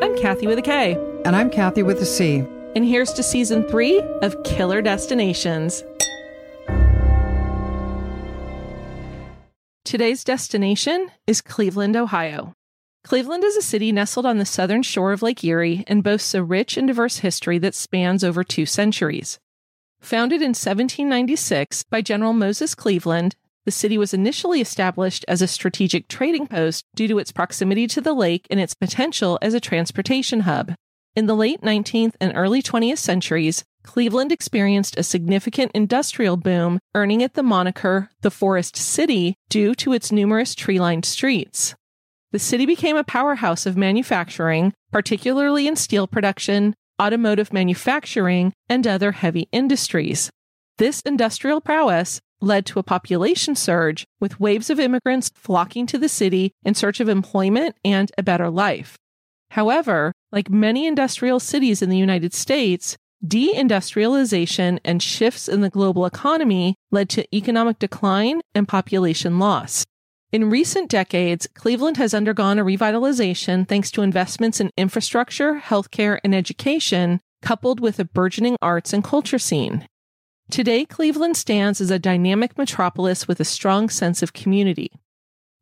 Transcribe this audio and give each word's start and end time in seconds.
I'm 0.00 0.16
Kathy 0.16 0.46
with 0.46 0.58
a 0.58 0.62
K. 0.62 0.94
And 1.26 1.36
I'm 1.36 1.50
Kathy 1.50 1.82
with 1.82 2.00
a 2.00 2.06
C. 2.06 2.38
And 2.74 2.84
here's 2.84 3.12
to 3.12 3.22
season 3.22 3.68
three 3.68 4.00
of 4.22 4.42
Killer 4.42 4.80
Destinations. 4.80 5.84
Today's 9.84 10.24
destination 10.24 11.10
is 11.26 11.42
Cleveland, 11.42 11.94
Ohio. 11.96 12.54
Cleveland 13.04 13.44
is 13.44 13.56
a 13.56 13.62
city 13.62 13.92
nestled 13.92 14.24
on 14.24 14.38
the 14.38 14.46
southern 14.46 14.82
shore 14.82 15.12
of 15.12 15.22
Lake 15.22 15.44
Erie 15.44 15.84
and 15.86 16.02
boasts 16.02 16.34
a 16.34 16.42
rich 16.42 16.78
and 16.78 16.86
diverse 16.86 17.18
history 17.18 17.58
that 17.58 17.74
spans 17.74 18.24
over 18.24 18.42
two 18.42 18.64
centuries. 18.64 19.38
Founded 20.00 20.40
in 20.40 20.50
1796 20.50 21.82
by 21.84 22.00
General 22.00 22.32
Moses 22.32 22.74
Cleaveland, 22.74 23.36
the 23.64 23.70
city 23.70 23.96
was 23.96 24.12
initially 24.12 24.60
established 24.60 25.24
as 25.28 25.40
a 25.40 25.46
strategic 25.46 26.08
trading 26.08 26.46
post 26.46 26.84
due 26.94 27.08
to 27.08 27.18
its 27.18 27.32
proximity 27.32 27.86
to 27.86 28.00
the 28.00 28.12
lake 28.12 28.46
and 28.50 28.58
its 28.58 28.74
potential 28.74 29.38
as 29.40 29.54
a 29.54 29.60
transportation 29.60 30.40
hub. 30.40 30.74
In 31.14 31.26
the 31.26 31.36
late 31.36 31.60
19th 31.60 32.14
and 32.20 32.32
early 32.34 32.62
20th 32.62 32.98
centuries, 32.98 33.64
Cleveland 33.84 34.32
experienced 34.32 34.96
a 34.96 35.02
significant 35.02 35.72
industrial 35.74 36.36
boom, 36.36 36.78
earning 36.94 37.20
it 37.20 37.34
the 37.34 37.42
moniker 37.42 38.08
the 38.22 38.30
Forest 38.30 38.76
City 38.76 39.34
due 39.48 39.74
to 39.74 39.92
its 39.92 40.10
numerous 40.10 40.54
tree 40.54 40.80
lined 40.80 41.04
streets. 41.04 41.74
The 42.30 42.38
city 42.38 42.64
became 42.64 42.96
a 42.96 43.04
powerhouse 43.04 43.66
of 43.66 43.76
manufacturing, 43.76 44.72
particularly 44.90 45.66
in 45.66 45.76
steel 45.76 46.06
production, 46.06 46.74
automotive 47.00 47.52
manufacturing, 47.52 48.54
and 48.68 48.86
other 48.86 49.12
heavy 49.12 49.48
industries. 49.52 50.30
This 50.78 51.02
industrial 51.02 51.60
prowess 51.60 52.20
led 52.42 52.66
to 52.66 52.78
a 52.78 52.82
population 52.82 53.54
surge, 53.54 54.04
with 54.20 54.40
waves 54.40 54.68
of 54.68 54.80
immigrants 54.80 55.30
flocking 55.34 55.86
to 55.86 55.98
the 55.98 56.08
city 56.08 56.52
in 56.64 56.74
search 56.74 57.00
of 57.00 57.08
employment 57.08 57.76
and 57.84 58.10
a 58.18 58.22
better 58.22 58.50
life. 58.50 58.98
However, 59.52 60.12
like 60.30 60.50
many 60.50 60.86
industrial 60.86 61.38
cities 61.38 61.82
in 61.82 61.90
the 61.90 61.98
United 61.98 62.34
States, 62.34 62.96
deindustrialization 63.24 64.80
and 64.84 65.02
shifts 65.02 65.48
in 65.48 65.60
the 65.60 65.70
global 65.70 66.06
economy 66.06 66.74
led 66.90 67.08
to 67.10 67.36
economic 67.36 67.78
decline 67.78 68.40
and 68.54 68.66
population 68.66 69.38
loss. 69.38 69.84
In 70.32 70.48
recent 70.48 70.88
decades, 70.88 71.46
Cleveland 71.54 71.98
has 71.98 72.14
undergone 72.14 72.58
a 72.58 72.64
revitalization 72.64 73.68
thanks 73.68 73.90
to 73.90 74.00
investments 74.00 74.60
in 74.60 74.70
infrastructure, 74.78 75.60
healthcare, 75.60 76.18
and 76.24 76.34
education, 76.34 77.20
coupled 77.42 77.80
with 77.80 78.00
a 78.00 78.06
burgeoning 78.06 78.56
arts 78.62 78.94
and 78.94 79.04
culture 79.04 79.38
scene. 79.38 79.86
Today, 80.52 80.84
Cleveland 80.84 81.38
stands 81.38 81.80
as 81.80 81.90
a 81.90 81.98
dynamic 81.98 82.58
metropolis 82.58 83.26
with 83.26 83.40
a 83.40 83.44
strong 83.44 83.88
sense 83.88 84.22
of 84.22 84.34
community. 84.34 84.90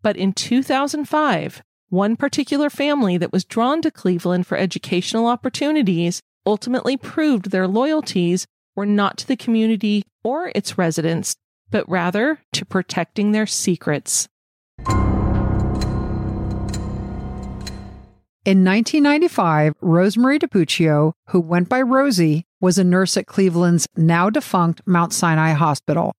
But 0.02 0.16
in 0.16 0.32
2005, 0.32 1.62
one 1.90 2.16
particular 2.16 2.68
family 2.68 3.16
that 3.16 3.30
was 3.30 3.44
drawn 3.44 3.82
to 3.82 3.92
Cleveland 3.92 4.48
for 4.48 4.58
educational 4.58 5.28
opportunities 5.28 6.20
ultimately 6.44 6.96
proved 6.96 7.52
their 7.52 7.68
loyalties 7.68 8.48
were 8.74 8.84
not 8.84 9.16
to 9.18 9.28
the 9.28 9.36
community 9.36 10.02
or 10.24 10.50
its 10.56 10.76
residents, 10.76 11.36
but 11.70 11.88
rather 11.88 12.40
to 12.54 12.64
protecting 12.64 13.30
their 13.30 13.46
secrets. 13.46 14.26
In 18.44 18.64
1995, 18.64 19.74
Rosemarie 19.80 20.40
DiPuccio, 20.40 21.12
who 21.28 21.40
went 21.40 21.68
by 21.68 21.80
Rosie, 21.80 22.44
was 22.60 22.78
a 22.78 22.84
nurse 22.84 23.16
at 23.16 23.26
Cleveland's 23.26 23.86
now 23.96 24.30
defunct 24.30 24.82
Mount 24.86 25.12
Sinai 25.12 25.52
Hospital. 25.52 26.12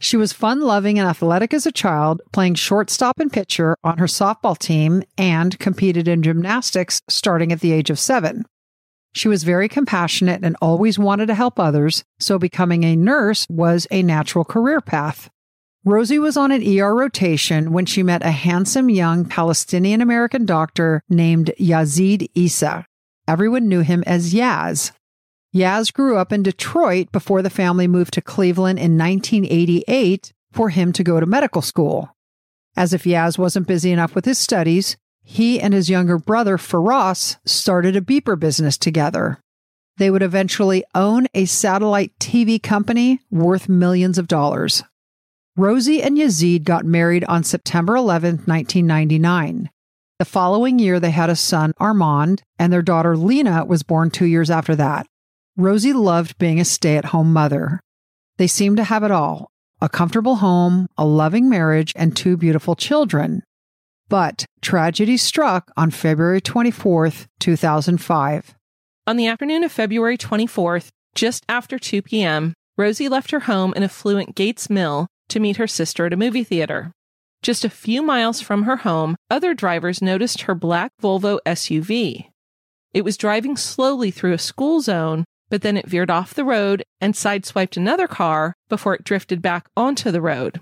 She 0.00 0.16
was 0.16 0.32
fun 0.32 0.60
loving 0.60 0.98
and 0.98 1.08
athletic 1.08 1.52
as 1.52 1.66
a 1.66 1.72
child, 1.72 2.22
playing 2.32 2.54
shortstop 2.54 3.18
and 3.18 3.32
pitcher 3.32 3.76
on 3.82 3.98
her 3.98 4.06
softball 4.06 4.56
team, 4.56 5.02
and 5.16 5.58
competed 5.58 6.06
in 6.06 6.22
gymnastics 6.22 7.00
starting 7.08 7.50
at 7.50 7.60
the 7.60 7.72
age 7.72 7.90
of 7.90 7.98
seven. 7.98 8.44
She 9.12 9.26
was 9.26 9.42
very 9.42 9.68
compassionate 9.68 10.44
and 10.44 10.56
always 10.62 10.98
wanted 10.98 11.26
to 11.26 11.34
help 11.34 11.58
others, 11.58 12.04
so 12.20 12.38
becoming 12.38 12.84
a 12.84 12.94
nurse 12.94 13.46
was 13.48 13.86
a 13.90 14.02
natural 14.02 14.44
career 14.44 14.80
path. 14.80 15.28
Rosie 15.84 16.18
was 16.18 16.36
on 16.36 16.52
an 16.52 16.62
ER 16.62 16.94
rotation 16.94 17.72
when 17.72 17.86
she 17.86 18.02
met 18.02 18.24
a 18.24 18.30
handsome 18.30 18.90
young 18.90 19.24
Palestinian 19.24 20.00
American 20.00 20.44
doctor 20.44 21.02
named 21.08 21.50
Yazid 21.58 22.28
Essa. 22.36 22.84
Everyone 23.26 23.68
knew 23.68 23.80
him 23.80 24.04
as 24.06 24.34
Yaz. 24.34 24.92
Yaz 25.54 25.92
grew 25.92 26.18
up 26.18 26.32
in 26.32 26.42
Detroit 26.42 27.10
before 27.10 27.40
the 27.40 27.50
family 27.50 27.88
moved 27.88 28.12
to 28.14 28.20
Cleveland 28.20 28.78
in 28.78 28.98
1988 28.98 30.32
for 30.52 30.68
him 30.68 30.92
to 30.92 31.02
go 31.02 31.20
to 31.20 31.26
medical 31.26 31.62
school. 31.62 32.14
As 32.76 32.92
if 32.92 33.04
Yaz 33.04 33.38
wasn't 33.38 33.66
busy 33.66 33.90
enough 33.90 34.14
with 34.14 34.24
his 34.24 34.38
studies, 34.38 34.96
he 35.24 35.60
and 35.60 35.74
his 35.74 35.90
younger 35.90 36.18
brother, 36.18 36.58
Firas, 36.58 37.38
started 37.44 37.96
a 37.96 38.00
beeper 38.00 38.38
business 38.38 38.76
together. 38.76 39.40
They 39.96 40.10
would 40.10 40.22
eventually 40.22 40.84
own 40.94 41.26
a 41.34 41.44
satellite 41.46 42.12
TV 42.18 42.62
company 42.62 43.20
worth 43.30 43.68
millions 43.68 44.16
of 44.16 44.28
dollars. 44.28 44.84
Rosie 45.56 46.02
and 46.02 46.16
Yazid 46.16 46.62
got 46.62 46.84
married 46.84 47.24
on 47.24 47.42
September 47.42 47.96
11, 47.96 48.42
1999. 48.44 49.70
The 50.18 50.24
following 50.24 50.78
year, 50.78 51.00
they 51.00 51.10
had 51.10 51.30
a 51.30 51.36
son, 51.36 51.72
Armand, 51.78 52.42
and 52.58 52.72
their 52.72 52.82
daughter, 52.82 53.16
Lena, 53.16 53.64
was 53.64 53.82
born 53.82 54.10
two 54.10 54.26
years 54.26 54.50
after 54.50 54.76
that. 54.76 55.06
Rosie 55.60 55.92
loved 55.92 56.38
being 56.38 56.60
a 56.60 56.64
stay 56.64 56.96
at 56.96 57.06
home 57.06 57.32
mother. 57.32 57.80
They 58.36 58.46
seemed 58.46 58.76
to 58.76 58.84
have 58.84 59.02
it 59.02 59.10
all 59.10 59.50
a 59.80 59.88
comfortable 59.88 60.36
home, 60.36 60.86
a 60.96 61.04
loving 61.04 61.48
marriage, 61.48 61.92
and 61.96 62.16
two 62.16 62.36
beautiful 62.36 62.76
children. 62.76 63.42
But 64.08 64.44
tragedy 64.60 65.16
struck 65.16 65.72
on 65.76 65.90
February 65.90 66.40
24th, 66.40 67.26
2005. 67.40 68.54
On 69.08 69.16
the 69.16 69.26
afternoon 69.26 69.64
of 69.64 69.72
February 69.72 70.16
24th, 70.16 70.88
just 71.16 71.44
after 71.48 71.76
2 71.76 72.02
p.m., 72.02 72.54
Rosie 72.76 73.08
left 73.08 73.32
her 73.32 73.40
home 73.40 73.72
in 73.74 73.82
affluent 73.82 74.36
Gates 74.36 74.70
Mill 74.70 75.08
to 75.28 75.40
meet 75.40 75.56
her 75.56 75.66
sister 75.66 76.06
at 76.06 76.12
a 76.12 76.16
movie 76.16 76.44
theater. 76.44 76.92
Just 77.42 77.64
a 77.64 77.70
few 77.70 78.00
miles 78.02 78.40
from 78.40 78.62
her 78.62 78.76
home, 78.76 79.16
other 79.28 79.54
drivers 79.54 80.00
noticed 80.00 80.42
her 80.42 80.54
black 80.54 80.92
Volvo 81.02 81.40
SUV. 81.44 82.28
It 82.94 83.04
was 83.04 83.16
driving 83.16 83.56
slowly 83.56 84.12
through 84.12 84.32
a 84.32 84.38
school 84.38 84.80
zone, 84.80 85.24
but 85.50 85.62
then 85.62 85.76
it 85.76 85.88
veered 85.88 86.10
off 86.10 86.34
the 86.34 86.44
road 86.44 86.84
and 87.00 87.14
sideswiped 87.14 87.76
another 87.76 88.06
car 88.06 88.54
before 88.68 88.94
it 88.94 89.04
drifted 89.04 89.42
back 89.42 89.68
onto 89.76 90.10
the 90.10 90.20
road. 90.20 90.60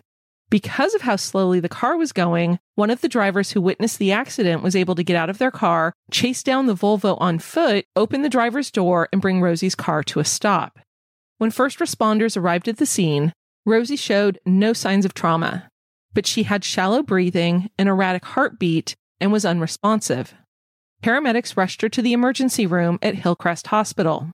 Because 0.48 0.94
of 0.94 1.02
how 1.02 1.16
slowly 1.16 1.58
the 1.58 1.68
car 1.68 1.96
was 1.96 2.12
going, 2.12 2.60
one 2.76 2.90
of 2.90 3.00
the 3.00 3.08
drivers 3.08 3.50
who 3.50 3.60
witnessed 3.60 3.98
the 3.98 4.12
accident 4.12 4.62
was 4.62 4.76
able 4.76 4.94
to 4.94 5.02
get 5.02 5.16
out 5.16 5.28
of 5.28 5.38
their 5.38 5.50
car, 5.50 5.92
chase 6.12 6.44
down 6.44 6.66
the 6.66 6.74
Volvo 6.74 7.20
on 7.20 7.40
foot, 7.40 7.84
open 7.96 8.22
the 8.22 8.28
driver's 8.28 8.70
door, 8.70 9.08
and 9.12 9.20
bring 9.20 9.40
Rosie's 9.40 9.74
car 9.74 10.04
to 10.04 10.20
a 10.20 10.24
stop. 10.24 10.78
When 11.38 11.50
first 11.50 11.80
responders 11.80 12.36
arrived 12.36 12.68
at 12.68 12.76
the 12.76 12.86
scene, 12.86 13.32
Rosie 13.64 13.96
showed 13.96 14.38
no 14.46 14.72
signs 14.72 15.04
of 15.04 15.14
trauma, 15.14 15.68
but 16.14 16.26
she 16.26 16.44
had 16.44 16.64
shallow 16.64 17.02
breathing, 17.02 17.68
an 17.76 17.88
erratic 17.88 18.24
heartbeat, 18.24 18.94
and 19.20 19.32
was 19.32 19.44
unresponsive. 19.44 20.34
Paramedics 21.02 21.56
rushed 21.56 21.82
her 21.82 21.88
to 21.88 22.00
the 22.00 22.12
emergency 22.12 22.66
room 22.66 23.00
at 23.02 23.16
Hillcrest 23.16 23.66
Hospital. 23.66 24.30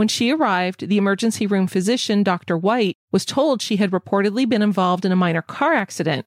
When 0.00 0.08
she 0.08 0.30
arrived, 0.30 0.88
the 0.88 0.96
emergency 0.96 1.46
room 1.46 1.66
physician, 1.66 2.22
Dr. 2.22 2.56
White, 2.56 2.96
was 3.12 3.26
told 3.26 3.60
she 3.60 3.76
had 3.76 3.90
reportedly 3.90 4.48
been 4.48 4.62
involved 4.62 5.04
in 5.04 5.12
a 5.12 5.14
minor 5.14 5.42
car 5.42 5.74
accident, 5.74 6.24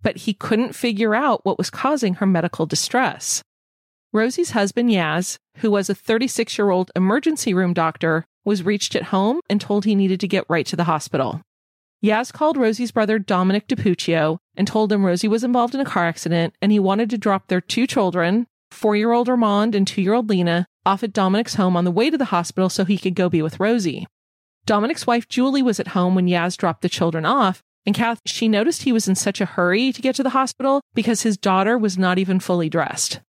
but 0.00 0.18
he 0.18 0.32
couldn't 0.32 0.76
figure 0.76 1.16
out 1.16 1.44
what 1.44 1.58
was 1.58 1.68
causing 1.68 2.14
her 2.14 2.26
medical 2.26 2.64
distress. 2.64 3.42
Rosie's 4.12 4.52
husband, 4.52 4.90
Yaz, 4.90 5.36
who 5.56 5.72
was 5.72 5.90
a 5.90 5.96
36 5.96 6.56
year 6.58 6.70
old 6.70 6.92
emergency 6.94 7.52
room 7.52 7.74
doctor, 7.74 8.24
was 8.44 8.62
reached 8.62 8.94
at 8.94 9.10
home 9.10 9.40
and 9.50 9.60
told 9.60 9.84
he 9.84 9.96
needed 9.96 10.20
to 10.20 10.28
get 10.28 10.48
right 10.48 10.66
to 10.66 10.76
the 10.76 10.84
hospital. 10.84 11.42
Yaz 12.00 12.32
called 12.32 12.56
Rosie's 12.56 12.92
brother 12.92 13.18
Dominic 13.18 13.66
DiPuccio 13.66 14.38
and 14.54 14.68
told 14.68 14.92
him 14.92 15.04
Rosie 15.04 15.26
was 15.26 15.42
involved 15.42 15.74
in 15.74 15.80
a 15.80 15.84
car 15.84 16.06
accident 16.06 16.54
and 16.62 16.70
he 16.70 16.78
wanted 16.78 17.10
to 17.10 17.18
drop 17.18 17.48
their 17.48 17.60
two 17.60 17.88
children, 17.88 18.46
four 18.70 18.94
year 18.94 19.10
old 19.10 19.28
Armand 19.28 19.74
and 19.74 19.88
two 19.88 20.02
year 20.02 20.14
old 20.14 20.30
Lena, 20.30 20.68
off 20.88 21.02
at 21.02 21.12
Dominic's 21.12 21.56
home 21.56 21.76
on 21.76 21.84
the 21.84 21.90
way 21.90 22.08
to 22.08 22.16
the 22.16 22.24
hospital 22.26 22.70
so 22.70 22.86
he 22.86 22.96
could 22.96 23.14
go 23.14 23.28
be 23.28 23.42
with 23.42 23.60
Rosie. 23.60 24.06
Dominic's 24.64 25.06
wife 25.06 25.28
Julie 25.28 25.62
was 25.62 25.78
at 25.78 25.88
home 25.88 26.14
when 26.14 26.26
Yaz 26.26 26.56
dropped 26.56 26.80
the 26.80 26.88
children 26.88 27.26
off, 27.26 27.62
and 27.84 27.94
Kath, 27.94 28.20
she 28.24 28.48
noticed 28.48 28.82
he 28.82 28.92
was 28.92 29.06
in 29.06 29.14
such 29.14 29.40
a 29.40 29.44
hurry 29.46 29.92
to 29.92 30.00
get 30.02 30.14
to 30.16 30.22
the 30.22 30.30
hospital 30.30 30.80
because 30.94 31.22
his 31.22 31.36
daughter 31.36 31.76
was 31.76 31.98
not 31.98 32.18
even 32.18 32.40
fully 32.40 32.70
dressed. 32.70 33.20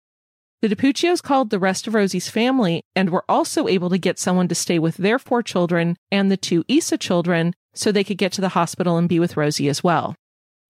The 0.61 0.69
DiPuccios 0.69 1.21
called 1.21 1.49
the 1.49 1.59
rest 1.59 1.85
of 1.85 1.93
Rosie's 1.93 2.29
family 2.29 2.81
and 2.95 3.09
were 3.09 3.23
also 3.27 3.67
able 3.67 3.89
to 3.89 3.97
get 3.97 4.19
someone 4.19 4.47
to 4.47 4.55
stay 4.55 4.79
with 4.79 4.95
their 4.97 5.19
four 5.19 5.43
children 5.43 5.97
and 6.11 6.31
the 6.31 6.37
two 6.37 6.63
Essa 6.69 6.97
children 6.97 7.53
so 7.73 7.91
they 7.91 8.03
could 8.05 8.17
get 8.17 8.31
to 8.33 8.41
the 8.41 8.49
hospital 8.49 8.97
and 8.97 9.09
be 9.09 9.19
with 9.19 9.37
Rosie 9.37 9.69
as 9.69 9.83
well. 9.83 10.15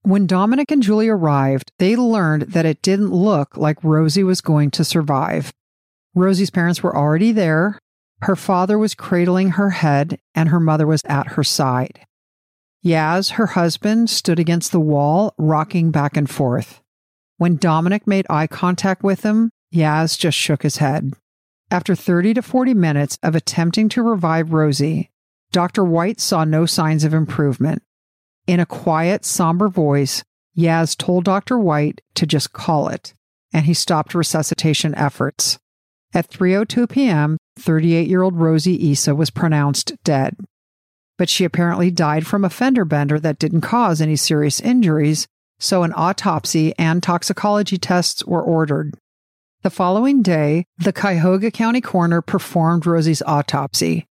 When 0.01 0.27
Dominic 0.27 0.71
and 0.71 0.81
Julie 0.81 1.09
arrived, 1.09 1.71
they 1.77 1.95
learned 1.95 2.43
that 2.53 2.65
it 2.65 2.81
didn't 2.81 3.11
look 3.11 3.57
like 3.57 3.83
Rosie 3.83 4.23
was 4.23 4.41
going 4.41 4.71
to 4.71 4.83
survive. 4.83 5.51
Rosie's 6.15 6.49
parents 6.49 6.81
were 6.81 6.95
already 6.95 7.31
there. 7.31 7.79
Her 8.21 8.35
father 8.35 8.77
was 8.77 8.95
cradling 8.95 9.51
her 9.51 9.69
head, 9.69 10.19
and 10.35 10.49
her 10.49 10.59
mother 10.59 10.85
was 10.85 11.01
at 11.05 11.27
her 11.27 11.43
side. 11.43 12.05
Yaz, 12.83 13.31
her 13.31 13.47
husband, 13.47 14.09
stood 14.09 14.39
against 14.39 14.71
the 14.71 14.79
wall, 14.79 15.33
rocking 15.37 15.91
back 15.91 16.15
and 16.15 16.29
forth. 16.29 16.81
When 17.37 17.57
Dominic 17.57 18.07
made 18.07 18.25
eye 18.29 18.47
contact 18.47 19.03
with 19.03 19.23
him, 19.23 19.51
Yaz 19.73 20.17
just 20.17 20.37
shook 20.37 20.63
his 20.63 20.77
head. 20.77 21.13
After 21.71 21.95
30 21.95 22.35
to 22.35 22.41
40 22.41 22.73
minutes 22.73 23.17
of 23.21 23.35
attempting 23.35 23.89
to 23.89 24.01
revive 24.01 24.53
Rosie, 24.53 25.09
Dr. 25.51 25.83
White 25.83 26.19
saw 26.19 26.43
no 26.43 26.65
signs 26.65 27.03
of 27.03 27.13
improvement. 27.13 27.83
In 28.47 28.59
a 28.59 28.65
quiet, 28.65 29.25
somber 29.25 29.67
voice, 29.67 30.23
Yaz 30.57 30.97
told 30.97 31.23
Dr. 31.25 31.59
White 31.59 32.01
to 32.15 32.25
just 32.25 32.53
call 32.53 32.87
it, 32.89 33.13
and 33.53 33.65
he 33.65 33.73
stopped 33.73 34.15
resuscitation 34.15 34.95
efforts. 34.95 35.59
At 36.13 36.29
3:02 36.29 36.89
p.m., 36.89 37.37
38-year-old 37.59 38.35
Rosie 38.35 38.91
Essa 38.91 39.13
was 39.13 39.29
pronounced 39.29 39.93
dead. 40.03 40.35
But 41.17 41.29
she 41.29 41.43
apparently 41.43 41.91
died 41.91 42.25
from 42.25 42.43
a 42.43 42.49
fender 42.49 42.85
bender 42.85 43.19
that 43.19 43.37
didn't 43.37 43.61
cause 43.61 44.01
any 44.01 44.15
serious 44.15 44.59
injuries, 44.59 45.27
so 45.59 45.83
an 45.83 45.93
autopsy 45.95 46.73
and 46.79 47.03
toxicology 47.03 47.77
tests 47.77 48.25
were 48.25 48.41
ordered. 48.41 48.97
The 49.61 49.69
following 49.69 50.21
day, 50.21 50.65
the 50.77 50.93
Cuyahoga 50.93 51.51
County 51.51 51.81
coroner 51.81 52.21
performed 52.21 52.85
Rosie's 52.85 53.21
autopsy. 53.23 54.05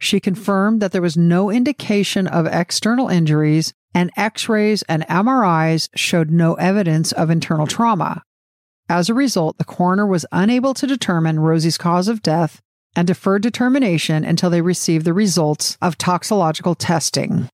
She 0.00 0.18
confirmed 0.18 0.80
that 0.80 0.92
there 0.92 1.02
was 1.02 1.16
no 1.16 1.50
indication 1.50 2.26
of 2.26 2.46
external 2.46 3.08
injuries, 3.08 3.72
and 3.94 4.10
x 4.16 4.48
rays 4.48 4.82
and 4.88 5.06
MRIs 5.06 5.88
showed 5.94 6.30
no 6.30 6.54
evidence 6.54 7.12
of 7.12 7.30
internal 7.30 7.66
trauma. 7.66 8.22
As 8.88 9.08
a 9.08 9.14
result, 9.14 9.56
the 9.56 9.64
coroner 9.64 10.06
was 10.06 10.26
unable 10.30 10.74
to 10.74 10.86
determine 10.86 11.40
Rosie's 11.40 11.78
cause 11.78 12.06
of 12.06 12.22
death 12.22 12.60
and 12.94 13.06
deferred 13.06 13.42
determination 13.42 14.24
until 14.24 14.50
they 14.50 14.60
received 14.60 15.04
the 15.04 15.14
results 15.14 15.78
of 15.80 15.96
toxicological 15.96 16.74
testing. 16.74 17.48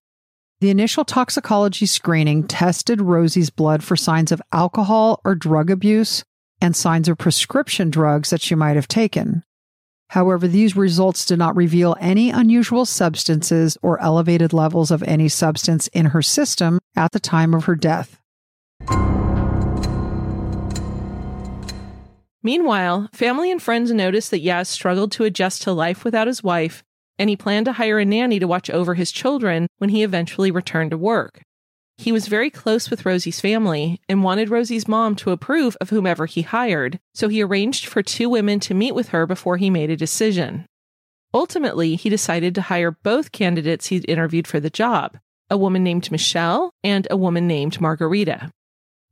The 0.61 0.71
initial 0.71 1.05
toxicology 1.05 1.87
screening 1.87 2.47
tested 2.47 3.01
Rosie's 3.01 3.49
blood 3.49 3.83
for 3.83 3.97
signs 3.97 4.33
of 4.33 4.43
alcohol 4.53 5.21
or 5.25 5.35
drug 5.35 5.71
abuse 5.71 6.23
and 6.61 6.77
signs 6.77 7.09
of 7.09 7.17
prescription 7.17 7.91
drugs 7.91 8.31
that 8.31 8.43
she 8.43 8.55
might 8.55 8.77
have 8.77 8.89
taken. 8.89 9.43
However, 10.11 10.49
these 10.49 10.77
results 10.77 11.25
did 11.25 11.39
not 11.39 11.57
reveal 11.57 11.97
any 12.01 12.31
unusual 12.31 12.85
substances 12.85 13.79
or 13.81 14.03
elevated 14.03 14.53
levels 14.53 14.91
of 14.91 15.05
any 15.05 15.29
substance 15.29 15.87
in 15.89 16.07
her 16.07 16.21
system 16.21 16.81
at 16.97 17.13
the 17.13 17.21
time 17.21 17.55
of 17.55 17.65
her 17.65 17.77
death. 17.77 18.21
Meanwhile, 22.43 23.09
family 23.13 23.51
and 23.51 23.63
friends 23.63 23.93
noticed 23.93 24.31
that 24.31 24.45
Yaz 24.45 24.67
struggled 24.67 25.13
to 25.13 25.25
adjust 25.25 25.63
to 25.63 25.73
life 25.73 26.05
without 26.05 26.27
his 26.27 26.43
wife, 26.43 26.83
and 27.19 27.29
he 27.29 27.37
planned 27.37 27.67
to 27.67 27.73
hire 27.73 27.99
a 27.99 28.05
nanny 28.05 28.39
to 28.39 28.47
watch 28.47 28.71
over 28.71 28.95
his 28.95 29.13
children 29.13 29.67
when 29.79 29.91
he 29.91 30.03
eventually 30.03 30.51
returned 30.51 30.91
to 30.93 30.99
work. 30.99 31.43
He 31.99 32.13
was 32.13 32.29
very 32.29 32.49
close 32.49 32.89
with 32.89 33.05
Rosie's 33.05 33.41
family 33.41 34.01
and 34.09 34.25
wanted 34.25 34.49
Rosie's 34.49 34.89
mom 34.89 35.17
to 35.17 35.33
approve 35.33 35.77
of 35.83 35.91
whomever 35.91 36.25
he 36.25 36.41
hired, 36.41 36.99
so 37.13 37.29
he 37.29 37.43
arranged 37.43 37.85
for 37.85 38.03
two 38.03 38.31
women 38.31 38.59
to 38.61 38.73
meet 38.73 38.95
with 38.95 39.11
her 39.11 39.27
before 39.27 39.59
he 39.59 39.69
made 39.69 39.91
a 39.91 39.97
decision. 39.99 40.65
Ultimately, 41.35 41.97
he 41.97 42.09
decided 42.09 42.55
to 42.55 42.63
hire 42.63 42.91
both 42.91 43.33
candidates 43.33 43.89
he'd 43.89 44.09
interviewed 44.09 44.47
for 44.47 44.61
the 44.61 44.71
job 44.71 45.19
a 45.51 45.59
woman 45.59 45.83
named 45.83 46.11
Michelle 46.11 46.73
and 46.85 47.07
a 47.11 47.17
woman 47.17 47.49
named 47.49 47.81
Margarita. 47.81 48.51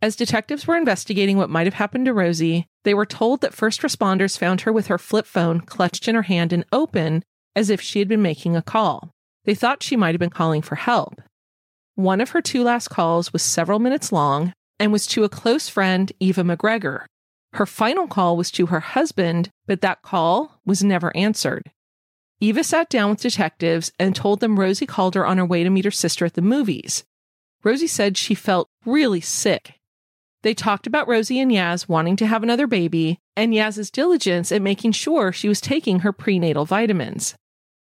As 0.01 0.15
detectives 0.15 0.67
were 0.67 0.77
investigating 0.77 1.37
what 1.37 1.51
might 1.51 1.67
have 1.67 1.75
happened 1.75 2.05
to 2.05 2.15
Rosie, 2.15 2.67
they 2.85 2.95
were 2.95 3.07
told 3.07 3.41
that 3.41 3.55
first 3.55 3.83
responders 3.83 4.39
found 4.39 4.61
her 4.61 4.73
with 4.73 4.87
her 4.87 4.99
flip 4.99 5.27
phone 5.27 5.61
clutched 5.61 6.07
in 6.07 6.15
her 6.15 6.23
hand 6.23 6.53
and 6.53 6.65
open 6.71 7.25
as 7.57 7.69
if 7.69 7.81
she 7.81 7.99
had 7.99 8.07
been 8.07 8.23
making 8.23 8.55
a 8.55 8.63
call. 8.63 9.11
They 9.45 9.57
thought 9.57 9.83
she 9.83 9.97
might 9.97 10.15
have 10.15 10.21
been 10.21 10.31
calling 10.31 10.63
for 10.63 10.77
help. 10.77 11.21
One 11.97 12.21
of 12.21 12.31
her 12.31 12.41
two 12.41 12.63
last 12.63 12.89
calls 12.89 13.33
was 13.33 13.43
several 13.43 13.81
minutes 13.81 14.13
long 14.13 14.53
and 14.79 14.93
was 14.93 15.05
to 15.09 15.25
a 15.25 15.29
close 15.29 15.69
friend, 15.69 16.13
Eva 16.21 16.45
McGregor. 16.45 17.07
Her 17.55 17.67
final 17.67 18.07
call 18.07 18.37
was 18.37 18.53
to 18.53 18.67
her 18.67 18.81
husband, 18.81 19.51
but 19.67 19.81
that 19.81 20.03
call 20.03 20.61
was 20.65 20.85
never 20.85 21.17
answered. 21.17 21.73
Eva 22.41 22.63
sat 22.63 22.89
down 22.89 23.11
with 23.11 23.23
detectives 23.23 23.91
and 23.99 24.15
told 24.15 24.39
them 24.39 24.61
Rosie 24.61 24.87
called 24.87 25.17
her 25.17 25.27
on 25.27 25.39
her 25.39 25.45
way 25.45 25.65
to 25.65 25.71
meet 25.71 25.85
her 25.85 25.91
sister 25.91 26.25
at 26.25 26.35
the 26.35 26.43
movies. 26.43 27.05
Rosie 27.65 27.89
said 27.89 28.17
she 28.17 28.37
felt 28.37 28.69
really 28.85 29.21
sick. 29.21 29.78
They 30.43 30.55
talked 30.55 30.87
about 30.87 31.09
Rosie 31.09 31.41
and 31.41 31.51
Yaz 31.51 31.89
wanting 31.89 32.17
to 32.17 32.27
have 32.27 32.43
another 32.43 32.67
baby 32.67 33.19
and 33.37 33.53
Yaz's 33.53 33.91
diligence 33.91 34.53
at 34.53 34.63
making 34.63 34.93
sure 34.93 35.33
she 35.33 35.49
was 35.49 35.61
taking 35.61 36.01
her 36.01 36.13
prenatal 36.13 36.65
vitamins. 36.65 37.35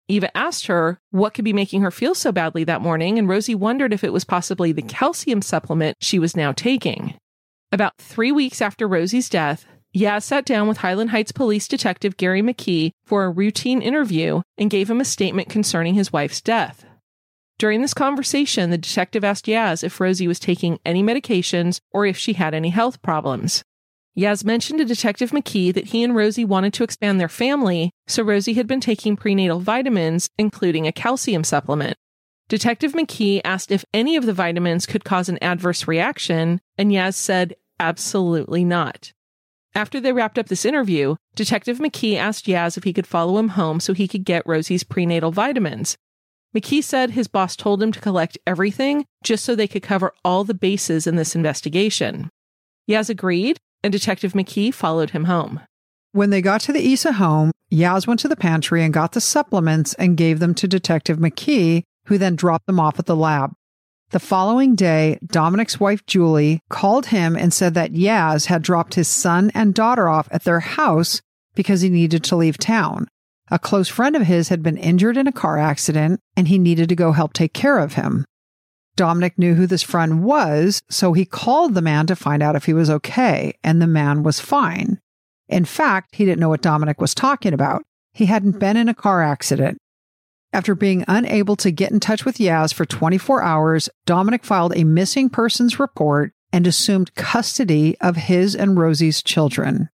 Eva 0.10 0.36
asked 0.36 0.68
her 0.68 1.00
what 1.12 1.34
could 1.34 1.45
be 1.45 1.54
making 1.54 1.81
her 1.81 1.92
feel 1.92 2.13
so 2.13 2.31
badly 2.31 2.66
that 2.66 2.81
morning, 2.81 3.18
and 3.18 3.30
Rosie 3.30 3.56
wondered 3.56 3.94
if 3.94 4.04
it 4.04 4.12
was 4.12 4.25
possibly 4.25 4.74
the 4.74 4.81
calcium 4.81 5.42
supplement 5.42 5.98
she 6.01 6.19
was 6.19 6.36
now 6.36 6.51
taking. 6.51 7.16
About 7.72 7.94
three 7.98 8.31
weeks 8.31 8.62
after 8.62 8.88
Rosie's 8.88 9.30
death, 9.30 9.66
Yaz 9.95 10.24
sat 10.24 10.44
down 10.44 10.68
with 10.68 10.78
Highland 10.78 11.12
Heights 11.12 11.31
Police 11.31 11.68
Detective 11.68 12.18
Gary 12.18 12.42
McKee 12.42 12.92
for 13.06 13.24
a 13.24 13.30
routine 13.30 13.81
interview 13.81 14.42
and 14.57 14.69
gave 14.69 14.90
him 14.90 15.00
a 15.00 15.06
statement 15.06 15.50
concerning 15.50 15.94
his 15.94 16.12
wife's 16.12 16.42
death. 16.42 16.84
During 17.60 17.82
this 17.82 17.94
conversation, 17.94 18.70
the 18.70 18.78
detective 18.78 19.24
asked 19.24 19.46
Yaz 19.46 19.84
if 19.84 20.00
Rosie 20.00 20.28
was 20.28 20.40
taking 20.40 20.80
any 20.86 21.04
medications 21.04 21.80
or 21.92 22.06
if 22.06 22.18
she 22.18 22.34
had 22.34 22.54
any 22.54 22.70
health 22.70 23.02
problems. 23.02 23.64
Yaz 24.18 24.44
mentioned 24.44 24.80
to 24.80 24.86
Detective 24.86 25.32
McKee 25.32 25.74
that 25.74 25.88
he 25.88 26.04
and 26.04 26.16
Rosie 26.16 26.46
wanted 26.46 26.74
to 26.74 26.84
expand 26.84 27.20
their 27.20 27.30
family, 27.30 27.92
so 28.08 28.22
Rosie 28.22 28.54
had 28.54 28.68
been 28.68 28.80
taking 28.80 29.16
prenatal 29.16 29.60
vitamins, 29.60 30.30
including 30.38 30.86
a 30.86 30.92
calcium 30.92 31.44
supplement. 31.44 31.98
Detective 32.48 32.94
McKee 32.94 33.42
asked 33.44 33.72
if 33.72 33.86
any 33.94 34.16
of 34.16 34.26
the 34.26 34.34
vitamins 34.34 34.86
could 34.86 35.04
cause 35.04 35.30
an 35.30 35.42
adverse 35.42 35.88
reaction, 35.88 36.62
and 36.78 36.92
Yaz 36.92 37.16
said 37.16 37.56
absolutely 37.80 38.64
not. 38.64 39.14
After 39.74 40.00
they 40.00 40.14
wrapped 40.14 40.38
up 40.38 40.48
this 40.48 40.66
interview, 40.66 41.16
Detective 41.34 41.80
McKee 41.80 42.16
asked 42.16 42.46
Yaz 42.46 42.78
if 42.78 42.84
he 42.84 42.94
could 42.94 43.08
follow 43.08 43.40
him 43.40 43.50
home 43.50 43.80
so 43.80 43.94
he 43.94 44.07
could 44.07 44.26
get 44.26 44.45
Rosie's 44.45 44.83
prenatal 44.83 45.31
vitamins. 45.31 45.98
McKee 46.56 46.83
said 46.83 47.12
his 47.12 47.28
boss 47.28 47.56
told 47.56 47.81
him 47.81 47.92
to 47.92 48.00
collect 48.00 48.38
everything 48.45 49.06
just 49.24 49.44
so 49.44 49.56
they 49.56 49.68
could 49.68 49.81
cover 49.81 50.14
all 50.24 50.44
the 50.44 50.54
bases 50.54 51.07
in 51.07 51.16
this 51.16 51.36
investigation. 51.36 52.30
Yaz 52.90 53.10
agreed, 53.10 53.57
and 53.83 53.92
Detective 53.92 54.33
McKee 54.33 54.74
followed 54.74 55.12
him 55.12 55.26
home. 55.26 55.62
When 56.12 56.30
they 56.30 56.42
got 56.42 56.62
to 56.62 56.74
the 56.74 56.94
Essa 56.94 57.14
home, 57.14 57.52
Yaz 57.72 58.06
went 58.06 58.19
to 58.19 58.28
the 58.28 58.36
pantry 58.36 58.83
and 58.83 58.94
got 58.94 59.14
the 59.14 59.22
supplements 59.22 59.95
and 59.95 60.16
gave 60.16 60.40
them 60.40 60.54
to 60.56 60.68
Detective 60.68 61.18
McKee, 61.18 61.83
who 62.06 62.19
then 62.19 62.36
dropped 62.36 62.68
them 62.68 62.80
off 62.80 63.00
at 63.00 63.07
the 63.07 63.16
lab. 63.16 63.54
The 64.12 64.19
following 64.19 64.76
day, 64.76 65.18
Dominic's 65.26 65.80
wife 65.80 66.06
Julie 66.06 66.60
called 66.69 67.07
him 67.07 67.36
and 67.36 67.52
said 67.52 67.74
that 67.74 67.94
Yaz 67.94 68.45
had 68.45 68.62
dropped 68.62 68.94
his 68.94 69.07
son 69.07 69.52
and 69.56 69.74
daughter 69.74 70.07
off 70.07 70.28
at 70.30 70.44
their 70.44 70.60
house 70.60 71.19
because 71.56 71.81
he 71.81 71.90
needed 71.90 72.24
to 72.26 72.36
leave 72.36 72.60
town. 72.60 73.07
A 73.52 73.59
close 73.59 73.90
friend 73.90 74.16
of 74.16 74.23
his 74.23 74.50
had 74.50 74.64
been 74.64 74.78
injured 74.78 75.18
in 75.18 75.28
a 75.28 75.31
car 75.31 75.57
accident 75.57 76.19
and 76.35 76.47
he 76.47 76.57
needed 76.57 76.90
to 76.90 76.95
go 76.95 77.12
help 77.12 77.33
take 77.33 77.54
care 77.54 77.80
of 77.80 77.94
him. 77.94 78.26
Dominic 78.95 79.38
knew 79.38 79.56
who 79.56 79.68
this 79.68 79.83
friend 79.83 80.23
was, 80.23 80.81
so 80.90 81.14
he 81.14 81.26
called 81.26 81.73
the 81.73 81.81
man 81.81 82.06
to 82.07 82.16
find 82.16 82.44
out 82.44 82.56
if 82.56 82.66
he 82.66 82.73
was 82.73 82.90
okay, 82.90 83.54
and 83.64 83.81
the 83.81 83.88
man 83.88 84.21
was 84.21 84.40
fine. 84.40 85.00
In 85.47 85.66
fact, 85.66 86.16
he 86.16 86.26
didn't 86.26 86.40
know 86.40 86.50
what 86.50 86.62
Dominic 86.62 87.02
was 87.02 87.16
talking 87.16 87.54
about. 87.54 87.83
He 88.14 88.28
hadn't 88.28 88.59
been 88.59 88.78
in 88.78 88.88
a 88.88 88.94
car 88.94 89.23
accident. 89.23 89.80
After 90.54 90.76
being 90.76 91.04
unable 91.07 91.56
to 91.57 91.71
get 91.71 91.92
in 91.92 92.00
touch 92.00 92.26
with 92.26 92.38
Yaz 92.38 92.71
for 92.71 92.85
24 92.85 93.42
hours, 93.42 93.90
Dominic 94.06 94.45
filed 94.45 94.76
a 94.76 94.83
missing 94.83 95.30
persons 95.30 95.80
report 95.80 96.31
and 96.52 96.68
assumed 96.68 97.16
custody 97.16 97.97
of 98.00 98.16
his 98.16 98.56
and 98.56 98.78
Rosie's 98.78 99.23
children. 99.23 99.90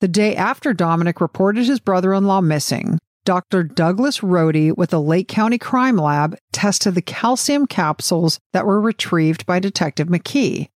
The 0.00 0.08
day 0.08 0.34
after 0.34 0.72
Dominic 0.72 1.20
reported 1.20 1.66
his 1.66 1.78
brother 1.78 2.14
in 2.14 2.24
law 2.24 2.40
missing, 2.40 2.98
Dr. 3.26 3.62
Douglas 3.62 4.20
Rohde 4.20 4.74
with 4.74 4.90
the 4.90 5.00
Lake 5.00 5.28
County 5.28 5.58
Crime 5.58 5.96
Lab 5.96 6.38
tested 6.52 6.94
the 6.94 7.02
calcium 7.02 7.66
capsules 7.66 8.38
that 8.54 8.64
were 8.64 8.80
retrieved 8.80 9.44
by 9.44 9.58
Detective 9.58 10.08
McKee. 10.08 10.68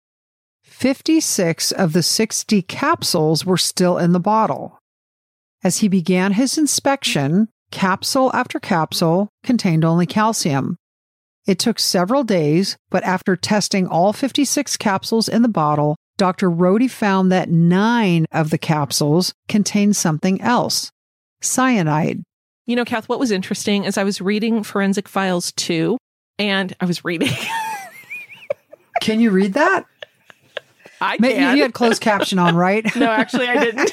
56 0.65 1.71
of 1.71 1.93
the 1.93 2.03
60 2.03 2.63
capsules 2.63 3.47
were 3.47 3.57
still 3.57 3.97
in 3.97 4.11
the 4.11 4.19
bottle. 4.19 4.81
As 5.63 5.79
he 5.79 5.87
began 5.87 6.33
his 6.33 6.59
inspection, 6.59 7.49
capsule 7.71 8.33
after 8.35 8.59
capsule 8.59 9.29
contained 9.45 9.85
only 9.85 10.07
calcium. 10.07 10.77
It 11.47 11.61
took 11.61 11.79
several 11.79 12.25
days, 12.25 12.77
but 12.91 13.05
after 13.05 13.37
testing 13.37 13.87
all 13.87 14.13
56 14.13 14.77
capsules 14.79 15.29
in 15.29 15.43
the 15.43 15.49
bottle, 15.49 15.95
Dr. 16.19 16.51
Rohde 16.51 16.91
found 16.91 17.33
that 17.33 17.49
nine 17.49 18.27
of 18.33 18.51
the 18.51 18.59
capsules 18.59 19.35
contained 19.49 19.97
something 19.97 20.41
else 20.41 20.91
cyanide. 21.41 22.23
You 22.67 22.77
know, 22.77 22.85
Kath, 22.85 23.09
what 23.09 23.19
was 23.19 23.31
interesting 23.31 23.85
is 23.85 23.99
I 23.99 24.05
was 24.05 24.21
reading 24.21 24.63
Forensic 24.63 25.09
Files 25.09 25.53
2, 25.53 25.99
and 26.39 26.75
I 26.81 26.85
was 26.85 27.05
reading. 27.05 27.33
Can 29.01 29.21
you 29.21 29.31
read 29.31 29.55
that? 29.55 29.85
I 31.01 31.17
can. 31.17 31.57
You 31.57 31.63
had 31.63 31.75
closed 31.75 32.01
caption 32.01 32.39
on, 32.39 32.55
right? 32.55 32.85
no, 32.97 33.11
actually, 33.11 33.49
I 33.49 33.59
didn't. 33.59 33.93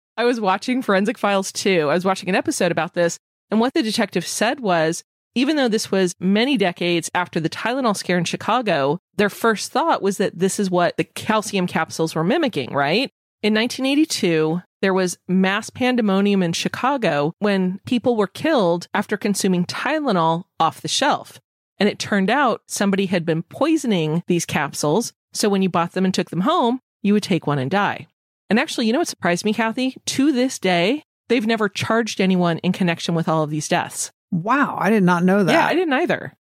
I 0.16 0.24
was 0.24 0.40
watching 0.40 0.80
Forensic 0.80 1.18
Files 1.18 1.52
2. 1.52 1.90
I 1.90 1.92
was 1.92 2.06
watching 2.06 2.30
an 2.30 2.34
episode 2.34 2.72
about 2.72 2.94
this, 2.94 3.18
and 3.50 3.60
what 3.60 3.74
the 3.74 3.82
detective 3.82 4.26
said 4.26 4.60
was 4.60 5.04
even 5.34 5.56
though 5.56 5.68
this 5.68 5.92
was 5.92 6.14
many 6.18 6.56
decades 6.56 7.10
after 7.14 7.38
the 7.38 7.50
Tylenol 7.50 7.96
scare 7.96 8.18
in 8.18 8.24
Chicago, 8.24 8.98
their 9.18 9.28
first 9.28 9.70
thought 9.70 10.00
was 10.00 10.16
that 10.18 10.38
this 10.38 10.58
is 10.58 10.70
what 10.70 10.96
the 10.96 11.04
calcium 11.04 11.66
capsules 11.66 12.14
were 12.14 12.24
mimicking, 12.24 12.72
right? 12.72 13.10
In 13.42 13.54
1982, 13.54 14.62
there 14.80 14.94
was 14.94 15.18
mass 15.28 15.70
pandemonium 15.70 16.42
in 16.42 16.52
Chicago 16.52 17.32
when 17.40 17.80
people 17.84 18.16
were 18.16 18.26
killed 18.26 18.88
after 18.94 19.16
consuming 19.16 19.64
Tylenol 19.64 20.44
off 20.58 20.80
the 20.80 20.88
shelf. 20.88 21.40
And 21.78 21.88
it 21.88 21.98
turned 21.98 22.30
out 22.30 22.62
somebody 22.66 23.06
had 23.06 23.24
been 23.24 23.42
poisoning 23.42 24.22
these 24.26 24.46
capsules. 24.46 25.12
So 25.32 25.48
when 25.48 25.62
you 25.62 25.68
bought 25.68 25.92
them 25.92 26.04
and 26.04 26.14
took 26.14 26.30
them 26.30 26.40
home, 26.40 26.80
you 27.02 27.12
would 27.12 27.22
take 27.22 27.46
one 27.46 27.58
and 27.58 27.70
die. 27.70 28.06
And 28.50 28.58
actually, 28.58 28.86
you 28.86 28.92
know 28.92 29.00
what 29.00 29.08
surprised 29.08 29.44
me, 29.44 29.52
Kathy? 29.52 29.96
To 30.06 30.32
this 30.32 30.58
day, 30.58 31.02
they've 31.28 31.46
never 31.46 31.68
charged 31.68 32.20
anyone 32.20 32.58
in 32.58 32.72
connection 32.72 33.14
with 33.14 33.28
all 33.28 33.42
of 33.42 33.50
these 33.50 33.68
deaths. 33.68 34.10
Wow, 34.30 34.76
I 34.78 34.90
did 34.90 35.02
not 35.02 35.24
know 35.24 35.44
that. 35.44 35.52
Yeah, 35.52 35.66
I 35.66 35.74
didn't 35.74 35.92
either. 35.92 36.34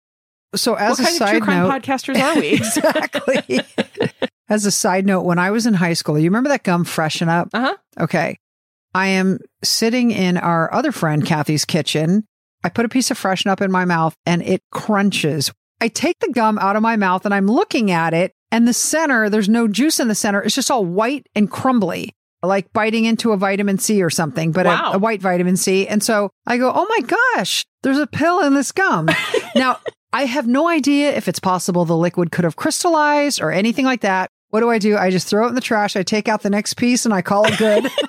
So, 0.55 0.75
as 0.75 0.91
what 0.91 0.99
a 0.99 1.03
kind 1.03 1.15
side 1.15 1.25
of 1.25 1.31
true 1.31 1.41
crime 1.41 1.67
note, 1.67 1.81
podcasters 1.81 2.19
are 2.21 2.39
we? 2.39 2.47
exactly. 2.53 3.59
as 4.49 4.65
a 4.65 4.71
side 4.71 5.05
note, 5.05 5.23
when 5.23 5.39
I 5.39 5.51
was 5.51 5.65
in 5.65 5.73
high 5.73 5.93
school, 5.93 6.17
you 6.17 6.25
remember 6.29 6.49
that 6.49 6.63
gum 6.63 6.85
Freshen 6.85 7.29
Up? 7.29 7.49
Uh 7.53 7.59
huh. 7.61 7.77
Okay. 7.99 8.37
I 8.95 9.07
am 9.07 9.39
sitting 9.63 10.11
in 10.11 10.37
our 10.37 10.73
other 10.73 10.91
friend 10.91 11.25
Kathy's 11.25 11.65
kitchen. 11.65 12.25
I 12.63 12.69
put 12.69 12.85
a 12.85 12.89
piece 12.89 13.11
of 13.11 13.17
Freshen 13.17 13.51
Up 13.51 13.61
in 13.61 13.71
my 13.71 13.85
mouth 13.85 14.15
and 14.25 14.41
it 14.41 14.61
crunches. 14.71 15.51
I 15.79 15.89
take 15.89 16.17
the 16.19 16.31
gum 16.31 16.57
out 16.57 16.75
of 16.75 16.81
my 16.81 16.95
mouth 16.95 17.23
and 17.25 17.33
I'm 17.33 17.45
looking 17.47 17.91
at 17.91 18.13
it, 18.15 18.31
and 18.51 18.67
the 18.67 18.73
center, 18.73 19.29
there's 19.29 19.49
no 19.49 19.67
juice 19.67 19.99
in 19.99 20.07
the 20.07 20.15
center. 20.15 20.41
It's 20.41 20.55
just 20.55 20.71
all 20.71 20.83
white 20.85 21.27
and 21.35 21.51
crumbly, 21.51 22.15
like 22.41 22.71
biting 22.73 23.05
into 23.05 23.31
a 23.33 23.37
vitamin 23.37 23.77
C 23.77 24.01
or 24.01 24.09
something, 24.09 24.51
but 24.53 24.65
Wow. 24.65 24.93
a, 24.93 24.95
a 24.95 24.99
white 24.99 25.21
vitamin 25.21 25.57
C. 25.57 25.85
And 25.87 26.01
so 26.01 26.31
I 26.47 26.57
go, 26.57 26.71
oh 26.73 26.87
my 26.89 27.01
gosh, 27.35 27.63
there's 27.83 27.99
a 27.99 28.07
pill 28.07 28.39
in 28.41 28.55
this 28.55 28.71
gum. 28.71 29.07
now, 29.57 29.79
I 30.13 30.25
have 30.25 30.47
no 30.47 30.67
idea 30.67 31.15
if 31.15 31.27
it's 31.27 31.39
possible 31.39 31.85
the 31.85 31.97
liquid 31.97 32.31
could 32.31 32.43
have 32.43 32.55
crystallized 32.55 33.41
or 33.41 33.51
anything 33.51 33.85
like 33.85 34.01
that. 34.01 34.29
What 34.49 34.61
do 34.61 34.69
I 34.69 34.79
do? 34.79 34.97
I 34.97 35.11
just 35.11 35.27
throw 35.27 35.45
it 35.45 35.49
in 35.49 35.55
the 35.55 35.61
trash. 35.61 35.95
I 35.95 36.03
take 36.03 36.27
out 36.27 36.41
the 36.41 36.49
next 36.49 36.75
piece 36.75 37.05
and 37.05 37.13
I 37.13 37.21
call 37.21 37.45
it 37.45 37.57
good. 37.57 37.91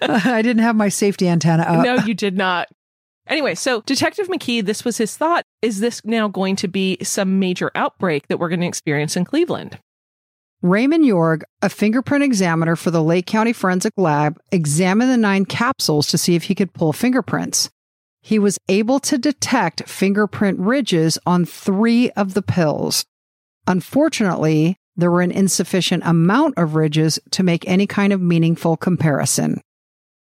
I 0.00 0.42
didn't 0.42 0.62
have 0.62 0.76
my 0.76 0.88
safety 0.88 1.28
antenna 1.28 1.64
up. 1.64 1.84
no, 1.84 1.96
you 2.04 2.14
did 2.14 2.36
not. 2.36 2.68
Anyway, 3.26 3.54
so 3.54 3.82
Detective 3.82 4.28
McKee, 4.28 4.64
this 4.64 4.84
was 4.84 4.96
his 4.96 5.16
thought. 5.16 5.44
Is 5.60 5.80
this 5.80 6.02
now 6.04 6.28
going 6.28 6.56
to 6.56 6.68
be 6.68 6.96
some 7.02 7.38
major 7.38 7.70
outbreak 7.74 8.28
that 8.28 8.38
we're 8.38 8.48
going 8.48 8.60
to 8.60 8.66
experience 8.66 9.16
in 9.16 9.24
Cleveland? 9.24 9.78
Raymond 10.62 11.04
Yorg, 11.04 11.42
a 11.62 11.68
fingerprint 11.68 12.24
examiner 12.24 12.74
for 12.74 12.90
the 12.90 13.02
Lake 13.02 13.26
County 13.26 13.52
Forensic 13.52 13.92
Lab, 13.96 14.40
examined 14.50 15.10
the 15.10 15.16
nine 15.16 15.44
capsules 15.44 16.06
to 16.08 16.18
see 16.18 16.34
if 16.34 16.44
he 16.44 16.54
could 16.54 16.72
pull 16.72 16.92
fingerprints. 16.92 17.70
He 18.22 18.38
was 18.38 18.58
able 18.68 19.00
to 19.00 19.18
detect 19.18 19.88
fingerprint 19.88 20.58
ridges 20.58 21.18
on 21.24 21.44
three 21.44 22.10
of 22.10 22.34
the 22.34 22.42
pills. 22.42 23.04
Unfortunately, 23.66 24.76
there 24.96 25.10
were 25.10 25.22
an 25.22 25.30
insufficient 25.30 26.02
amount 26.04 26.54
of 26.58 26.74
ridges 26.74 27.18
to 27.30 27.42
make 27.42 27.66
any 27.68 27.86
kind 27.86 28.12
of 28.12 28.20
meaningful 28.20 28.76
comparison. 28.76 29.60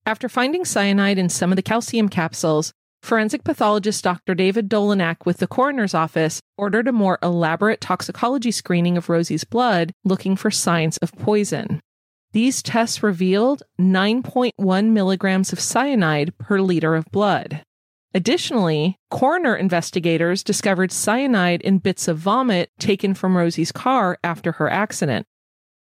After 0.06 0.30
finding 0.30 0.66
cyanide 0.66 1.18
in 1.18 1.30
some 1.30 1.52
of 1.52 1.56
the 1.56 1.64
calcium 1.64 2.10
capsules, 2.10 2.74
forensic 3.02 3.44
pathologist 3.44 4.04
Dr. 4.04 4.36
David 4.36 4.70
Dolinak 4.70 5.26
with 5.26 5.38
the 5.38 5.48
coroner's 5.48 5.94
office 5.94 6.42
ordered 6.58 6.88
a 6.88 6.92
more 6.92 7.18
elaborate 7.24 7.82
toxicology 7.82 8.52
screening 8.52 8.98
of 8.98 9.10
Rosie's 9.10 9.46
blood 9.46 9.94
looking 10.04 10.36
for 10.36 10.52
signs 10.52 10.98
of 10.98 11.12
poison. 11.14 11.80
These 12.34 12.62
tests 12.62 13.02
revealed 13.02 13.64
9.1 13.80 14.90
milligrams 14.90 15.54
of 15.54 15.60
cyanide 15.60 16.38
per 16.38 16.60
liter 16.60 16.96
of 16.96 17.06
blood. 17.12 17.64
Additionally, 18.16 18.98
coroner 19.12 19.58
investigators 19.58 20.42
discovered 20.42 20.90
cyanide 20.90 21.62
in 21.64 21.80
bits 21.80 22.08
of 22.08 22.18
vomit 22.18 22.72
taken 22.80 23.14
from 23.14 23.36
Rosie's 23.36 23.74
car 23.74 24.18
after 24.24 24.54
her 24.54 24.70
accident. 24.70 25.28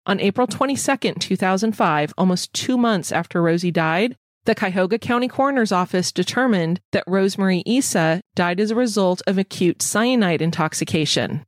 On 0.06 0.18
April 0.18 0.46
22, 0.46 1.12
2005, 1.12 2.14
almost 2.16 2.54
two 2.54 2.78
months 2.78 3.12
after 3.12 3.42
Rosie 3.42 3.70
died, 3.70 4.16
the 4.46 4.54
Cuyahoga 4.54 4.98
County 4.98 5.28
Coroner's 5.28 5.72
Office 5.72 6.10
determined 6.10 6.80
that 6.92 7.06
Rosemarie 7.06 7.62
Essa 7.66 8.22
died 8.34 8.60
as 8.60 8.70
a 8.70 8.76
result 8.76 9.20
of 9.26 9.36
acute 9.36 9.82
cyanide 9.82 10.40
intoxication. 10.40 11.44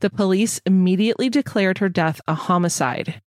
The 0.00 0.10
police 0.10 0.60
immediately 0.66 1.30
declared 1.30 1.78
her 1.78 1.88
death 1.88 2.20
a 2.28 2.34
homicide. 2.34 3.22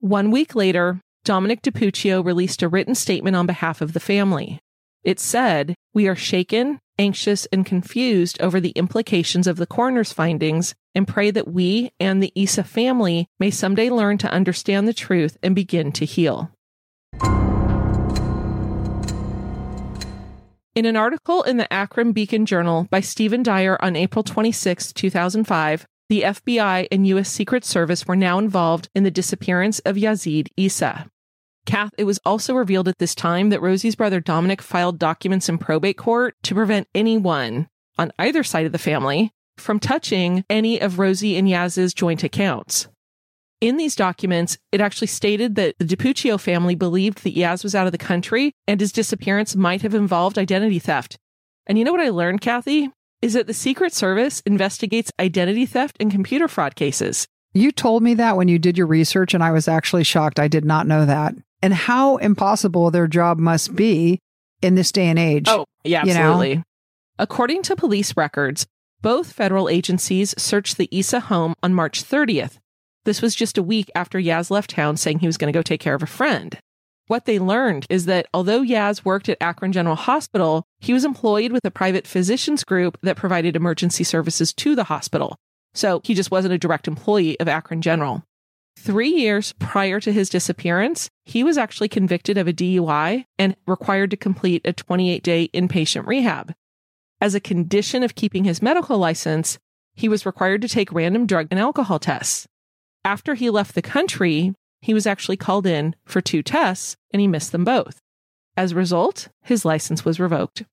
One 0.00 0.32
week 0.32 0.56
later, 0.56 1.00
Dominic 1.24 1.62
DiPuccio 1.62 2.24
released 2.24 2.64
a 2.64 2.68
written 2.68 2.96
statement 2.96 3.36
on 3.36 3.46
behalf 3.46 3.80
of 3.80 3.92
the 3.92 4.00
family. 4.00 4.58
It 5.04 5.18
said, 5.18 5.74
We 5.92 6.06
are 6.06 6.14
shaken, 6.14 6.78
anxious, 6.98 7.46
and 7.46 7.66
confused 7.66 8.40
over 8.40 8.60
the 8.60 8.70
implications 8.70 9.48
of 9.48 9.56
the 9.56 9.66
coroner's 9.66 10.12
findings 10.12 10.74
and 10.94 11.08
pray 11.08 11.32
that 11.32 11.48
we 11.48 11.90
and 11.98 12.22
the 12.22 12.32
Essa 12.36 12.62
family 12.62 13.26
may 13.40 13.50
someday 13.50 13.90
learn 13.90 14.18
to 14.18 14.30
understand 14.30 14.86
the 14.86 14.94
truth 14.94 15.36
and 15.42 15.54
begin 15.56 15.90
to 15.92 16.04
heal. 16.04 16.52
In 20.74 20.86
an 20.86 20.96
article 20.96 21.42
in 21.42 21.56
the 21.56 21.70
Akron 21.70 22.12
Beacon 22.12 22.46
Journal 22.46 22.86
by 22.88 23.00
Stephen 23.00 23.42
Dyer 23.42 23.76
on 23.80 23.96
April 23.96 24.22
26, 24.22 24.92
2005, 24.92 25.86
the 26.08 26.22
FBI 26.22 26.86
and 26.92 27.06
U.S. 27.08 27.28
Secret 27.28 27.64
Service 27.64 28.06
were 28.06 28.16
now 28.16 28.38
involved 28.38 28.88
in 28.94 29.02
the 29.02 29.10
disappearance 29.10 29.80
of 29.80 29.96
Yazid 29.96 30.48
Essa. 30.56 31.08
Kath, 31.64 31.92
it 31.96 32.04
was 32.04 32.20
also 32.24 32.54
revealed 32.54 32.88
at 32.88 32.98
this 32.98 33.14
time 33.14 33.50
that 33.50 33.62
Rosie's 33.62 33.96
brother 33.96 34.20
Dominic 34.20 34.60
filed 34.60 34.98
documents 34.98 35.48
in 35.48 35.58
probate 35.58 35.96
court 35.96 36.34
to 36.42 36.54
prevent 36.54 36.88
anyone 36.94 37.68
on 37.98 38.12
either 38.18 38.42
side 38.42 38.66
of 38.66 38.72
the 38.72 38.78
family 38.78 39.32
from 39.56 39.78
touching 39.78 40.44
any 40.50 40.80
of 40.80 40.98
Rosie 40.98 41.36
and 41.36 41.46
Yaz's 41.46 41.94
joint 41.94 42.24
accounts. 42.24 42.88
In 43.60 43.76
these 43.76 43.94
documents, 43.94 44.58
it 44.72 44.80
actually 44.80 45.06
stated 45.06 45.54
that 45.54 45.76
the 45.78 45.84
DiPuccio 45.84 46.40
family 46.40 46.74
believed 46.74 47.22
that 47.22 47.36
Yaz 47.36 47.62
was 47.62 47.76
out 47.76 47.86
of 47.86 47.92
the 47.92 47.98
country 47.98 48.52
and 48.66 48.80
his 48.80 48.90
disappearance 48.90 49.54
might 49.54 49.82
have 49.82 49.94
involved 49.94 50.36
identity 50.36 50.80
theft. 50.80 51.16
And 51.66 51.78
you 51.78 51.84
know 51.84 51.92
what 51.92 52.00
I 52.00 52.08
learned, 52.08 52.40
Kathy? 52.40 52.90
Is 53.20 53.34
that 53.34 53.46
the 53.46 53.54
Secret 53.54 53.92
Service 53.92 54.42
investigates 54.46 55.12
identity 55.20 55.64
theft 55.64 55.96
and 56.00 56.10
computer 56.10 56.48
fraud 56.48 56.74
cases. 56.74 57.28
You 57.54 57.70
told 57.70 58.02
me 58.02 58.14
that 58.14 58.36
when 58.36 58.48
you 58.48 58.58
did 58.58 58.76
your 58.76 58.88
research, 58.88 59.32
and 59.32 59.44
I 59.44 59.52
was 59.52 59.68
actually 59.68 60.04
shocked. 60.04 60.40
I 60.40 60.48
did 60.48 60.64
not 60.64 60.88
know 60.88 61.06
that. 61.06 61.34
And 61.62 61.72
how 61.72 62.16
impossible 62.16 62.90
their 62.90 63.06
job 63.06 63.38
must 63.38 63.74
be 63.76 64.18
in 64.60 64.74
this 64.74 64.90
day 64.92 65.06
and 65.06 65.18
age. 65.18 65.46
Oh, 65.48 65.64
yeah, 65.84 66.04
You 66.04 66.14
know? 66.14 66.20
absolutely. 66.32 66.62
According 67.18 67.62
to 67.62 67.76
police 67.76 68.16
records, 68.16 68.66
both 69.00 69.32
federal 69.32 69.68
agencies 69.68 70.34
searched 70.38 70.76
the 70.76 70.88
Essa 70.92 71.20
home 71.20 71.54
on 71.62 71.74
March 71.74 72.02
30th. 72.02 72.58
This 73.04 73.20
was 73.22 73.34
just 73.34 73.58
a 73.58 73.62
week 73.62 73.90
after 73.94 74.18
Yaz 74.18 74.50
left 74.50 74.70
town 74.70 74.96
saying 74.96 75.18
he 75.18 75.26
was 75.26 75.36
going 75.36 75.52
to 75.52 75.56
go 75.56 75.62
take 75.62 75.80
care 75.80 75.94
of 75.94 76.02
a 76.02 76.06
friend. 76.06 76.58
What 77.08 77.24
they 77.24 77.38
learned 77.40 77.84
is 77.90 78.06
that 78.06 78.26
although 78.32 78.62
Yaz 78.62 79.04
worked 79.04 79.28
at 79.28 79.38
Akron 79.40 79.72
General 79.72 79.96
Hospital, 79.96 80.64
he 80.80 80.92
was 80.92 81.04
employed 81.04 81.50
with 81.52 81.64
a 81.64 81.70
private 81.70 82.06
physicians 82.06 82.62
group 82.64 82.96
that 83.02 83.16
provided 83.16 83.56
emergency 83.56 84.04
services 84.04 84.52
to 84.54 84.76
the 84.76 84.84
hospital. 84.84 85.36
So 85.74 86.00
he 86.04 86.14
just 86.14 86.30
wasn't 86.30 86.54
a 86.54 86.58
direct 86.58 86.86
employee 86.86 87.38
of 87.40 87.48
Akron 87.48 87.82
General. 87.82 88.22
Three 88.84 89.10
years 89.10 89.52
prior 89.60 90.00
to 90.00 90.12
his 90.12 90.28
disappearance, 90.28 91.08
he 91.24 91.44
was 91.44 91.56
actually 91.56 91.88
convicted 91.88 92.36
of 92.36 92.48
a 92.48 92.52
DUI 92.52 93.26
and 93.38 93.54
required 93.64 94.10
to 94.10 94.16
complete 94.16 94.60
a 94.64 94.72
28 94.72 95.22
day 95.22 95.48
inpatient 95.54 96.04
rehab. 96.04 96.52
As 97.20 97.36
a 97.36 97.40
condition 97.40 98.02
of 98.02 98.16
keeping 98.16 98.42
his 98.42 98.60
medical 98.60 98.98
license, 98.98 99.60
he 99.94 100.08
was 100.08 100.26
required 100.26 100.62
to 100.62 100.68
take 100.68 100.92
random 100.92 101.28
drug 101.28 101.46
and 101.52 101.60
alcohol 101.60 102.00
tests. 102.00 102.48
After 103.04 103.34
he 103.34 103.50
left 103.50 103.76
the 103.76 103.82
country, 103.82 104.52
he 104.80 104.92
was 104.92 105.06
actually 105.06 105.36
called 105.36 105.64
in 105.64 105.94
for 106.04 106.20
two 106.20 106.42
tests 106.42 106.96
and 107.12 107.20
he 107.20 107.28
missed 107.28 107.52
them 107.52 107.62
both. 107.62 108.00
As 108.56 108.72
a 108.72 108.76
result, 108.76 109.28
his 109.42 109.64
license 109.64 110.04
was 110.04 110.18
revoked. 110.18 110.64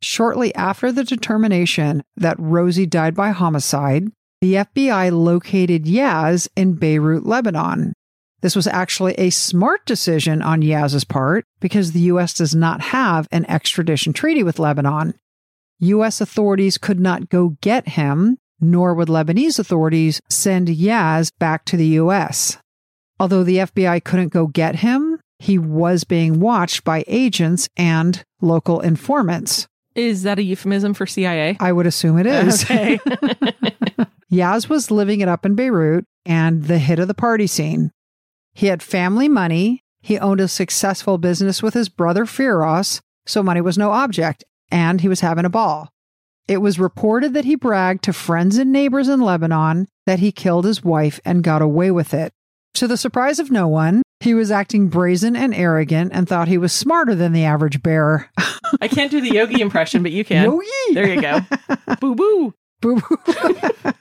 Shortly 0.00 0.54
after 0.54 0.92
the 0.92 1.02
determination 1.02 2.04
that 2.16 2.38
Rosie 2.38 2.86
died 2.86 3.16
by 3.16 3.30
homicide, 3.30 4.12
the 4.40 4.54
FBI 4.54 5.12
located 5.12 5.84
Yaz 5.84 6.48
in 6.56 6.74
Beirut, 6.74 7.26
Lebanon. 7.26 7.92
This 8.40 8.54
was 8.54 8.66
actually 8.68 9.14
a 9.14 9.30
smart 9.30 9.84
decision 9.84 10.42
on 10.42 10.62
Yaz's 10.62 11.04
part 11.04 11.44
because 11.60 11.92
the 11.92 12.00
U.S. 12.00 12.34
does 12.34 12.54
not 12.54 12.80
have 12.80 13.26
an 13.32 13.44
extradition 13.46 14.12
treaty 14.12 14.42
with 14.42 14.60
Lebanon. 14.60 15.14
U.S. 15.80 16.20
authorities 16.20 16.78
could 16.78 17.00
not 17.00 17.28
go 17.28 17.56
get 17.60 17.88
him 17.88 18.38
nor 18.60 18.94
would 18.94 19.08
Lebanese 19.08 19.58
authorities 19.58 20.20
send 20.28 20.68
Yaz 20.68 21.30
back 21.38 21.64
to 21.66 21.76
the 21.76 21.86
U.S. 21.86 22.58
Although 23.20 23.44
the 23.44 23.58
FBI 23.58 24.02
couldn't 24.04 24.32
go 24.32 24.46
get 24.46 24.76
him, 24.76 25.20
he 25.38 25.58
was 25.58 26.04
being 26.04 26.40
watched 26.40 26.84
by 26.84 27.04
agents 27.06 27.68
and 27.76 28.24
local 28.40 28.80
informants. 28.80 29.66
Is 29.98 30.22
that 30.22 30.38
a 30.38 30.42
euphemism 30.42 30.94
for 30.94 31.06
CIA? 31.06 31.56
I 31.58 31.72
would 31.72 31.86
assume 31.86 32.18
it 32.18 32.26
is. 32.26 32.62
Okay. 32.62 33.00
Yaz 34.32 34.68
was 34.68 34.92
living 34.92 35.20
it 35.20 35.28
up 35.28 35.44
in 35.44 35.56
Beirut 35.56 36.04
and 36.24 36.64
the 36.64 36.78
hit 36.78 37.00
of 37.00 37.08
the 37.08 37.14
party 37.14 37.48
scene. 37.48 37.90
He 38.54 38.68
had 38.68 38.80
family 38.80 39.28
money. 39.28 39.82
He 40.00 40.16
owned 40.16 40.40
a 40.40 40.46
successful 40.46 41.18
business 41.18 41.64
with 41.64 41.74
his 41.74 41.88
brother 41.88 42.26
Firas, 42.26 43.00
so 43.26 43.42
money 43.42 43.60
was 43.60 43.76
no 43.76 43.90
object, 43.90 44.44
and 44.70 45.00
he 45.00 45.08
was 45.08 45.18
having 45.18 45.44
a 45.44 45.50
ball. 45.50 45.92
It 46.46 46.58
was 46.58 46.78
reported 46.78 47.34
that 47.34 47.44
he 47.44 47.56
bragged 47.56 48.04
to 48.04 48.12
friends 48.12 48.56
and 48.56 48.70
neighbors 48.70 49.08
in 49.08 49.20
Lebanon 49.20 49.88
that 50.06 50.20
he 50.20 50.30
killed 50.30 50.64
his 50.64 50.84
wife 50.84 51.18
and 51.24 51.42
got 51.42 51.60
away 51.60 51.90
with 51.90 52.14
it. 52.14 52.32
To 52.74 52.86
the 52.86 52.96
surprise 52.96 53.40
of 53.40 53.50
no 53.50 53.66
one, 53.66 54.02
he 54.20 54.34
was 54.34 54.50
acting 54.50 54.88
brazen 54.88 55.36
and 55.36 55.54
arrogant 55.54 56.12
and 56.14 56.28
thought 56.28 56.48
he 56.48 56.58
was 56.58 56.72
smarter 56.72 57.14
than 57.14 57.32
the 57.32 57.44
average 57.44 57.82
bear. 57.82 58.30
I 58.80 58.88
can't 58.88 59.10
do 59.10 59.20
the 59.20 59.30
yogi 59.34 59.60
impression, 59.60 60.02
but 60.02 60.12
you 60.12 60.24
can. 60.24 60.44
Yogi! 60.44 60.66
There 60.92 61.08
you 61.14 61.20
go. 61.20 61.40
boo 62.00 62.14
boo. 62.14 62.54
Boo 62.80 63.00
boo. 63.00 63.92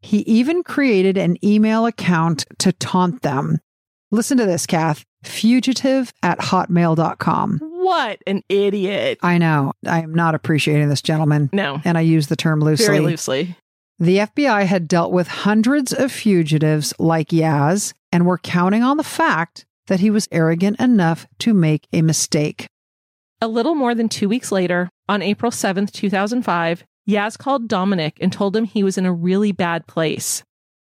he 0.00 0.18
even 0.20 0.62
created 0.62 1.16
an 1.18 1.36
email 1.44 1.86
account 1.86 2.46
to 2.58 2.72
taunt 2.72 3.22
them. 3.22 3.58
Listen 4.10 4.38
to 4.38 4.46
this, 4.46 4.66
Kath. 4.66 5.04
Fugitive 5.24 6.12
at 6.22 6.38
hotmail.com. 6.38 7.58
What 7.62 8.18
an 8.26 8.42
idiot. 8.48 9.18
I 9.22 9.38
know. 9.38 9.72
I 9.86 10.00
am 10.02 10.14
not 10.14 10.34
appreciating 10.34 10.88
this 10.88 11.02
gentleman, 11.02 11.50
No, 11.52 11.80
and 11.84 11.98
I 11.98 12.02
use 12.02 12.28
the 12.28 12.36
term 12.36 12.60
loosely. 12.60 12.86
very 12.86 13.00
loosely. 13.00 13.56
The 13.98 14.18
FBI 14.18 14.64
had 14.66 14.88
dealt 14.88 15.10
with 15.10 15.26
hundreds 15.26 15.92
of 15.92 16.12
fugitives 16.12 16.92
like 16.98 17.28
Yaz 17.28 17.94
and 18.16 18.24
were 18.24 18.38
counting 18.38 18.82
on 18.82 18.96
the 18.96 19.04
fact 19.04 19.66
that 19.88 20.00
he 20.00 20.08
was 20.08 20.26
arrogant 20.32 20.80
enough 20.80 21.26
to 21.38 21.52
make 21.52 21.86
a 21.92 22.00
mistake. 22.00 22.66
A 23.42 23.46
little 23.46 23.74
more 23.74 23.94
than 23.94 24.08
two 24.08 24.26
weeks 24.26 24.50
later, 24.50 24.88
on 25.06 25.20
April 25.20 25.52
7th, 25.52 25.92
2005, 25.92 26.82
Yaz 27.06 27.36
called 27.36 27.68
Dominic 27.68 28.16
and 28.18 28.32
told 28.32 28.56
him 28.56 28.64
he 28.64 28.82
was 28.82 28.96
in 28.96 29.04
a 29.04 29.12
really 29.12 29.52
bad 29.52 29.86
place. 29.86 30.42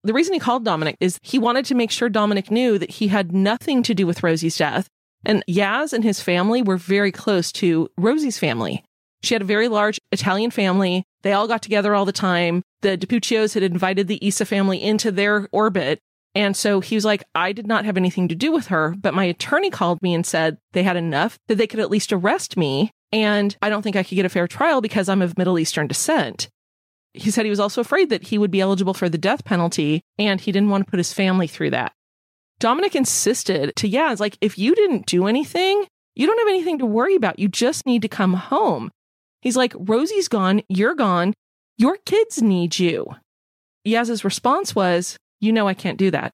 The 0.05 0.13
reason 0.13 0.35
he 0.35 0.39
called 0.39 0.65
Dominic 0.65 0.95
is 1.01 1.19
he 1.21 1.37
wanted 1.37 1.65
to 1.65 1.75
make 1.75 1.91
sure 1.91 2.09
Dominic 2.09 2.49
knew 2.49 2.79
that 2.79 2.93
he 2.93 3.09
had 3.09 3.33
nothing 3.33 3.83
to 3.83 3.93
do 3.93 4.07
with 4.07 4.23
Rosie's 4.23 4.57
death. 4.57 4.87
And 5.25 5.43
Yaz 5.51 5.93
and 5.93 6.05
his 6.05 6.21
family 6.21 6.63
were 6.63 6.77
very 6.77 7.11
close 7.11 7.51
to 7.53 7.89
Rosie's 7.99 8.39
family. 8.39 8.85
She 9.25 9.35
had 9.35 9.43
a 9.43 9.47
very 9.47 9.67
large 9.67 10.01
Italian 10.13 10.53
family. 10.53 11.03
They 11.23 11.33
all 11.33 11.49
got 11.49 11.61
together 11.61 11.93
all 11.93 12.05
the 12.05 12.13
time. 12.13 12.63
The 12.83 12.97
DiPuccios 12.97 13.55
had 13.55 13.65
invited 13.65 14.07
the 14.07 14.25
Essa 14.25 14.45
family 14.45 14.81
into 14.81 15.11
their 15.11 15.49
orbit. 15.51 15.99
And 16.37 16.55
so 16.55 16.81
he 16.81 16.95
was 16.95 17.07
like, 17.07 17.25
I 17.35 17.53
did 17.53 17.67
not 17.67 17.87
have 17.87 17.97
anything 17.97 18.29
to 18.29 18.35
do 18.35 18.53
with 18.53 18.67
her, 18.67 18.95
but 19.01 19.15
my 19.15 19.25
attorney 19.25 19.71
called 19.71 20.03
me 20.03 20.13
and 20.13 20.25
said 20.25 20.59
they 20.73 20.83
had 20.83 20.99
enough 20.99 21.39
that 21.49 21.55
they 21.55 21.67
could 21.67 21.81
at 21.81 21.91
least 21.91 22.13
arrest 22.13 22.59
me. 22.59 22.91
And 23.11 23.57
I 23.63 23.71
don't 23.71 23.81
think 23.81 23.97
I 23.97 24.03
could 24.03 24.17
get 24.17 24.27
a 24.27 24.29
fair 24.29 24.47
trial 24.47 24.83
because 24.83 25.09
I'm 25.09 25.23
of 25.23 25.39
Middle 25.39 25.59
Eastern 25.59 25.87
descent. 25.87 26.51
He 27.15 27.31
said 27.31 27.47
he 27.47 27.51
was 27.51 27.59
also 27.59 27.81
afraid 27.81 28.11
that 28.11 28.25
he 28.25 28.37
would 28.37 28.51
be 28.51 28.61
eligible 28.61 28.93
for 28.93 29.09
the 29.09 29.17
death 29.17 29.47
penalty 29.47 30.03
and 30.19 30.39
he 30.39 30.53
didn't 30.53 30.69
want 30.69 30.85
to 30.85 30.91
put 30.91 30.99
his 30.99 31.15
family 31.15 31.47
through 31.47 31.71
that. 31.71 31.93
Dominic 32.59 32.95
insisted 32.95 33.75
to 33.77 33.89
Yaz, 33.89 34.21
like, 34.21 34.37
if 34.43 34.59
you 34.59 34.75
didn't 34.75 35.07
do 35.07 35.27
anything, 35.27 35.87
you 36.15 36.27
don't 36.27 36.39
have 36.39 36.49
anything 36.49 36.79
to 36.81 36.87
worry 36.87 37.15
about. 37.15 37.39
You 37.39 37.49
just 37.49 37.87
need 37.87 38.03
to 38.03 38.09
come 38.09 38.35
home. 38.35 38.91
He's 39.41 39.57
like, 39.57 39.73
Rosie's 39.75 40.29
gone. 40.29 40.61
You're 40.69 40.95
gone. 40.95 41.33
Your 41.79 41.97
kids 42.05 42.43
need 42.43 42.79
you. 42.79 43.07
Yaz's 43.87 44.25
response 44.25 44.75
was, 44.75 45.17
You 45.41 45.53
know, 45.53 45.69
I 45.69 45.75
can't 45.75 45.99
do 45.99 46.11
that. 46.11 46.33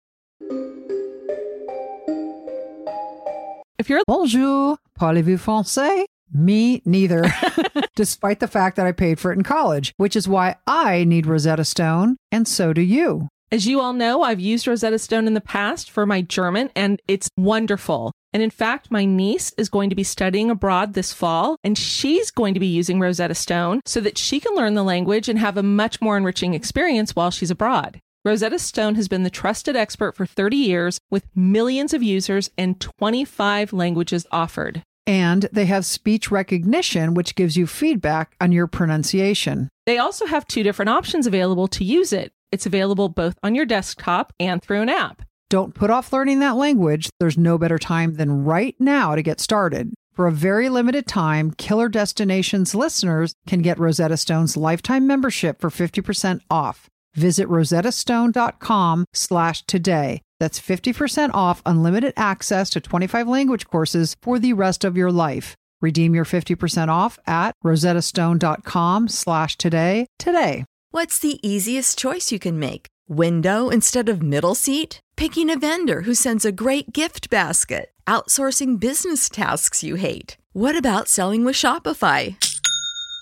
If 3.79 3.89
you're 3.89 4.03
Bonjour, 4.07 4.77
parlez-vous 4.99 5.39
français? 5.39 6.05
Me 6.33 6.81
neither, 6.85 7.25
despite 7.97 8.41
the 8.41 8.47
fact 8.49 8.77
that 8.77 8.87
I 8.87 8.93
paid 8.93 9.19
for 9.19 9.33
it 9.33 9.37
in 9.37 9.43
college, 9.43 9.93
which 9.97 10.15
is 10.15 10.29
why 10.29 10.57
I 10.67 11.05
need 11.05 11.27
Rosetta 11.27 11.65
Stone, 11.65 12.17
and 12.31 12.47
so 12.47 12.73
do 12.73 12.81
you. 12.81 13.29
As 13.51 13.67
you 13.67 13.81
all 13.81 13.93
know, 13.93 14.23
I've 14.23 14.41
used 14.41 14.67
Rosetta 14.67 14.99
Stone 14.99 15.27
in 15.27 15.35
the 15.35 15.41
past 15.41 15.91
for 15.91 16.07
my 16.07 16.23
German, 16.23 16.71
and 16.75 17.03
it's 17.07 17.29
wonderful. 17.37 18.13
And 18.33 18.43
in 18.43 18.49
fact, 18.49 18.91
my 18.91 19.05
niece 19.05 19.53
is 19.59 19.69
going 19.69 19.91
to 19.91 19.97
be 19.97 20.05
studying 20.05 20.49
abroad 20.49 20.95
this 20.95 21.13
fall, 21.13 21.57
and 21.63 21.77
she's 21.77 22.31
going 22.31 22.55
to 22.55 22.61
be 22.61 22.67
using 22.67 22.99
Rosetta 22.99 23.35
Stone 23.35 23.81
so 23.85 24.01
that 24.01 24.17
she 24.17 24.41
can 24.41 24.55
learn 24.55 24.73
the 24.73 24.83
language 24.83 25.29
and 25.29 25.39
have 25.39 25.59
a 25.59 25.63
much 25.63 26.01
more 26.01 26.17
enriching 26.17 26.55
experience 26.55 27.15
while 27.15 27.31
she's 27.31 27.51
abroad. 27.51 28.01
Rosetta 28.25 28.61
Stone 28.61 28.95
has 28.95 29.09
been 29.09 29.25
the 29.25 29.31
trusted 29.31 29.75
expert 29.75 30.15
for 30.15 30.27
30 30.27 30.57
years 30.57 31.01
with 31.11 31.27
millions 31.35 31.93
of 31.93 32.05
users 32.05 32.51
and 32.57 32.81
25 32.81 33.73
languages 33.73 34.29
offered. 34.31 34.85
And 35.09 35.49
they 35.53 35.65
have 35.65 35.85
speech 35.85 36.31
recognition, 36.31 37.15
which 37.15 37.35
gives 37.35 37.57
you 37.57 37.67
feedback 37.67 38.37
on 38.41 38.53
your 38.53 38.69
pronunciation. 38.69 39.69
They 39.87 39.99
also 39.99 40.27
have 40.27 40.47
two 40.47 40.63
different 40.63 40.91
options 40.91 41.27
available 41.27 41.67
to 41.69 41.83
use 41.83 42.13
it. 42.13 42.33
It's 42.53 42.65
available 42.65 43.09
both 43.09 43.35
on 43.43 43.57
your 43.57 43.67
desktop 43.67 44.33
and 44.39 44.63
through 44.63 44.83
an 44.83 44.89
app. 44.89 45.23
Don't 45.51 45.75
put 45.75 45.91
off 45.91 46.13
learning 46.13 46.39
that 46.39 46.55
language. 46.55 47.11
There's 47.19 47.37
no 47.37 47.59
better 47.59 47.79
time 47.79 48.15
than 48.15 48.45
right 48.45 48.77
now 48.79 49.17
to 49.17 49.23
get 49.23 49.41
started. 49.41 49.93
For 50.13 50.29
a 50.29 50.33
very 50.33 50.69
limited 50.69 51.09
time, 51.09 51.51
Killer 51.51 51.89
Destinations 51.89 52.73
listeners 52.73 53.35
can 53.49 53.63
get 53.63 53.81
Rosetta 53.81 54.17
Stone's 54.17 54.57
lifetime 54.57 55.09
membership 55.09 55.61
for 55.61 55.71
50% 55.71 56.41
off. 56.49 56.89
Visit 57.15 57.49
rosettastone.com 57.49 59.05
slash 59.13 59.65
today. 59.67 60.23
That's 60.41 60.61
50% 60.61 61.35
off 61.35 61.63
unlimited 61.67 62.15
access 62.17 62.71
to 62.71 62.81
25 62.81 63.29
language 63.29 63.67
courses 63.67 64.17
for 64.23 64.39
the 64.39 64.55
rest 64.55 64.85
of 64.85 64.97
your 64.97 65.13
life. 65.13 65.55
Redeem 65.81 66.15
your 66.15 66.25
50% 66.25 66.89
off 66.89 67.19
at 67.27 67.53
rosettastone.com 67.65 69.09
slash 69.09 69.57
today 69.57 70.07
today. 70.19 70.65
What's 70.91 71.19
the 71.19 71.39
easiest 71.47 71.99
choice 71.99 72.31
you 72.33 72.39
can 72.39 72.59
make? 72.59 72.87
Window 73.09 73.69
instead 73.69 74.09
of 74.09 74.23
middle 74.23 74.55
seat? 74.55 75.01
Picking 75.17 75.51
a 75.51 75.59
vendor 75.59 76.03
who 76.03 76.15
sends 76.15 76.45
a 76.45 76.53
great 76.53 76.93
gift 76.93 77.31
basket? 77.31 77.91
Outsourcing 78.07 78.79
business 78.81 79.29
tasks 79.29 79.83
you 79.83 79.95
hate? 79.97 80.37
What 80.53 80.77
about 80.77 81.09
selling 81.09 81.45
with 81.45 81.57
Shopify? 81.57 82.37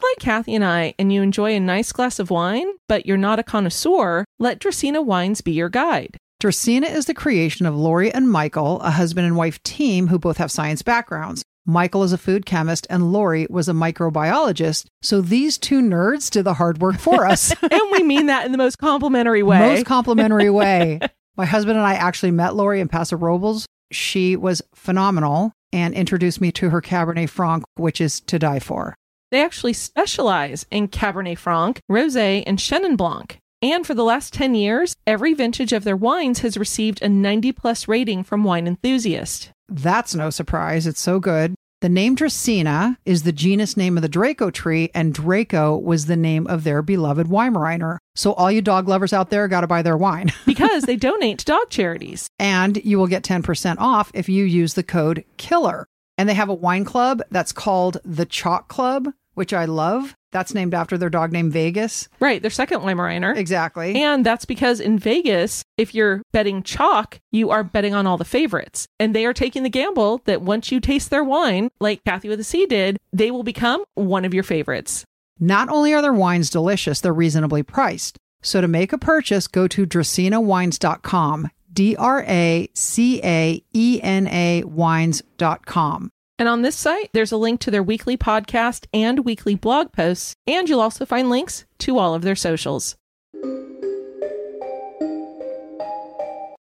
Like 0.00 0.18
Kathy 0.18 0.54
and 0.54 0.64
I, 0.64 0.94
and 0.98 1.12
you 1.12 1.22
enjoy 1.22 1.54
a 1.54 1.60
nice 1.60 1.92
glass 1.92 2.18
of 2.18 2.30
wine, 2.30 2.68
but 2.88 3.06
you're 3.06 3.16
not 3.16 3.38
a 3.38 3.44
connoisseur, 3.44 4.24
let 4.38 4.60
Dracaena 4.60 5.04
Wines 5.04 5.40
be 5.40 5.52
your 5.52 5.68
guide. 5.68 6.16
Dracaena 6.42 6.92
is 6.92 7.06
the 7.06 7.14
creation 7.14 7.66
of 7.66 7.76
Lori 7.76 8.12
and 8.12 8.30
Michael, 8.30 8.80
a 8.80 8.90
husband 8.90 9.26
and 9.26 9.36
wife 9.36 9.62
team 9.62 10.08
who 10.08 10.18
both 10.18 10.38
have 10.38 10.50
science 10.50 10.82
backgrounds. 10.82 11.44
Michael 11.64 12.02
is 12.02 12.12
a 12.12 12.18
food 12.18 12.44
chemist 12.44 12.86
and 12.90 13.12
Lori 13.12 13.46
was 13.48 13.68
a 13.68 13.72
microbiologist. 13.72 14.86
So 15.02 15.20
these 15.20 15.56
two 15.56 15.80
nerds 15.80 16.30
did 16.30 16.42
the 16.42 16.54
hard 16.54 16.78
work 16.78 16.98
for 16.98 17.24
us. 17.26 17.54
and 17.62 17.80
we 17.92 18.02
mean 18.02 18.26
that 18.26 18.44
in 18.44 18.50
the 18.50 18.58
most 18.58 18.78
complimentary 18.78 19.44
way. 19.44 19.60
Most 19.60 19.86
complimentary 19.86 20.50
way. 20.50 20.98
My 21.36 21.44
husband 21.44 21.78
and 21.78 21.86
I 21.86 21.94
actually 21.94 22.32
met 22.32 22.56
Lori 22.56 22.80
in 22.80 22.88
Paso 22.88 23.16
Robles. 23.16 23.66
She 23.92 24.34
was 24.34 24.62
phenomenal 24.74 25.52
and 25.72 25.94
introduced 25.94 26.40
me 26.40 26.50
to 26.52 26.70
her 26.70 26.80
Cabernet 26.82 27.30
Franc, 27.30 27.62
which 27.76 28.00
is 28.00 28.20
to 28.22 28.38
die 28.38 28.58
for. 28.58 28.96
They 29.32 29.42
actually 29.42 29.72
specialize 29.72 30.66
in 30.70 30.88
Cabernet 30.88 31.38
Franc, 31.38 31.80
Rosé, 31.90 32.44
and 32.46 32.58
Chenin 32.58 32.98
Blanc. 32.98 33.38
And 33.62 33.86
for 33.86 33.94
the 33.94 34.04
last 34.04 34.34
10 34.34 34.54
years, 34.54 34.94
every 35.06 35.32
vintage 35.32 35.72
of 35.72 35.84
their 35.84 35.96
wines 35.96 36.40
has 36.40 36.58
received 36.58 37.00
a 37.00 37.08
90 37.08 37.50
plus 37.52 37.88
rating 37.88 38.24
from 38.24 38.44
Wine 38.44 38.66
enthusiasts. 38.66 39.48
That's 39.70 40.14
no 40.14 40.28
surprise. 40.28 40.86
It's 40.86 41.00
so 41.00 41.18
good. 41.18 41.54
The 41.80 41.88
name 41.88 42.14
Dracaena 42.14 42.98
is 43.06 43.22
the 43.22 43.32
genus 43.32 43.74
name 43.74 43.96
of 43.96 44.02
the 44.02 44.08
Draco 44.08 44.50
tree, 44.50 44.90
and 44.94 45.14
Draco 45.14 45.78
was 45.78 46.06
the 46.06 46.16
name 46.16 46.46
of 46.46 46.62
their 46.62 46.82
beloved 46.82 47.28
Weimaraner. 47.28 47.96
So, 48.14 48.34
all 48.34 48.52
you 48.52 48.60
dog 48.60 48.86
lovers 48.86 49.14
out 49.14 49.30
there 49.30 49.48
got 49.48 49.62
to 49.62 49.66
buy 49.66 49.80
their 49.80 49.96
wine. 49.96 50.30
because 50.46 50.82
they 50.82 50.96
donate 50.96 51.38
to 51.38 51.46
dog 51.46 51.70
charities. 51.70 52.28
and 52.38 52.76
you 52.84 52.98
will 52.98 53.06
get 53.06 53.24
10% 53.24 53.76
off 53.78 54.10
if 54.12 54.28
you 54.28 54.44
use 54.44 54.74
the 54.74 54.82
code 54.82 55.24
KILLER. 55.38 55.86
And 56.18 56.28
they 56.28 56.34
have 56.34 56.50
a 56.50 56.54
wine 56.54 56.84
club 56.84 57.22
that's 57.30 57.52
called 57.52 57.96
the 58.04 58.26
Chalk 58.26 58.68
Club, 58.68 59.08
which 59.34 59.52
I 59.52 59.64
love. 59.64 60.14
That's 60.32 60.54
named 60.54 60.74
after 60.74 60.96
their 60.96 61.10
dog 61.10 61.30
named 61.32 61.52
Vegas. 61.52 62.08
Right, 62.18 62.40
their 62.40 62.50
second 62.50 62.80
Weimaraner. 62.80 63.36
Exactly. 63.36 63.94
And 64.02 64.24
that's 64.24 64.44
because 64.44 64.80
in 64.80 64.98
Vegas, 64.98 65.62
if 65.76 65.94
you're 65.94 66.22
betting 66.32 66.62
chalk, 66.62 67.20
you 67.30 67.50
are 67.50 67.62
betting 67.62 67.94
on 67.94 68.06
all 68.06 68.16
the 68.16 68.24
favorites. 68.24 68.86
And 68.98 69.14
they 69.14 69.26
are 69.26 69.34
taking 69.34 69.62
the 69.62 69.68
gamble 69.68 70.22
that 70.24 70.42
once 70.42 70.72
you 70.72 70.80
taste 70.80 71.10
their 71.10 71.24
wine, 71.24 71.70
like 71.80 72.02
Kathy 72.04 72.28
with 72.28 72.40
a 72.40 72.44
C 72.44 72.66
did, 72.66 72.98
they 73.12 73.30
will 73.30 73.42
become 73.42 73.84
one 73.94 74.24
of 74.24 74.32
your 74.32 74.42
favorites. 74.42 75.04
Not 75.38 75.68
only 75.68 75.92
are 75.92 76.02
their 76.02 76.12
wines 76.12 76.50
delicious, 76.50 77.00
they're 77.00 77.12
reasonably 77.12 77.62
priced. 77.62 78.18
So 78.42 78.60
to 78.60 78.68
make 78.68 78.92
a 78.92 78.98
purchase, 78.98 79.46
go 79.46 79.68
to 79.68 79.86
dracaenawines.com. 79.86 81.48
D 81.72 81.96
R 81.96 82.22
A 82.28 82.68
C 82.74 83.20
A 83.24 83.64
E 83.72 84.00
N 84.02 84.26
A 84.26 84.62
wines.com. 84.64 86.10
And 86.42 86.48
on 86.48 86.62
this 86.62 86.74
site, 86.74 87.08
there's 87.12 87.30
a 87.30 87.36
link 87.36 87.60
to 87.60 87.70
their 87.70 87.84
weekly 87.84 88.16
podcast 88.16 88.86
and 88.92 89.24
weekly 89.24 89.54
blog 89.54 89.92
posts, 89.92 90.34
and 90.44 90.68
you'll 90.68 90.80
also 90.80 91.06
find 91.06 91.30
links 91.30 91.66
to 91.78 91.98
all 91.98 92.16
of 92.16 92.22
their 92.22 92.34
socials. 92.34 92.96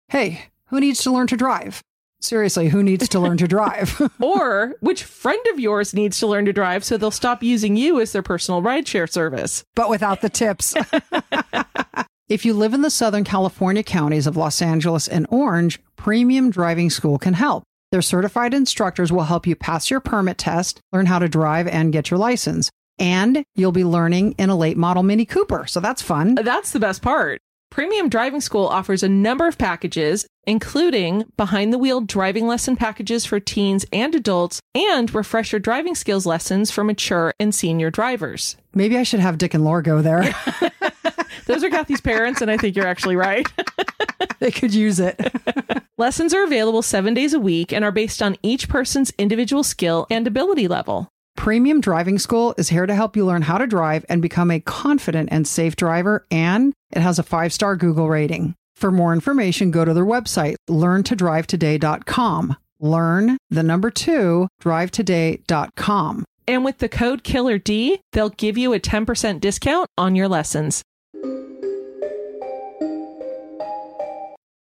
Hey, 0.07 0.47
who 0.69 0.79
needs 0.79 1.03
to 1.03 1.11
learn 1.11 1.27
to 1.27 1.37
drive? 1.37 1.83
Seriously, 2.19 2.69
who 2.69 2.81
needs 2.81 3.07
to 3.09 3.19
learn 3.19 3.37
to 3.37 3.47
drive? 3.57 4.01
or 4.19 4.73
which 4.79 5.03
friend 5.03 5.45
of 5.53 5.59
yours 5.59 5.93
needs 5.93 6.17
to 6.17 6.25
learn 6.25 6.45
to 6.45 6.51
drive 6.51 6.83
so 6.83 6.97
they'll 6.97 7.11
stop 7.11 7.43
using 7.43 7.75
you 7.77 7.99
as 8.01 8.11
their 8.11 8.23
personal 8.23 8.63
rideshare 8.63 9.07
service. 9.07 9.63
but 9.75 9.87
without 9.87 10.21
the 10.21 10.29
tips. 10.29 10.73
if 12.27 12.43
you 12.43 12.55
live 12.55 12.73
in 12.73 12.81
the 12.81 12.89
Southern 12.89 13.23
California 13.23 13.83
counties 13.83 14.25
of 14.25 14.35
Los 14.35 14.63
Angeles 14.63 15.07
and 15.07 15.27
Orange, 15.29 15.79
Premium 15.95 16.49
Driving 16.49 16.89
School 16.89 17.19
can 17.19 17.35
help. 17.35 17.61
Their 17.91 18.01
certified 18.03 18.53
instructors 18.53 19.11
will 19.11 19.23
help 19.23 19.47
you 19.47 19.55
pass 19.55 19.89
your 19.89 19.99
permit 19.99 20.37
test, 20.37 20.79
learn 20.91 21.07
how 21.07 21.19
to 21.19 21.27
drive, 21.27 21.67
and 21.67 21.91
get 21.91 22.11
your 22.11 22.19
license. 22.19 22.69
And 22.99 23.43
you'll 23.55 23.71
be 23.71 23.83
learning 23.85 24.33
in 24.33 24.49
a 24.49 24.55
late 24.55 24.77
model 24.77 25.01
Mini 25.01 25.25
Cooper. 25.25 25.65
So 25.65 25.79
that's 25.79 26.01
fun. 26.01 26.35
That's 26.35 26.71
the 26.71 26.79
best 26.79 27.01
part. 27.01 27.39
Premium 27.71 28.09
Driving 28.09 28.41
School 28.41 28.65
offers 28.65 29.03
a 29.03 29.09
number 29.09 29.47
of 29.47 29.57
packages, 29.57 30.25
including 30.45 31.25
behind 31.37 31.71
the 31.71 31.77
wheel 31.77 32.01
driving 32.01 32.47
lesson 32.47 32.75
packages 32.75 33.25
for 33.25 33.39
teens 33.39 33.85
and 33.93 34.13
adults, 34.15 34.59
and 34.75 35.13
refresher 35.13 35.59
driving 35.59 35.95
skills 35.95 36.25
lessons 36.25 36.71
for 36.71 36.83
mature 36.83 37.31
and 37.39 37.53
senior 37.53 37.89
drivers. 37.89 38.57
Maybe 38.73 38.97
I 38.97 39.03
should 39.03 39.19
have 39.19 39.37
Dick 39.37 39.53
and 39.53 39.63
Laura 39.63 39.83
go 39.83 40.01
there. 40.01 40.33
Those 41.45 41.63
are 41.63 41.69
Kathy's 41.69 42.01
parents, 42.01 42.41
and 42.41 42.51
I 42.51 42.57
think 42.57 42.75
you're 42.75 42.87
actually 42.87 43.15
right. 43.15 43.47
they 44.39 44.51
could 44.51 44.73
use 44.73 44.99
it. 44.99 45.19
Lessons 45.97 46.33
are 46.33 46.43
available 46.43 46.81
seven 46.81 47.13
days 47.13 47.33
a 47.33 47.39
week 47.39 47.73
and 47.73 47.83
are 47.83 47.91
based 47.91 48.21
on 48.21 48.37
each 48.41 48.69
person's 48.69 49.11
individual 49.17 49.63
skill 49.63 50.07
and 50.09 50.25
ability 50.25 50.67
level. 50.67 51.09
Premium 51.35 51.79
Driving 51.79 52.19
School 52.19 52.53
is 52.57 52.69
here 52.69 52.85
to 52.85 52.95
help 52.95 53.15
you 53.15 53.25
learn 53.25 53.43
how 53.43 53.57
to 53.57 53.67
drive 53.67 54.05
and 54.09 54.21
become 54.21 54.51
a 54.51 54.59
confident 54.59 55.29
and 55.31 55.47
safe 55.47 55.75
driver, 55.75 56.25
and 56.29 56.73
it 56.91 57.01
has 57.01 57.17
a 57.19 57.23
five 57.23 57.53
star 57.53 57.75
Google 57.75 58.09
rating. 58.09 58.55
For 58.75 58.91
more 58.91 59.13
information, 59.13 59.71
go 59.71 59.83
to 59.85 59.93
their 59.93 60.05
website, 60.05 60.55
learntodrivetoday.com. 60.69 62.55
Learn 62.79 63.37
the 63.49 63.63
number 63.63 63.89
two, 63.91 64.47
drivetoday.com. 64.61 66.25
And 66.47 66.65
with 66.65 66.77
the 66.79 66.89
code 66.89 67.23
KILLERD, 67.23 67.99
they'll 68.13 68.29
give 68.29 68.57
you 68.57 68.73
a 68.73 68.79
10% 68.79 69.39
discount 69.39 69.87
on 69.97 70.15
your 70.15 70.27
lessons. 70.27 70.81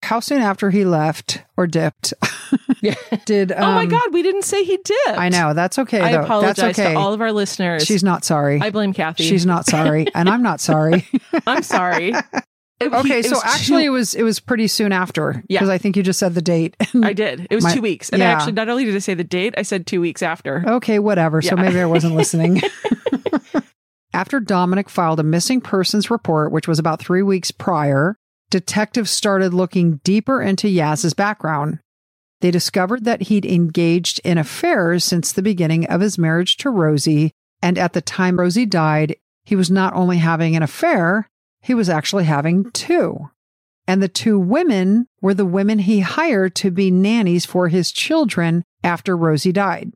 How 0.10 0.20
soon 0.20 0.42
after 0.42 0.72
he 0.72 0.86
left 0.86 1.44
or 1.56 1.68
dipped 1.68 2.16
Yeah. 2.82 2.96
did. 3.26 3.52
oh 3.56 3.60
my 3.60 3.84
um, 3.84 3.90
God, 3.90 4.12
we 4.12 4.24
didn't 4.24 4.42
say 4.42 4.64
he 4.64 4.78
did. 4.78 5.08
I 5.10 5.30
know. 5.30 5.54
That's 5.54 5.78
okay, 5.78 6.02
I 6.02 6.14
though. 6.14 6.24
apologize 6.24 6.56
That's 6.56 6.80
okay. 6.80 6.94
to 6.94 7.00
all 7.00 7.14
of 7.14 7.22
our 7.22 7.32
listeners. 7.32 7.86
She's 7.86 8.04
not 8.04 8.26
sorry. 8.26 8.60
I 8.60 8.72
blame 8.72 8.92
Kathy. 8.92 9.24
She's 9.24 9.46
not 9.46 9.68
sorry. 9.68 10.08
and 10.16 10.28
I'm 10.28 10.42
not 10.42 10.62
sorry. 10.62 11.08
I'm 11.46 11.62
sorry. 11.62 12.10
It- 12.10 12.26
he- 12.80 12.88
okay, 12.88 13.20
it 13.20 13.26
so 13.28 13.40
actually, 13.44 13.86
it 13.86 13.90
was 13.90 14.16
it 14.16 14.24
was 14.24 14.40
pretty 14.40 14.68
soon 14.68 14.92
after. 14.92 15.44
Yeah. 15.48 15.60
Because 15.60 15.70
I 15.70 15.78
think 15.78 15.96
you 15.96 16.02
just 16.02 16.18
said 16.18 16.34
the 16.34 16.42
date. 16.42 16.76
I 17.04 17.14
did. 17.14 17.46
It 17.52 17.54
was 17.54 17.66
My- 17.66 17.76
two 17.76 17.82
weeks, 17.82 18.10
and 18.10 18.24
I 18.24 18.26
actually 18.26 18.54
not 18.54 18.68
only 18.68 18.86
did 18.86 18.96
I 18.96 19.00
say 19.00 19.14
the 19.14 19.24
date, 19.24 19.54
I 19.60 19.62
said 19.62 19.86
two 19.86 20.02
weeks 20.02 20.24
after. 20.24 20.64
Okay, 20.66 20.98
whatever. 20.98 21.44
So 21.44 21.56
maybe 21.56 21.80
I 21.80 21.86
wasn't 21.86 22.16
listening. 22.16 22.64
After 24.12 24.40
Dominic 24.40 24.90
filed 24.90 25.20
a 25.20 25.24
missing 25.24 25.62
persons 25.62 26.10
report, 26.10 26.52
which 26.52 26.68
was 26.68 26.80
about 26.80 27.00
three 27.00 27.22
weeks 27.22 27.52
prior, 27.52 28.18
detectives 28.50 29.12
started 29.12 29.54
looking 29.54 29.98
deeper 30.04 30.42
into 30.42 30.68
Yaz's 30.68 31.14
background. 31.14 31.80
They 32.42 32.52
discovered 32.52 33.04
that 33.06 33.24
he'd 33.24 33.46
engaged 33.46 34.22
in 34.24 34.38
affairs 34.38 35.04
since 35.04 35.32
the 35.32 35.42
beginning 35.42 35.86
of 35.88 36.02
his 36.02 36.18
marriage 36.18 36.58
to 36.58 36.70
Rosie, 36.70 37.32
and 37.62 37.78
at 37.78 37.94
the 37.94 38.02
time 38.02 38.40
Rosie 38.40 38.66
died, 38.66 39.16
he 39.44 39.56
was 39.56 39.70
not 39.70 39.94
only 39.94 40.18
having 40.18 40.56
an 40.56 40.64
affair, 40.64 41.30
he 41.62 41.74
was 41.74 41.90
actually 41.90 42.24
having 42.24 42.72
two. 42.72 43.30
And 43.88 44.02
the 44.02 44.08
two 44.08 44.40
women 44.40 45.08
were 45.22 45.34
the 45.34 45.46
women 45.46 45.80
he 45.80 46.00
hired 46.02 46.56
to 46.58 46.72
be 46.72 46.92
nannies 46.92 47.46
for 47.46 47.68
his 47.68 47.92
children 47.92 48.64
after 48.84 49.18
Rosie 49.18 49.52
died. 49.52 49.92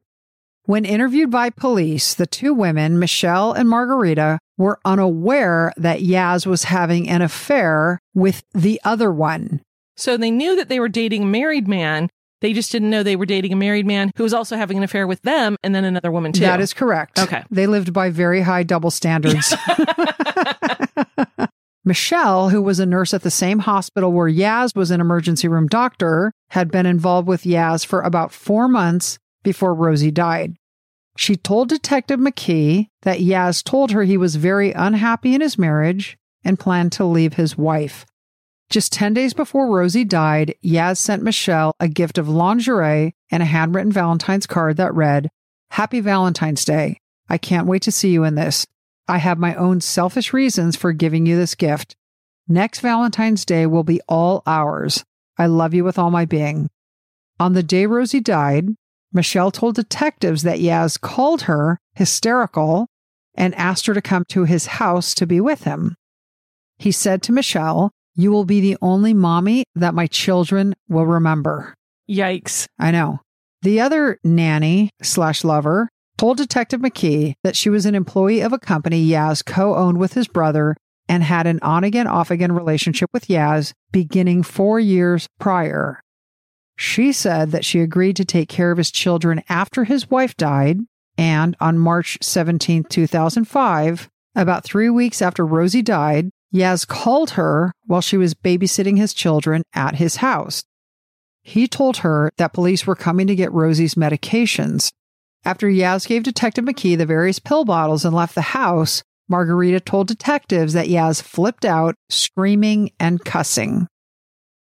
When 0.65 0.86
interviewed 0.86 1.30
by 1.30 1.49
police, 1.49 2.13
the 2.13 2.26
two 2.26 2.54
women, 2.54 2.97
Michelle 2.97 3.52
and 3.52 3.67
Margarita, 3.67 4.39
were 4.58 4.80
unaware 4.86 5.73
that 5.76 5.99
Yaz 5.99 6.45
was 6.45 6.65
having 6.65 7.10
an 7.10 7.21
affair 7.21 7.99
with 8.13 8.43
the 8.54 8.80
other 8.86 9.12
one. 9.12 9.62
So 9.97 10.15
they 10.15 10.32
knew 10.32 10.56
that 10.56 10.69
they 10.69 10.80
were 10.80 10.88
dating 10.88 11.23
a 11.23 11.26
married 11.26 11.67
man. 11.67 12.10
They 12.39 12.54
just 12.54 12.71
didn't 12.71 12.89
know 12.89 13.04
they 13.04 13.17
were 13.17 13.26
dating 13.26 13.52
a 13.52 13.58
married 13.58 13.86
man 13.86 14.12
who 14.15 14.23
was 14.23 14.34
also 14.34 14.56
having 14.56 14.78
an 14.78 14.84
affair 14.84 15.06
with 15.06 15.21
them 15.23 15.58
and 15.63 15.76
then 15.76 15.84
another 15.84 16.12
woman 16.12 16.32
too. 16.32 16.41
That 16.41 16.62
is 16.62 16.73
correct. 16.73 17.19
Okay. 17.19 17.43
They 17.52 17.67
lived 17.67 17.91
by 17.91 18.10
very 18.10 18.41
high 18.41 18.63
double 18.63 18.91
standards. 18.91 19.54
Michelle, 21.86 22.49
who 22.49 22.62
was 22.62 22.80
a 22.80 22.86
nurse 22.86 23.13
at 23.13 23.23
the 23.23 23.32
same 23.32 23.60
hospital 23.60 24.13
where 24.13 24.30
Yaz 24.30 24.73
was 24.76 24.91
an 24.91 25.02
emergency 25.02 25.49
room 25.49 25.67
doctor, 25.67 26.32
had 26.52 26.71
been 26.71 26.86
involved 26.86 27.28
with 27.28 27.43
Yaz 27.43 27.86
for 27.86 27.99
about 28.02 28.32
four 28.32 28.69
months 28.69 29.19
before 29.44 29.74
Rosie 29.74 30.12
died. 30.12 30.56
She 31.16 31.36
told 31.36 31.70
Detective 31.70 32.20
McKee 32.20 32.88
that 33.04 33.20
Yaz 33.20 33.64
told 33.64 33.92
her 33.92 34.04
he 34.04 34.18
was 34.18 34.36
very 34.36 34.72
unhappy 34.72 35.36
in 35.36 35.42
his 35.42 35.60
marriage 35.60 36.18
and 36.44 36.60
planned 36.60 36.92
to 36.94 37.06
leave 37.06 37.36
his 37.36 37.58
wife. 37.58 38.06
Just 38.70 38.92
10 38.94 39.14
days 39.14 39.34
before 39.34 39.70
Rosie 39.70 40.06
died, 40.06 40.56
Yaz 40.64 40.98
sent 40.98 41.22
Michelle 41.22 41.76
a 41.80 41.88
gift 41.88 42.18
of 42.18 42.28
lingerie 42.28 43.14
and 43.30 43.44
a 43.44 43.48
handwritten 43.48 43.92
Valentine's 43.92 44.48
card 44.48 44.78
that 44.78 44.96
read, 44.96 45.30
Happy 45.72 46.00
Valentine's 46.00 46.66
Day. 46.66 46.98
I 47.30 47.38
can't 47.38 47.68
wait 47.68 47.84
to 47.84 47.92
see 47.92 48.10
you 48.10 48.24
in 48.24 48.36
this. 48.36 48.66
I 49.08 49.20
have 49.20 49.38
my 49.38 49.54
own 49.56 49.82
selfish 49.82 50.34
reasons 50.34 50.76
for 50.76 50.94
giving 50.94 51.26
you 51.26 51.36
this 51.36 51.56
gift. 51.56 51.96
Next 52.48 52.80
Valentine's 52.80 53.46
Day 53.46 53.66
will 53.66 53.84
be 53.84 54.02
all 54.08 54.42
ours. 54.48 55.04
I 55.38 55.46
love 55.46 55.74
you 55.74 55.84
with 55.84 56.00
all 56.00 56.12
my 56.12 56.26
being. 56.26 56.70
On 57.40 57.54
the 57.54 57.64
day 57.64 57.86
Rosie 57.86 58.20
died, 58.20 58.70
Michelle 59.13 59.52
told 59.52 59.76
detectives 59.76 60.43
that 60.43 60.60
Yaz 60.60 60.99
called 60.99 61.43
her 61.43 61.78
hysterical 61.93 62.88
and 63.36 63.56
asked 63.56 63.86
her 63.86 63.93
to 63.93 64.02
come 64.02 64.23
to 64.30 64.45
his 64.45 64.65
house 64.65 65.13
to 65.15 65.28
be 65.28 65.39
with 65.39 65.63
him. 65.63 65.95
He 66.78 66.91
said 66.91 67.21
to 67.23 67.32
Michelle, 67.32 67.91
You 68.15 68.32
will 68.32 68.45
be 68.45 68.60
the 68.60 68.78
only 68.82 69.13
mommy 69.13 69.63
that 69.76 69.93
my 69.93 70.08
children 70.08 70.73
will 70.89 71.06
remember. 71.06 71.73
Yikes. 72.10 72.67
I 72.80 72.91
know. 72.91 73.19
The 73.62 73.80
other 73.80 74.19
nanny 74.23 74.89
slash 75.02 75.43
lover 75.43 75.89
told 76.17 76.38
Detective 76.38 76.82
McKee 76.82 77.34
that 77.43 77.56
she 77.56 77.69
was 77.69 77.86
an 77.86 77.95
employee 77.95 78.41
of 78.41 78.54
a 78.54 78.60
company 78.60 79.08
Yaz 79.08 79.45
co 79.45 79.76
owned 79.76 79.99
with 79.99 80.13
his 80.13 80.28
brother 80.28 80.76
and 81.08 81.23
had 81.23 81.47
an 81.47 81.60
on 81.62 81.84
again, 81.84 82.08
off 82.08 82.32
again 82.32 82.52
relationship 82.52 83.10
with 83.13 83.28
Yaz 83.28 83.73
beginning 83.91 84.43
four 84.43 84.80
years 84.80 85.28
prior. 85.39 86.02
She 86.76 87.12
said 87.12 87.52
that 87.52 87.66
she 87.66 87.80
agreed 87.80 88.16
to 88.18 88.26
take 88.26 88.50
care 88.50 88.72
of 88.72 88.78
his 88.78 88.92
children 88.92 89.44
after 89.48 89.84
his 89.84 90.10
wife 90.10 90.36
died, 90.36 90.80
and 91.18 91.56
on 91.60 91.78
March 91.78 92.18
17, 92.22 92.86
2005, 92.86 94.10
about 94.36 94.64
three 94.64 94.90
weeks 94.90 95.22
after 95.22 95.46
Rosie 95.46 95.82
died, 95.84 96.30
Yaz 96.54 96.88
called 96.88 97.32
her 97.32 97.74
while 97.86 98.02
she 98.02 98.18
was 98.18 98.34
babysitting 98.34 98.98
his 98.98 99.14
children 99.14 99.64
at 99.74 99.96
his 99.96 100.18
house. 100.18 100.64
He 101.42 101.68
told 101.68 101.98
her 101.98 102.32
that 102.38 102.54
police 102.54 102.88
were 102.88 102.96
coming 102.96 103.28
to 103.28 103.36
get 103.36 103.52
Rosie's 103.52 103.96
medications. 103.96 104.92
After 105.46 105.68
Yaz 105.68 106.08
gave 106.08 106.24
Detective 106.24 106.64
McKee 106.64 106.98
the 106.98 107.06
various 107.06 107.40
pill 107.40 107.66
bottles 107.66 108.06
and 108.06 108.16
left 108.16 108.34
the 108.34 108.42
house, 108.42 109.04
Margarita 109.28 109.80
told 109.80 110.08
detectives 110.08 110.74
that 110.74 110.88
Yaz 110.88 111.22
flipped 111.22 111.66
out, 111.66 111.96
screaming 112.10 112.92
and 113.00 113.24
cussing. 113.24 113.88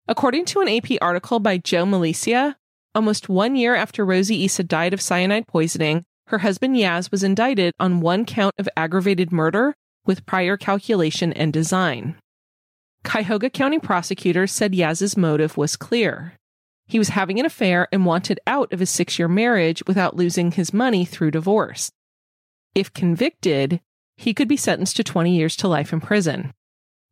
According 0.07 0.45
to 0.47 0.61
an 0.61 0.69
AP 0.69 0.99
article 1.01 1.41
by 1.41 1.59
Joe 1.59 1.85
Milicia, 1.85 2.57
Almost 2.97 3.29
one 3.29 3.57
year 3.57 3.75
after 3.75 4.05
Rosie 4.05 4.45
Essa 4.45 4.63
died 4.63 4.95
of 4.95 5.01
cyanide 5.01 5.49
poisoning, 5.49 6.05
her 6.29 6.39
husband 6.39 6.77
Yaz 6.77 7.11
was 7.11 7.25
indicted 7.25 7.75
on 7.81 8.01
one 8.01 8.25
count 8.25 8.55
of 8.57 8.69
aggravated 8.77 9.33
murder 9.33 9.75
with 10.07 10.27
prior 10.27 10.57
calculation 10.57 11.33
and 11.33 11.53
design. 11.53 12.17
Cuyahoga 13.03 13.51
County 13.51 13.81
prosecutors 13.81 14.53
said 14.53 14.73
Yaz's 14.73 15.17
motive 15.17 15.57
was 15.57 15.77
clear. 15.77 16.35
He 16.87 16.99
was 17.01 17.11
having 17.11 17.41
an 17.41 17.47
affair 17.47 17.89
and 17.91 18.07
wanted 18.07 18.39
out 18.47 18.73
of 18.73 18.79
his 18.79 18.91
six 18.91 19.19
year 19.19 19.29
marriage 19.29 19.83
without 19.89 20.17
losing 20.17 20.53
his 20.53 20.73
money 20.73 21.05
through 21.05 21.33
divorce. 21.33 21.91
If 22.77 22.93
convicted, 22.93 23.81
he 24.17 24.33
could 24.33 24.49
be 24.49 24.57
sentenced 24.57 24.97
to 24.97 25.05
20 25.05 25.35
years 25.35 25.57
to 25.57 25.69
life 25.69 25.93
in 25.93 26.01
prison. 26.01 26.53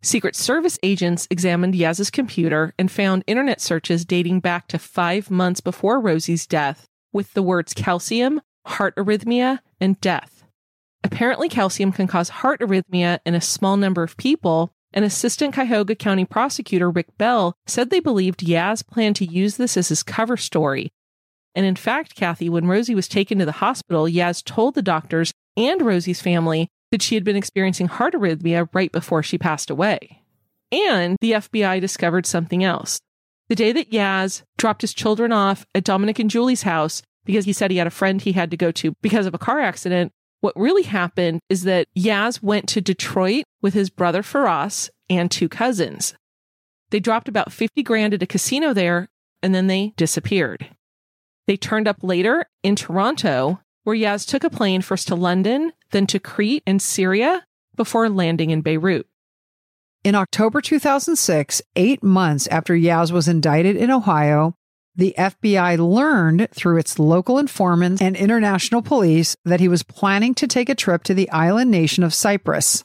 Secret 0.05 0.35
Service 0.35 0.81
agents 0.83 1.29
examined 1.31 1.75
Yaz's 1.75 2.11
computer 2.11 2.75
and 2.77 2.91
found 2.91 3.23
internet 3.29 3.61
searches 3.61 4.05
dating 4.05 4.41
back 4.41 4.67
to 4.67 4.79
five 4.79 5.31
months 5.31 5.61
before 5.61 6.01
Rosie's 6.01 6.45
death 6.45 6.89
with 7.13 7.33
the 7.35 7.43
words 7.43 7.73
calcium, 7.73 8.41
heart 8.67 8.97
arrhythmia, 8.97 9.61
and 9.81 10.01
death. 10.01 10.43
Apparently, 11.05 11.49
calcium 11.49 11.93
can 11.93 12.09
cause 12.09 12.31
heart 12.31 12.61
arrhythmia 12.61 13.21
in 13.25 13.37
a 13.37 13.41
small 13.41 13.77
number 13.77 14.03
of 14.03 14.17
people, 14.17 14.73
and 14.93 15.05
Assistant 15.05 15.55
Cuyahoga 15.55 15.95
County 15.95 16.25
Prosecutor 16.25 16.91
Rick 16.91 17.17
Bell 17.17 17.55
said 17.69 17.91
they 17.91 18.01
believed 18.01 18.41
Yaz 18.41 18.85
planned 18.85 19.17
to 19.17 19.25
use 19.25 19.57
this 19.57 19.77
as 19.77 19.89
his 19.89 20.03
cover 20.03 20.37
story. 20.37 20.91
And 21.55 21.65
in 21.65 21.77
fact, 21.77 22.17
Kathy, 22.17 22.49
when 22.49 22.67
Rosie 22.67 22.97
was 22.97 23.07
taken 23.07 23.39
to 23.39 23.45
the 23.45 23.53
hospital, 23.53 24.05
Yaz 24.07 24.43
told 24.43 24.75
the 24.75 24.83
doctors 24.83 25.33
and 25.57 25.81
Rosie's 25.83 26.21
family 26.21 26.69
that 26.93 27.03
she 27.03 27.17
had 27.17 27.25
been 27.25 27.35
experiencing 27.35 27.89
heart 27.89 28.15
arrhythmia 28.15 28.69
right 28.73 28.93
before 28.93 29.25
she 29.25 29.37
passed 29.37 29.71
away. 29.71 30.23
And 30.71 31.17
the 31.21 31.33
FBI 31.33 31.81
discovered 31.81 32.27
something 32.27 32.63
else. 32.63 33.01
The 33.49 33.57
day 33.57 33.73
that 33.73 33.91
Yaz 33.91 34.43
dropped 34.57 34.83
his 34.83 34.95
children 34.95 35.33
off 35.33 35.67
at 35.75 35.85
Dominic 35.85 36.21
and 36.21 36.31
Julie's 36.31 36.63
house 36.63 37.03
because 37.25 37.45
he 37.45 37.53
said 37.53 37.71
he 37.71 37.79
had 37.79 37.87
a 37.87 37.91
friend 37.91 38.23
he 38.23 38.33
had 38.33 38.51
to 38.53 38.57
go 38.57 38.71
to 38.73 38.95
because 39.03 39.27
of 39.27 39.35
a 39.35 39.39
car 39.39 39.61
accident, 39.61 40.13
what 40.41 40.57
really 40.57 40.83
happened 40.83 41.41
is 41.49 41.65
that 41.65 41.89
Yaz 41.97 42.43
went 42.43 42.69
to 42.69 42.81
Detroit 42.81 43.45
with 43.61 43.75
his 43.75 43.91
brother 43.91 44.23
Firas 44.23 44.91
and 45.09 45.31
two 45.31 45.49
cousins. 45.49 46.15
They 46.91 47.01
dropped 47.01 47.29
about 47.29 47.53
50 47.53 47.83
grand 47.83 48.15
at 48.15 48.23
a 48.23 48.27
casino 48.27 48.73
there 48.73 49.09
and 49.43 49.55
then 49.55 49.67
they 49.67 49.93
disappeared. 49.97 50.69
They 51.47 51.57
turned 51.57 51.89
up 51.89 51.99
later 52.03 52.47
in 52.63 52.77
Toronto, 52.77 53.61
where 53.85 53.97
Yaz 53.97 54.27
took 54.27 54.45
a 54.45 54.51
plane 54.51 54.81
first 54.83 55.09
to 55.09 55.17
London, 55.17 55.73
then 55.93 56.07
to 56.09 56.19
Crete 56.19 56.63
and 56.67 56.83
Syria 56.83 57.47
before 57.77 58.09
landing 58.09 58.51
in 58.51 58.63
Beirut. 58.63 59.07
In 60.05 60.15
October 60.17 60.61
2006, 60.61 61.63
eight 61.77 62.03
months 62.03 62.49
after 62.49 62.75
Yaz 62.75 63.13
was 63.13 63.29
indicted 63.29 63.77
in 63.77 63.91
Ohio, 63.91 64.57
the 64.97 65.15
FBI 65.17 65.79
learned 65.79 66.49
through 66.53 66.79
its 66.79 66.99
local 66.99 67.39
informants 67.39 68.03
and 68.03 68.17
international 68.17 68.83
police 68.83 69.37
that 69.45 69.61
he 69.61 69.69
was 69.69 69.83
planning 69.83 70.35
to 70.35 70.47
take 70.47 70.69
a 70.69 70.75
trip 70.75 71.03
to 71.05 71.15
the 71.15 71.31
island 71.31 71.71
nation 71.71 72.03
of 72.03 72.13
Cyprus. 72.13 72.85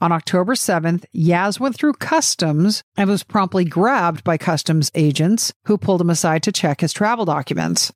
On 0.00 0.10
October 0.10 0.54
7th, 0.54 1.04
Yaz 1.14 1.60
went 1.60 1.76
through 1.76 1.92
customs 1.92 2.82
and 2.96 3.08
was 3.08 3.22
promptly 3.22 3.64
grabbed 3.64 4.24
by 4.24 4.36
customs 4.36 4.90
agents 4.96 5.52
who 5.66 5.78
pulled 5.78 6.00
him 6.00 6.10
aside 6.10 6.42
to 6.42 6.50
check 6.50 6.80
his 6.80 6.92
travel 6.92 7.24
documents. 7.24 7.92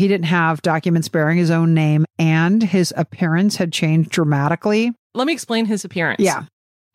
He 0.00 0.08
didn't 0.08 0.28
have 0.28 0.62
documents 0.62 1.10
bearing 1.10 1.36
his 1.36 1.50
own 1.50 1.74
name, 1.74 2.06
and 2.18 2.62
his 2.62 2.90
appearance 2.96 3.56
had 3.56 3.70
changed 3.70 4.08
dramatically. 4.08 4.94
Let 5.14 5.26
me 5.26 5.34
explain 5.34 5.66
his 5.66 5.84
appearance. 5.84 6.22
Yeah. 6.22 6.44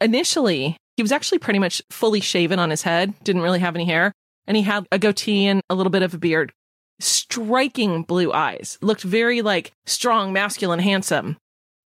Initially, 0.02 0.76
he 0.98 1.04
was 1.04 1.12
actually 1.12 1.38
pretty 1.38 1.60
much 1.60 1.84
fully 1.92 2.20
shaven 2.20 2.58
on 2.58 2.72
his 2.72 2.82
head, 2.82 3.14
didn't 3.24 3.44
really 3.44 3.60
have 3.60 3.76
any 3.76 3.86
hair, 3.86 4.12
and 4.48 4.58
he 4.58 4.64
had 4.64 4.88
a 4.92 4.98
goatee 4.98 5.46
and 5.46 5.62
a 5.70 5.76
little 5.76 5.92
bit 5.92 6.02
of 6.02 6.16
a 6.16 6.18
beard. 6.18 6.52
Striking 7.00 8.02
blue 8.02 8.34
eyes, 8.34 8.80
looked 8.82 9.04
very 9.04 9.44
like 9.44 9.72
strong, 9.86 10.34
masculine, 10.34 10.80
handsome. 10.80 11.38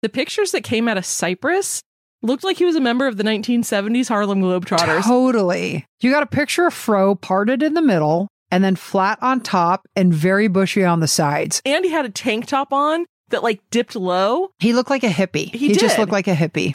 The 0.03 0.11
pictures 0.11 0.53
that 0.53 0.63
came 0.63 0.89
out 0.89 0.99
of 0.99 1.07
Cyprus 1.07 1.81
looked 2.21 2.45
like 2.45 2.59
he 2.59 2.67
was 2.67 2.77
a 2.77 2.83
member 2.83 3.07
of 3.07 3.17
the 3.17 3.25
1970s 3.25 4.09
Harlem 4.09 4.43
Globetrotters. 4.43 5.05
Totally. 5.05 5.87
You 6.03 6.11
got 6.11 6.23
a 6.23 6.27
picture 6.27 6.67
of 6.67 6.75
Fro 6.75 7.15
parted 7.15 7.63
in 7.63 7.73
the 7.73 7.81
middle 7.81 8.29
and 8.51 8.65
then 8.65 8.77
flat 8.77 9.19
on 9.23 9.41
top 9.41 9.87
and 9.95 10.13
very 10.13 10.49
bushy 10.49 10.85
on 10.85 11.01
the 11.01 11.09
sides. 11.09 11.61
And 11.65 11.85
he 11.85 11.91
had 11.91 12.05
a 12.05 12.11
tank 12.11 12.47
top 12.47 12.73
on 12.73 13.07
that 13.31 13.43
like 13.43 13.61
dipped 13.71 13.97
low. 13.97 14.51
He 14.59 14.73
looked 14.73 14.91
like 14.91 15.05
a 15.05 15.09
hippie. 15.09 15.55
He 15.55 15.75
just 15.75 15.97
did. 15.97 16.01
looked 16.01 16.13
like 16.13 16.29
a 16.29 16.35
hippie. 16.35 16.75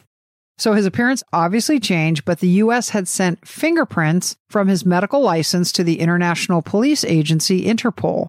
So 0.57 0.73
his 0.73 0.86
appearance 0.86 1.23
obviously 1.33 1.79
changed, 1.79 2.25
but 2.25 2.39
the 2.39 2.47
US 2.47 2.89
had 2.89 3.07
sent 3.07 3.47
fingerprints 3.47 4.36
from 4.49 4.67
his 4.67 4.86
medical 4.86 5.21
license 5.21 5.71
to 5.73 5.83
the 5.83 5.99
International 5.99 6.62
Police 6.62 7.03
Agency 7.03 7.65
Interpol. 7.65 8.27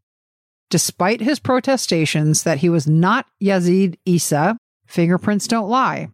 Despite 0.71 1.21
his 1.21 1.39
protestations 1.39 2.43
that 2.45 2.59
he 2.59 2.69
was 2.69 2.87
not 2.87 3.27
Yazid 3.43 3.97
Essa, 4.07 4.57
fingerprints 4.87 5.47
don't 5.47 5.69
lie. 5.69 6.09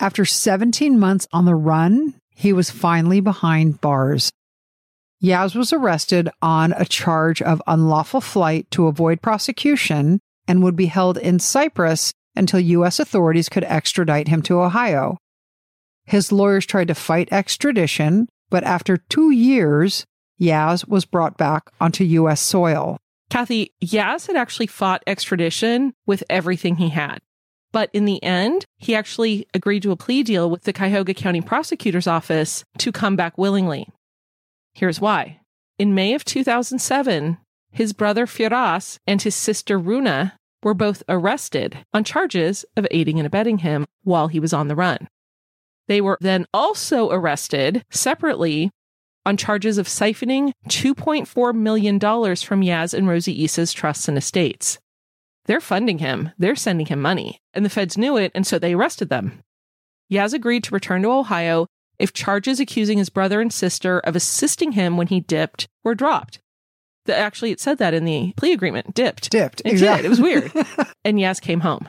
After 0.00 0.24
17 0.24 0.98
months 0.98 1.28
on 1.32 1.44
the 1.44 1.54
run, 1.54 2.14
he 2.34 2.54
was 2.54 2.70
finally 2.70 3.20
behind 3.20 3.80
bars. 3.82 4.32
Yaz 5.22 5.54
was 5.54 5.72
arrested 5.72 6.30
on 6.40 6.72
a 6.72 6.84
charge 6.84 7.42
of 7.42 7.62
unlawful 7.66 8.20
flight 8.22 8.70
to 8.70 8.86
avoid 8.86 9.20
prosecution 9.20 10.18
and 10.48 10.62
would 10.62 10.76
be 10.76 10.86
held 10.86 11.18
in 11.18 11.38
Cyprus 11.38 12.12
until 12.34 12.60
U.S. 12.60 12.98
authorities 12.98 13.48
could 13.48 13.64
extradite 13.64 14.28
him 14.28 14.40
to 14.42 14.60
Ohio. 14.60 15.18
His 16.04 16.32
lawyers 16.32 16.64
tried 16.64 16.88
to 16.88 16.94
fight 16.94 17.28
extradition, 17.30 18.28
but 18.48 18.64
after 18.64 18.96
two 18.96 19.30
years, 19.30 20.06
Yaz 20.40 20.88
was 20.88 21.04
brought 21.04 21.36
back 21.36 21.70
onto 21.80 22.02
U.S. 22.04 22.40
soil. 22.40 22.96
Kathy, 23.28 23.72
Yaz 23.84 24.26
had 24.26 24.36
actually 24.36 24.66
fought 24.66 25.02
extradition 25.06 25.92
with 26.06 26.24
everything 26.30 26.76
he 26.76 26.88
had. 26.88 27.18
But 27.72 27.90
in 27.92 28.06
the 28.06 28.22
end, 28.24 28.64
he 28.78 28.96
actually 28.96 29.46
agreed 29.54 29.82
to 29.82 29.92
a 29.92 29.96
plea 29.96 30.22
deal 30.22 30.50
with 30.50 30.62
the 30.62 30.72
Cuyahoga 30.72 31.14
County 31.14 31.40
Prosecutor's 31.40 32.08
Office 32.08 32.64
to 32.78 32.90
come 32.90 33.14
back 33.14 33.38
willingly. 33.38 33.86
Here's 34.74 35.00
why. 35.00 35.40
In 35.78 35.94
May 35.94 36.14
of 36.14 36.24
2007, 36.24 37.38
his 37.72 37.92
brother 37.92 38.26
Firas 38.26 38.98
and 39.06 39.22
his 39.22 39.34
sister 39.34 39.78
Runa 39.78 40.38
were 40.62 40.74
both 40.74 41.02
arrested 41.08 41.78
on 41.94 42.04
charges 42.04 42.64
of 42.76 42.86
aiding 42.90 43.18
and 43.18 43.26
abetting 43.26 43.58
him 43.58 43.86
while 44.02 44.28
he 44.28 44.40
was 44.40 44.52
on 44.52 44.68
the 44.68 44.76
run. 44.76 45.08
They 45.88 46.00
were 46.00 46.18
then 46.20 46.46
also 46.52 47.10
arrested 47.10 47.84
separately 47.90 48.70
on 49.26 49.36
charges 49.36 49.78
of 49.78 49.88
siphoning 49.88 50.52
$2.4 50.68 51.54
million 51.54 51.98
from 51.98 52.62
Yaz 52.62 52.94
and 52.94 53.08
Rosie 53.08 53.44
Essa's 53.44 53.72
trusts 53.72 54.08
and 54.08 54.16
estates. 54.16 54.78
They're 55.46 55.60
funding 55.60 55.98
him, 55.98 56.30
they're 56.38 56.56
sending 56.56 56.86
him 56.86 57.00
money, 57.00 57.40
and 57.54 57.64
the 57.64 57.70
feds 57.70 57.98
knew 57.98 58.16
it, 58.16 58.30
and 58.34 58.46
so 58.46 58.58
they 58.58 58.74
arrested 58.74 59.08
them. 59.08 59.40
Yaz 60.10 60.32
agreed 60.32 60.64
to 60.64 60.74
return 60.74 61.02
to 61.02 61.10
Ohio 61.10 61.66
if 62.00 62.12
charges 62.12 62.58
accusing 62.58 62.98
his 62.98 63.10
brother 63.10 63.40
and 63.40 63.52
sister 63.52 64.00
of 64.00 64.16
assisting 64.16 64.72
him 64.72 64.96
when 64.96 65.08
he 65.08 65.20
dipped 65.20 65.68
were 65.84 65.94
dropped. 65.94 66.40
The, 67.06 67.16
actually, 67.16 67.50
it 67.50 67.60
said 67.60 67.78
that 67.78 67.94
in 67.94 68.04
the 68.04 68.32
plea 68.36 68.52
agreement 68.52 68.94
dipped. 68.94 69.30
Dipped. 69.30 69.62
It 69.64 69.78
did. 69.78 70.04
It 70.04 70.08
was 70.08 70.20
weird. 70.20 70.52
and 71.04 71.18
Yaz 71.18 71.40
came 71.40 71.60
home. 71.60 71.88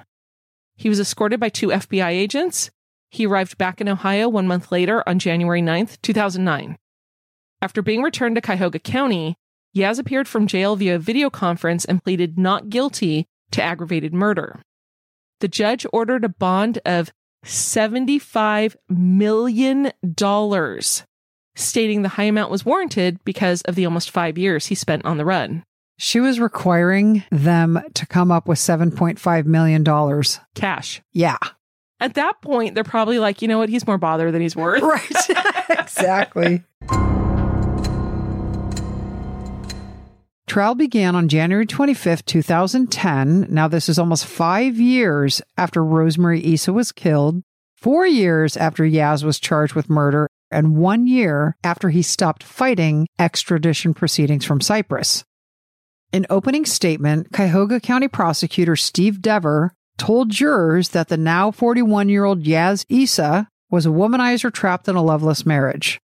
He 0.76 0.90
was 0.90 1.00
escorted 1.00 1.40
by 1.40 1.50
two 1.50 1.68
FBI 1.68 2.10
agents. 2.10 2.72
He 3.10 3.26
arrived 3.26 3.58
back 3.58 3.82
in 3.82 3.90
Ohio 3.90 4.30
one 4.30 4.48
month 4.48 4.72
later 4.72 5.04
on 5.08 5.20
January 5.20 5.62
9th, 5.62 6.02
2009. 6.02 6.78
After 7.62 7.82
being 7.82 8.02
returned 8.02 8.36
to 8.36 8.42
Cuyahoga 8.42 8.80
County, 8.80 9.36
Yaz 9.76 10.00
appeared 10.00 10.28
from 10.28 10.48
jail 10.48 10.76
via 10.76 10.98
video 10.98 11.30
conference 11.30 11.86
and 11.86 12.04
pleaded 12.04 12.40
not 12.40 12.70
guilty 12.70 13.28
to 13.52 13.62
aggravated 13.62 14.14
murder. 14.14 14.62
The 15.40 15.48
judge 15.48 15.86
ordered 15.92 16.24
a 16.24 16.30
bond 16.30 16.80
of 16.86 17.12
$75 17.46 18.76
million, 18.90 19.92
stating 21.56 22.02
the 22.02 22.10
high 22.10 22.24
amount 22.24 22.52
was 22.52 22.66
warranted 22.66 23.24
because 23.24 23.62
of 23.64 23.76
the 23.76 23.86
almost 23.86 24.12
five 24.12 24.38
years 24.38 24.68
he 24.68 24.76
spent 24.76 25.06
on 25.06 25.18
the 25.18 25.26
run. 25.26 25.64
She 25.98 26.20
was 26.20 26.40
requiring 26.40 27.24
them 27.32 27.80
to 27.94 28.08
come 28.08 28.32
up 28.32 28.48
with 28.48 28.58
$7.5 28.58 29.46
million. 29.46 30.24
Cash. 30.56 31.02
Yeah. 31.14 31.38
At 32.00 32.16
that 32.16 32.42
point, 32.42 32.74
they're 32.74 32.84
probably 32.84 33.20
like, 33.20 33.44
you 33.44 33.48
know 33.48 33.60
what? 33.60 33.70
He's 33.70 33.86
more 33.86 34.00
bother 34.00 34.32
than 34.32 34.42
he's 34.42 34.56
worth. 34.56 34.82
Right. 34.82 35.70
exactly. 35.70 36.64
Trial 40.52 40.76
began 40.76 41.16
on 41.16 41.30
January 41.30 41.66
25th, 41.66 42.26
2010. 42.26 43.48
Now, 43.50 43.70
this 43.70 43.88
is 43.88 43.98
almost 43.98 44.26
five 44.26 44.78
years 44.78 45.42
after 45.56 45.82
Rosemarie 45.82 46.46
Essa 46.46 46.74
was 46.74 46.92
killed, 46.92 47.42
four 47.78 48.06
years 48.06 48.58
after 48.58 48.84
Yaz 48.84 49.24
was 49.24 49.40
charged 49.40 49.76
with 49.76 49.90
murder, 49.90 50.28
and 50.52 50.76
one 50.76 51.08
year 51.08 51.56
after 51.64 51.88
he 51.88 52.02
stopped 52.02 52.44
fighting 52.44 53.08
extradition 53.18 53.94
proceedings 53.94 54.44
from 54.44 54.60
Cyprus. 54.60 55.24
In 56.12 56.26
opening 56.30 56.66
statement, 56.66 57.32
Cuyahoga 57.32 57.80
County 57.80 58.10
prosecutor 58.10 58.76
Steve 58.76 59.22
Dever 59.22 59.74
told 59.98 60.32
jurors 60.32 60.90
that 60.90 61.08
the 61.08 61.16
now 61.16 61.52
41 61.52 62.10
year 62.10 62.26
old 62.26 62.44
Yaz 62.44 62.86
Essa 62.92 63.48
was 63.70 63.86
a 63.86 63.90
womanizer 63.90 64.52
trapped 64.52 64.90
in 64.90 64.98
a 64.98 65.02
loveless 65.02 65.46
marriage. 65.46 66.02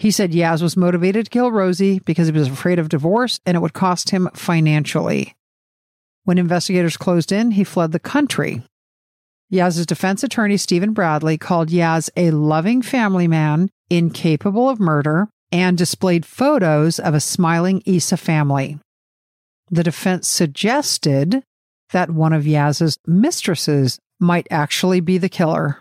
He 0.00 0.10
said 0.10 0.32
Yaz 0.32 0.62
was 0.62 0.78
motivated 0.78 1.26
to 1.26 1.30
kill 1.30 1.52
Rosie 1.52 1.98
because 1.98 2.28
he 2.28 2.32
was 2.32 2.48
afraid 2.48 2.78
of 2.78 2.88
divorce 2.88 3.38
and 3.44 3.54
it 3.54 3.60
would 3.60 3.74
cost 3.74 4.08
him 4.08 4.30
financially. 4.32 5.34
When 6.24 6.38
investigators 6.38 6.96
closed 6.96 7.30
in, 7.30 7.50
he 7.50 7.64
fled 7.64 7.92
the 7.92 7.98
country. 7.98 8.62
Yaz's 9.52 9.84
defense 9.84 10.22
attorney, 10.22 10.56
Stephen 10.56 10.94
Bradley, 10.94 11.36
called 11.36 11.68
Yaz 11.68 12.08
a 12.16 12.30
loving 12.30 12.80
family 12.80 13.28
man, 13.28 13.68
incapable 13.90 14.70
of 14.70 14.80
murder, 14.80 15.28
and 15.52 15.76
displayed 15.76 16.24
photos 16.24 16.98
of 16.98 17.12
a 17.12 17.20
smiling 17.20 17.82
Essa 17.86 18.16
family. 18.16 18.78
The 19.70 19.84
defense 19.84 20.28
suggested 20.28 21.42
that 21.92 22.08
one 22.08 22.32
of 22.32 22.44
Yaz's 22.44 22.96
mistresses 23.06 23.98
might 24.18 24.46
actually 24.50 25.00
be 25.00 25.18
the 25.18 25.28
killer. 25.28 25.80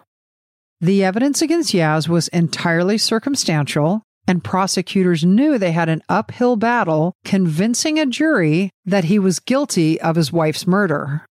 The 0.82 1.06
evidence 1.06 1.42
against 1.42 1.74
Yaz 1.74 2.10
was 2.10 2.28
entirely 2.30 2.98
circumstantial, 2.98 4.04
and 4.30 4.44
prosecutors 4.44 5.26
knew 5.26 5.58
they 5.58 5.72
had 5.72 5.90
an 5.90 6.04
uphill 6.08 6.56
battle 6.56 7.16
convincing 7.26 7.98
a 7.98 8.06
jury 8.06 8.70
that 8.86 9.06
he 9.06 9.18
was 9.18 9.40
guilty 9.40 10.00
of 10.00 10.16
his 10.16 10.32
wife's 10.32 10.68
murder. 10.68 11.26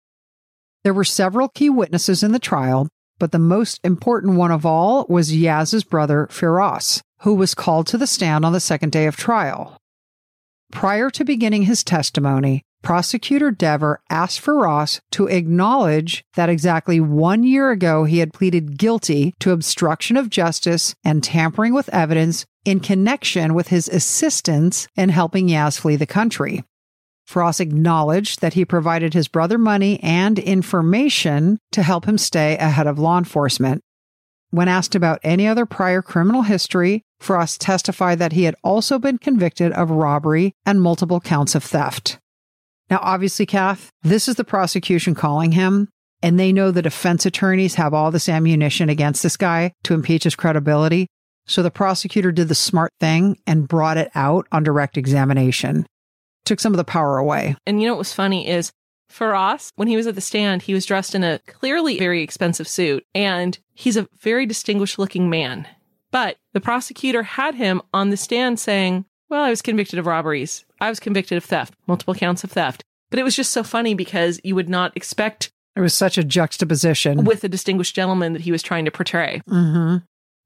There 0.85 0.94
were 0.94 1.04
several 1.04 1.48
key 1.48 1.68
witnesses 1.68 2.22
in 2.22 2.30
the 2.30 2.38
trial, 2.38 2.88
but 3.18 3.33
the 3.33 3.38
most 3.40 3.80
important 3.83 4.37
one 4.37 4.52
of 4.52 4.64
all 4.64 5.07
was 5.09 5.35
Yaz's 5.35 5.83
brother, 5.83 6.28
Firas, 6.30 7.00
who 7.22 7.35
was 7.35 7.54
called 7.54 7.88
to 7.88 7.98
the 7.98 8.07
stand 8.07 8.44
on 8.44 8.52
the 8.52 8.61
second 8.61 8.92
day 8.92 9.07
of 9.07 9.16
trial. 9.16 9.76
Prior 10.72 11.11
to 11.11 11.24
beginning 11.24 11.62
his 11.62 11.85
testimony, 11.85 12.62
Prosecutor 12.83 13.50
Dever 13.50 14.03
asked 14.11 14.40
for 14.40 14.59
Ross 14.59 15.00
to 15.12 15.27
acknowledge 15.27 16.22
that 16.35 16.50
exactly 16.50 17.00
one 17.00 17.42
year 17.42 17.70
ago 17.70 18.05
he 18.05 18.18
had 18.18 18.35
pleaded 18.35 18.79
guilty 18.79 19.35
to 19.40 19.53
obstruction 19.53 20.18
of 20.18 20.29
justice 20.29 20.94
and 21.03 21.24
tampering 21.24 21.72
with 21.72 21.88
evidence 21.88 22.44
in 22.64 22.81
connection 22.81 23.55
with 23.55 23.68
his 23.68 23.88
assistance 23.88 24.87
in 24.96 25.09
helping 25.09 25.48
Yaz 25.48 25.81
flee 25.81 25.96
the 25.96 26.07
country. 26.07 26.62
Firas 27.29 27.59
acknowledged 27.59 28.42
that 28.42 28.53
he 28.53 28.64
provided 28.64 29.14
his 29.14 29.29
brother 29.29 29.57
money 29.57 29.98
and 30.03 30.38
information 30.38 31.59
to 31.72 31.83
help 31.83 32.07
him 32.07 32.18
stay 32.18 32.57
ahead 32.59 32.87
of 32.87 32.98
law 32.98 33.16
enforcement. 33.16 33.81
When 34.54 34.68
asked 34.68 34.94
about 34.94 35.18
any 35.24 35.48
other 35.48 35.66
prior 35.66 36.00
criminal 36.00 36.42
history, 36.42 37.02
Firas 37.20 37.58
testified 37.58 38.20
that 38.20 38.34
he 38.34 38.44
had 38.44 38.54
also 38.62 39.00
been 39.00 39.18
convicted 39.18 39.72
of 39.72 39.90
robbery 39.90 40.52
and 40.64 40.80
multiple 40.80 41.18
counts 41.18 41.56
of 41.56 41.64
theft. 41.64 42.20
Now, 42.88 43.00
obviously, 43.02 43.46
Kath, 43.46 43.90
this 44.04 44.28
is 44.28 44.36
the 44.36 44.44
prosecution 44.44 45.16
calling 45.16 45.50
him, 45.50 45.88
and 46.22 46.38
they 46.38 46.52
know 46.52 46.70
the 46.70 46.82
defense 46.82 47.26
attorneys 47.26 47.74
have 47.74 47.92
all 47.92 48.12
this 48.12 48.28
ammunition 48.28 48.88
against 48.88 49.24
this 49.24 49.36
guy 49.36 49.72
to 49.82 49.94
impeach 49.94 50.22
his 50.22 50.36
credibility. 50.36 51.08
So 51.48 51.60
the 51.60 51.72
prosecutor 51.72 52.30
did 52.30 52.46
the 52.46 52.54
smart 52.54 52.92
thing 53.00 53.36
and 53.48 53.66
brought 53.66 53.96
it 53.96 54.12
out 54.14 54.46
on 54.52 54.62
direct 54.62 54.96
examination. 54.96 55.84
Took 56.44 56.60
some 56.60 56.72
of 56.72 56.76
the 56.76 56.84
power 56.84 57.18
away. 57.18 57.56
And 57.66 57.80
you 57.82 57.88
know 57.88 57.94
what 57.94 57.98
was 57.98 58.12
funny 58.12 58.46
is 58.48 58.70
Firas, 59.14 59.70
when 59.77 59.87
he 59.88 59.96
was 59.96 60.07
at 60.07 60.14
the 60.16 60.20
stand, 60.20 60.62
he 60.62 60.74
was 60.74 60.85
dressed 60.87 61.14
in 61.14 61.22
a 61.22 61.38
clearly 61.46 61.98
very 61.98 62.22
expensive 62.22 62.66
suit, 62.66 63.05
and 63.14 63.59
he's 63.74 63.96
a 63.96 64.09
very 64.20 64.44
distinguished 64.44 64.98
looking 64.98 65.31
man. 65.31 65.68
But 66.11 66.37
the 66.53 66.61
prosecutor 66.61 67.22
had 67.22 67.55
him 67.55 67.81
on 67.92 68.11
the 68.11 68.16
stand 68.16 68.59
saying, 68.59 69.05
Well, 69.29 69.44
I 69.44 69.50
was 69.50 69.62
convicted 69.62 69.98
of 69.98 70.07
robberies. 70.07 70.64
I 70.81 70.88
was 70.88 71.00
convicted 71.00 71.37
of 71.38 71.44
theft, 71.44 71.74
multiple 71.87 72.14
counts 72.14 72.42
of 72.44 72.50
theft. 72.53 72.83
But 73.11 73.18
it 73.20 73.24
was 73.24 73.37
just 73.37 73.53
so 73.53 73.62
funny 73.62 73.94
because 73.94 74.40
you 74.42 74.55
would 74.57 74.68
not 74.68 74.96
expect 74.96 75.50
There 75.74 75.83
was 75.83 75.94
such 75.94 76.18
a 76.18 76.24
juxtaposition. 76.24 77.24
with 77.24 77.40
the 77.40 77.48
distinguished 77.48 77.94
gentleman 77.94 78.33
that 78.33 78.42
he 78.42 78.53
was 78.53 78.62
trying 78.62 78.85
to 78.85 78.90
portray. 78.90 79.40
hmm 79.48 79.98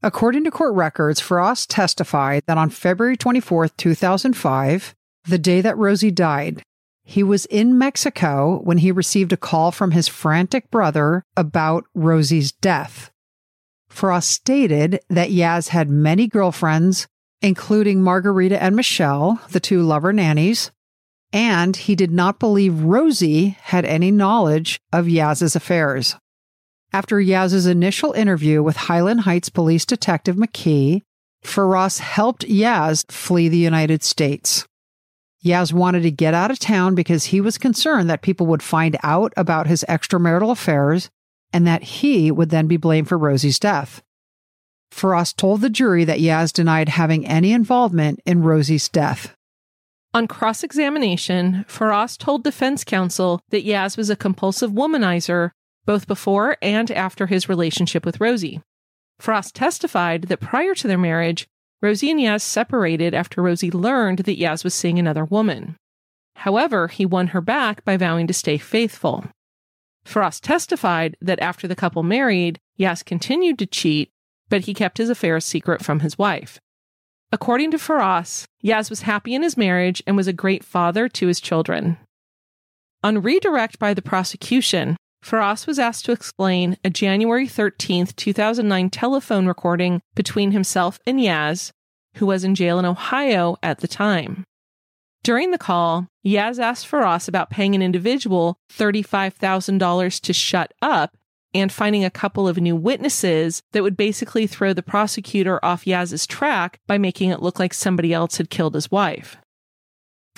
According 0.02 0.44
to 0.44 0.50
court 0.52 0.74
records, 0.74 1.20
Firas 1.20 1.66
testified 1.68 2.44
that 2.46 2.56
on 2.56 2.70
February 2.70 3.16
24th, 3.16 3.76
2005, 3.76 4.94
the 5.24 5.38
day 5.38 5.60
that 5.60 5.76
Rosie 5.76 6.12
died, 6.12 6.62
he 7.08 7.22
was 7.22 7.46
in 7.46 7.78
Mexico 7.78 8.60
when 8.64 8.76
he 8.78 8.92
received 8.92 9.32
a 9.32 9.36
call 9.38 9.72
from 9.72 9.92
his 9.92 10.08
frantic 10.08 10.70
brother 10.70 11.24
about 11.38 11.84
Rosie's 11.94 12.52
death. 12.52 13.10
Firas 13.90 14.24
stated 14.24 15.00
that 15.08 15.30
Yaz 15.30 15.68
had 15.68 15.88
many 15.88 16.26
girlfriends, 16.26 17.06
including 17.40 18.02
Margarita 18.02 18.62
and 18.62 18.76
Michelle, 18.76 19.40
the 19.52 19.58
two 19.58 19.80
lover 19.80 20.12
nannies, 20.12 20.70
and 21.32 21.76
he 21.76 21.94
did 21.94 22.10
not 22.10 22.38
believe 22.38 22.82
Rosie 22.82 23.56
had 23.62 23.86
any 23.86 24.10
knowledge 24.10 24.78
of 24.92 25.06
Yaz's 25.06 25.56
affairs. 25.56 26.14
After 26.92 27.16
Yaz's 27.16 27.64
initial 27.64 28.12
interview 28.12 28.62
with 28.62 28.76
Highland 28.76 29.22
Heights 29.22 29.48
Police 29.48 29.86
Detective 29.86 30.36
McKee, 30.36 31.00
Firas 31.42 32.00
helped 32.00 32.46
Yaz 32.46 33.10
flee 33.10 33.48
the 33.48 33.56
United 33.56 34.02
States. 34.02 34.66
Yaz 35.44 35.72
wanted 35.72 36.02
to 36.02 36.10
get 36.10 36.34
out 36.34 36.50
of 36.50 36.58
town 36.58 36.94
because 36.94 37.26
he 37.26 37.40
was 37.40 37.58
concerned 37.58 38.10
that 38.10 38.22
people 38.22 38.46
would 38.46 38.62
find 38.62 38.96
out 39.02 39.32
about 39.36 39.66
his 39.66 39.84
extramarital 39.88 40.50
affairs 40.50 41.10
and 41.52 41.66
that 41.66 41.82
he 41.82 42.30
would 42.30 42.50
then 42.50 42.66
be 42.66 42.76
blamed 42.76 43.08
for 43.08 43.16
Rosie's 43.16 43.58
death. 43.58 44.02
Firas 44.92 45.34
told 45.34 45.60
the 45.60 45.70
jury 45.70 46.04
that 46.04 46.18
Yaz 46.18 46.52
denied 46.52 46.88
having 46.88 47.26
any 47.26 47.52
involvement 47.52 48.20
in 48.26 48.42
Rosie's 48.42 48.88
death. 48.88 49.34
On 50.14 50.26
cross 50.26 50.64
examination, 50.64 51.64
Firas 51.68 52.16
told 52.16 52.42
defense 52.42 52.82
counsel 52.82 53.40
that 53.50 53.66
Yaz 53.66 53.96
was 53.96 54.10
a 54.10 54.16
compulsive 54.16 54.70
womanizer 54.70 55.50
both 55.84 56.06
before 56.06 56.56
and 56.60 56.90
after 56.90 57.26
his 57.26 57.48
relationship 57.48 58.04
with 58.04 58.20
Rosie. 58.20 58.60
Firas 59.20 59.52
testified 59.52 60.24
that 60.24 60.40
prior 60.40 60.74
to 60.74 60.88
their 60.88 60.98
marriage, 60.98 61.46
Rosie 61.80 62.10
and 62.10 62.18
Yaz 62.18 62.42
separated 62.42 63.14
after 63.14 63.40
Rosie 63.40 63.70
learned 63.70 64.20
that 64.20 64.38
Yaz 64.38 64.64
was 64.64 64.74
seeing 64.74 64.98
another 64.98 65.24
woman. 65.24 65.76
However, 66.36 66.88
he 66.88 67.06
won 67.06 67.28
her 67.28 67.40
back 67.40 67.84
by 67.84 67.96
vowing 67.96 68.26
to 68.26 68.34
stay 68.34 68.58
faithful. 68.58 69.24
Firas 70.04 70.40
testified 70.40 71.16
that 71.20 71.40
after 71.40 71.68
the 71.68 71.76
couple 71.76 72.02
married, 72.02 72.58
Yaz 72.78 73.04
continued 73.04 73.58
to 73.58 73.66
cheat, 73.66 74.10
but 74.48 74.62
he 74.62 74.74
kept 74.74 74.98
his 74.98 75.10
affairs 75.10 75.44
secret 75.44 75.84
from 75.84 76.00
his 76.00 76.16
wife. 76.18 76.58
According 77.30 77.72
to 77.72 77.76
Firas, 77.76 78.44
Yaz 78.64 78.88
was 78.88 79.02
happy 79.02 79.34
in 79.34 79.42
his 79.42 79.56
marriage 79.56 80.02
and 80.06 80.16
was 80.16 80.26
a 80.26 80.32
great 80.32 80.64
father 80.64 81.08
to 81.10 81.26
his 81.26 81.40
children. 81.40 81.98
On 83.04 83.22
redirect 83.22 83.78
by 83.78 83.94
the 83.94 84.02
prosecution, 84.02 84.96
Firas 85.24 85.66
was 85.66 85.78
asked 85.78 86.04
to 86.04 86.12
explain 86.12 86.76
a 86.84 86.90
January 86.90 87.46
13th, 87.46 88.14
2009 88.16 88.90
telephone 88.90 89.46
recording 89.46 90.00
between 90.14 90.52
himself 90.52 90.98
and 91.06 91.18
Yaz, 91.18 91.72
who 92.14 92.26
was 92.26 92.44
in 92.44 92.54
jail 92.54 92.78
in 92.78 92.84
Ohio 92.84 93.56
at 93.62 93.80
the 93.80 93.88
time. 93.88 94.44
During 95.24 95.50
the 95.50 95.58
call, 95.58 96.06
Yaz 96.24 96.58
asked 96.58 96.88
Firas 96.88 97.28
about 97.28 97.50
paying 97.50 97.74
an 97.74 97.82
individual 97.82 98.56
$35,000 98.72 100.20
to 100.20 100.32
shut 100.32 100.72
up 100.80 101.16
and 101.54 101.72
finding 101.72 102.04
a 102.04 102.10
couple 102.10 102.46
of 102.46 102.58
new 102.58 102.76
witnesses 102.76 103.62
that 103.72 103.82
would 103.82 103.96
basically 103.96 104.46
throw 104.46 104.72
the 104.72 104.82
prosecutor 104.82 105.62
off 105.64 105.84
Yaz's 105.84 106.26
track 106.26 106.78
by 106.86 106.98
making 106.98 107.30
it 107.30 107.42
look 107.42 107.58
like 107.58 107.74
somebody 107.74 108.12
else 108.12 108.36
had 108.36 108.50
killed 108.50 108.74
his 108.74 108.90
wife. 108.90 109.36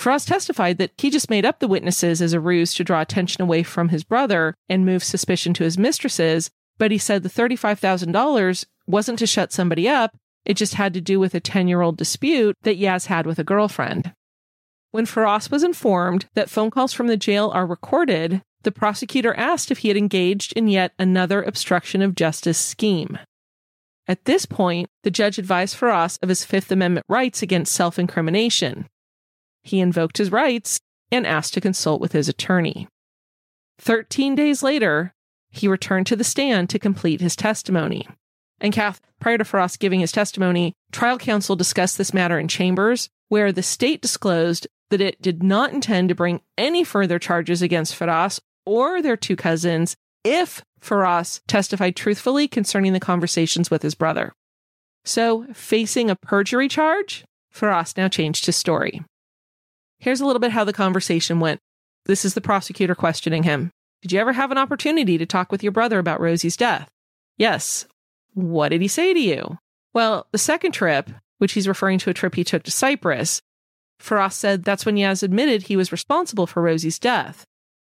Firas 0.01 0.25
testified 0.25 0.79
that 0.79 0.93
he 0.97 1.11
just 1.11 1.29
made 1.29 1.45
up 1.45 1.59
the 1.59 1.67
witnesses 1.67 2.23
as 2.23 2.33
a 2.33 2.39
ruse 2.39 2.73
to 2.73 2.83
draw 2.83 3.01
attention 3.01 3.39
away 3.41 3.61
from 3.61 3.89
his 3.89 4.03
brother 4.03 4.55
and 4.67 4.83
move 4.83 5.03
suspicion 5.03 5.53
to 5.53 5.63
his 5.63 5.77
mistresses, 5.77 6.49
but 6.79 6.89
he 6.89 6.97
said 6.97 7.21
the 7.21 7.29
$35,000 7.29 8.65
wasn't 8.87 9.19
to 9.19 9.27
shut 9.27 9.53
somebody 9.53 9.87
up, 9.87 10.17
it 10.43 10.55
just 10.55 10.73
had 10.73 10.95
to 10.95 11.01
do 11.01 11.19
with 11.19 11.35
a 11.35 11.39
10 11.39 11.67
year 11.67 11.81
old 11.81 11.97
dispute 11.97 12.55
that 12.63 12.79
Yaz 12.79 13.05
had 13.05 13.27
with 13.27 13.37
a 13.37 13.43
girlfriend. 13.43 14.11
When 14.89 15.05
Firas 15.05 15.51
was 15.51 15.61
informed 15.61 16.27
that 16.33 16.49
phone 16.49 16.71
calls 16.71 16.93
from 16.93 17.05
the 17.05 17.15
jail 17.15 17.51
are 17.53 17.67
recorded, 17.67 18.41
the 18.63 18.71
prosecutor 18.71 19.35
asked 19.35 19.69
if 19.69 19.79
he 19.79 19.87
had 19.87 19.97
engaged 19.97 20.51
in 20.53 20.67
yet 20.67 20.93
another 20.97 21.43
obstruction 21.43 22.01
of 22.01 22.15
justice 22.15 22.57
scheme. 22.57 23.19
At 24.07 24.25
this 24.25 24.47
point, 24.47 24.89
the 25.03 25.11
judge 25.11 25.37
advised 25.37 25.77
Firas 25.77 26.17
of 26.23 26.29
his 26.29 26.43
Fifth 26.43 26.71
Amendment 26.71 27.05
rights 27.07 27.43
against 27.43 27.73
self 27.73 27.99
incrimination. 27.99 28.87
He 29.63 29.79
invoked 29.79 30.17
his 30.17 30.31
rights 30.31 30.79
and 31.11 31.27
asked 31.27 31.53
to 31.53 31.61
consult 31.61 32.01
with 32.01 32.13
his 32.13 32.29
attorney. 32.29 32.87
Thirteen 33.79 34.35
days 34.35 34.63
later, 34.63 35.13
he 35.49 35.67
returned 35.67 36.07
to 36.07 36.15
the 36.15 36.23
stand 36.23 36.69
to 36.69 36.79
complete 36.79 37.21
his 37.21 37.35
testimony. 37.35 38.07
And 38.59 38.73
Kath, 38.73 39.01
prior 39.19 39.37
to 39.37 39.43
Firas 39.43 39.77
giving 39.77 39.99
his 39.99 40.11
testimony, 40.11 40.73
trial 40.91 41.17
counsel 41.17 41.55
discussed 41.55 41.97
this 41.97 42.13
matter 42.13 42.39
in 42.39 42.47
chambers, 42.47 43.09
where 43.27 43.51
the 43.51 43.63
state 43.63 44.01
disclosed 44.01 44.67
that 44.89 45.01
it 45.01 45.21
did 45.21 45.41
not 45.41 45.73
intend 45.73 46.09
to 46.09 46.15
bring 46.15 46.41
any 46.57 46.83
further 46.83 47.17
charges 47.17 47.61
against 47.61 47.97
Firas 47.97 48.39
or 48.65 49.01
their 49.01 49.17
two 49.17 49.35
cousins 49.35 49.95
if 50.23 50.61
Firas 50.79 51.41
testified 51.47 51.95
truthfully 51.95 52.47
concerning 52.47 52.93
the 52.93 52.99
conversations 52.99 53.71
with 53.71 53.81
his 53.81 53.95
brother. 53.95 54.33
So, 55.03 55.47
facing 55.53 56.09
a 56.09 56.15
perjury 56.15 56.67
charge, 56.67 57.25
Firas 57.53 57.97
now 57.97 58.07
changed 58.07 58.45
his 58.45 58.55
story. 58.55 59.03
Here's 60.01 60.19
a 60.19 60.25
little 60.25 60.39
bit 60.39 60.51
how 60.51 60.63
the 60.63 60.73
conversation 60.73 61.39
went. 61.39 61.59
This 62.07 62.25
is 62.25 62.33
the 62.33 62.41
prosecutor 62.41 62.95
questioning 62.95 63.43
him. 63.43 63.69
Did 64.01 64.11
you 64.11 64.19
ever 64.19 64.33
have 64.33 64.49
an 64.49 64.57
opportunity 64.57 65.15
to 65.19 65.27
talk 65.27 65.51
with 65.51 65.61
your 65.61 65.71
brother 65.71 65.99
about 65.99 66.19
Rosie's 66.19 66.57
death? 66.57 66.89
Yes. 67.37 67.85
What 68.33 68.69
did 68.69 68.81
he 68.81 68.87
say 68.87 69.13
to 69.13 69.19
you? 69.19 69.59
Well, 69.93 70.25
the 70.31 70.39
second 70.39 70.71
trip, 70.71 71.11
which 71.37 71.53
he's 71.53 71.67
referring 71.67 71.99
to 71.99 72.09
a 72.09 72.15
trip 72.15 72.33
he 72.33 72.43
took 72.43 72.63
to 72.63 72.71
Cyprus. 72.71 73.43
Firas 74.01 74.33
said 74.33 74.63
that's 74.63 74.87
when 74.87 74.95
Yaz 74.95 75.21
admitted 75.21 75.63
he 75.63 75.77
was 75.77 75.91
responsible 75.91 76.47
for 76.47 76.63
Rosie's 76.63 76.97
death. 76.97 77.45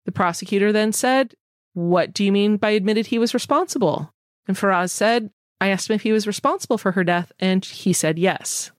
The 0.05 0.11
prosecutor 0.11 0.73
then 0.73 0.91
said, 0.91 1.33
What 1.73 2.11
do 2.11 2.25
you 2.25 2.33
mean 2.33 2.57
by 2.57 2.71
admitted 2.71 3.07
he 3.07 3.19
was 3.19 3.33
responsible? 3.33 4.11
And 4.49 4.57
Firas 4.57 4.91
said, 4.91 5.29
I 5.61 5.69
asked 5.69 5.89
him 5.89 5.95
if 5.95 6.01
he 6.01 6.11
was 6.11 6.27
responsible 6.27 6.77
for 6.77 6.91
her 6.91 7.05
death, 7.05 7.31
and 7.39 7.63
he 7.63 7.93
said 7.93 8.19
yes. 8.19 8.71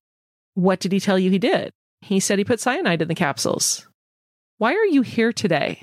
What 0.53 0.81
did 0.81 0.93
he 0.93 1.01
tell 1.01 1.19
you 1.19 1.31
he 1.31 1.39
did? 1.39 1.73
He 2.03 2.21
said 2.21 2.39
he 2.39 2.45
put 2.45 2.61
cyanide 2.61 3.01
in 3.01 3.09
the 3.09 3.15
capsules. 3.15 3.87
Why 4.59 4.75
are 4.75 4.85
you 4.85 5.03
here 5.03 5.33
today? 5.33 5.81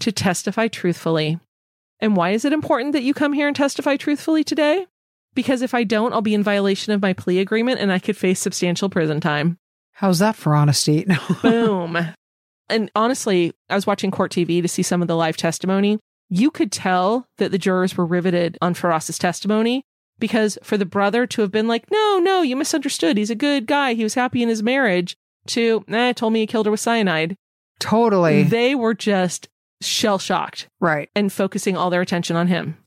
To 0.00 0.12
testify 0.12 0.68
truthfully. 0.68 1.40
And 2.00 2.16
why 2.16 2.30
is 2.30 2.44
it 2.44 2.52
important 2.52 2.92
that 2.92 3.02
you 3.02 3.12
come 3.12 3.32
here 3.32 3.48
and 3.48 3.56
testify 3.56 3.96
truthfully 3.96 4.44
today? 4.44 4.86
Because 5.34 5.62
if 5.62 5.74
I 5.74 5.84
don't, 5.84 6.12
I'll 6.12 6.22
be 6.22 6.34
in 6.34 6.42
violation 6.42 6.92
of 6.92 7.02
my 7.02 7.12
plea 7.12 7.40
agreement 7.40 7.80
and 7.80 7.92
I 7.92 7.98
could 7.98 8.16
face 8.16 8.40
substantial 8.40 8.88
prison 8.88 9.20
time. 9.20 9.58
How's 9.92 10.20
that 10.20 10.36
for 10.36 10.54
honesty? 10.54 11.04
Boom. 11.42 11.98
And 12.68 12.90
honestly, 12.94 13.52
I 13.68 13.74
was 13.74 13.86
watching 13.86 14.10
court 14.10 14.32
TV 14.32 14.62
to 14.62 14.68
see 14.68 14.82
some 14.82 15.02
of 15.02 15.08
the 15.08 15.16
live 15.16 15.36
testimony. 15.36 15.98
You 16.28 16.50
could 16.50 16.70
tell 16.70 17.26
that 17.38 17.50
the 17.50 17.58
jurors 17.58 17.96
were 17.96 18.06
riveted 18.06 18.56
on 18.60 18.74
Firas's 18.74 19.18
testimony 19.18 19.84
because 20.18 20.58
for 20.62 20.76
the 20.76 20.86
brother 20.86 21.26
to 21.26 21.42
have 21.42 21.50
been 21.50 21.68
like, 21.68 21.90
no, 21.90 22.18
no, 22.18 22.42
you 22.42 22.56
misunderstood. 22.56 23.16
He's 23.16 23.30
a 23.30 23.34
good 23.34 23.66
guy. 23.66 23.94
He 23.94 24.04
was 24.04 24.14
happy 24.14 24.42
in 24.42 24.48
his 24.48 24.62
marriage 24.62 25.16
to, 25.48 25.84
eh, 25.88 26.12
told 26.12 26.32
me 26.32 26.40
he 26.40 26.46
killed 26.46 26.66
her 26.66 26.72
with 26.72 26.80
cyanide. 26.80 27.36
Totally. 27.78 28.42
They 28.42 28.74
were 28.74 28.94
just 28.94 29.48
shell 29.82 30.18
shocked. 30.18 30.68
Right. 30.80 31.10
And 31.14 31.32
focusing 31.32 31.76
all 31.76 31.90
their 31.90 32.00
attention 32.00 32.36
on 32.36 32.48
him. 32.48 32.78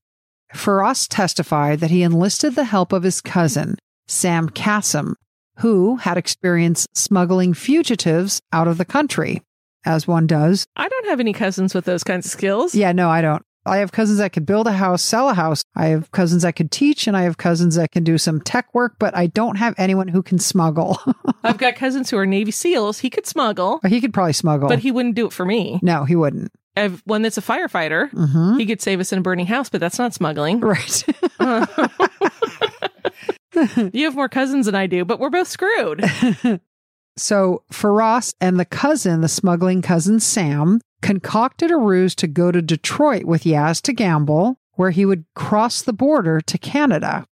Firas 0.54 1.08
testified 1.08 1.80
that 1.80 1.92
he 1.92 2.04
enlisted 2.04 2.56
the 2.56 2.64
help 2.64 2.92
of 2.92 3.04
his 3.04 3.22
cousin, 3.22 3.76
Sam 4.08 4.50
Kassem, 4.50 5.14
who 5.58 5.98
had 5.98 6.18
experience 6.18 6.88
smuggling 6.94 7.54
fugitives 7.54 8.42
out 8.52 8.68
of 8.68 8.78
the 8.78 8.86
country, 8.86 9.44
as 9.86 10.08
one 10.08 10.26
does. 10.26 10.66
I 10.76 10.88
don't 10.88 11.08
have 11.08 11.20
any 11.20 11.34
cousins 11.34 11.76
with 11.76 11.86
those 11.86 12.04
kinds 12.04 12.26
of 12.26 12.32
skills. 12.32 12.74
Yeah, 12.74 12.92
no, 12.94 13.10
I 13.10 13.22
don't. 13.22 13.44
I 13.70 13.78
have 13.78 13.92
cousins 13.92 14.20
that 14.20 14.34
could 14.34 14.46
build 14.46 14.68
a 14.68 14.74
house, 14.74 15.02
sell 15.02 15.30
a 15.30 15.34
house. 15.34 15.64
I 15.76 15.88
have 15.88 16.12
cousins 16.12 16.44
that 16.44 16.56
could 16.56 16.72
teach, 16.72 17.08
and 17.08 17.16
I 17.16 17.24
have 17.24 17.38
cousins 17.38 17.76
that 17.76 17.92
can 17.92 18.04
do 18.04 18.18
some 18.18 18.42
tech 18.42 18.74
work, 18.74 18.96
but 19.00 19.16
I 19.16 19.28
don't 19.28 19.58
have 19.58 19.76
anyone 19.78 20.08
who 20.08 20.22
can 20.22 20.40
smuggle. 20.40 21.00
I've 21.44 21.58
got 21.58 21.76
cousins 21.76 22.10
who 22.10 22.18
are 22.18 22.26
Navy 22.26 22.52
SEALs. 22.52 23.00
He 23.00 23.10
could 23.10 23.26
smuggle. 23.26 23.80
he 23.88 24.02
could 24.02 24.14
probably 24.14 24.34
smuggle. 24.34 24.68
But 24.68 24.80
he 24.80 24.92
wouldn't 24.92 25.16
do 25.16 25.28
it 25.28 25.34
for 25.34 25.46
me. 25.46 25.80
No, 25.82 26.06
he 26.06 26.16
wouldn't. 26.16 26.52
I 26.78 26.82
have 26.82 27.02
one 27.06 27.22
that's 27.22 27.38
a 27.38 27.42
firefighter. 27.42 28.12
Mm-hmm. 28.12 28.58
He 28.58 28.66
could 28.66 28.82
save 28.82 29.00
us 29.00 29.12
in 29.12 29.20
a 29.20 29.22
burning 29.22 29.48
house, 29.48 29.70
but 29.70 29.82
that's 29.82 30.00
not 30.00 30.14
smuggling. 30.14 30.60
Right. 30.70 31.04
you 33.94 34.06
have 34.06 34.16
more 34.16 34.30
cousins 34.30 34.66
than 34.66 34.76
I 34.76 34.88
do, 34.88 35.04
but 35.04 35.20
we're 35.20 35.30
both 35.30 35.48
screwed. 35.48 36.04
so 37.18 37.64
Firas 37.72 38.34
and 38.40 38.60
the 38.60 38.66
cousin, 38.66 39.22
the 39.22 39.28
smuggling 39.28 39.82
cousin 39.82 40.20
Sam, 40.20 40.80
concocted 41.02 41.72
a 41.72 41.78
ruse 41.78 42.16
to 42.16 42.28
go 42.28 42.52
to 42.52 42.62
Detroit 42.62 43.26
with 43.26 43.44
Yaz 43.44 43.82
to 43.84 43.94
gamble, 43.94 44.60
where 44.74 44.92
he 44.92 45.06
would 45.06 45.26
cross 45.36 45.82
the 45.82 45.94
border 45.94 46.42
to 46.42 46.58
Canada. 46.58 47.26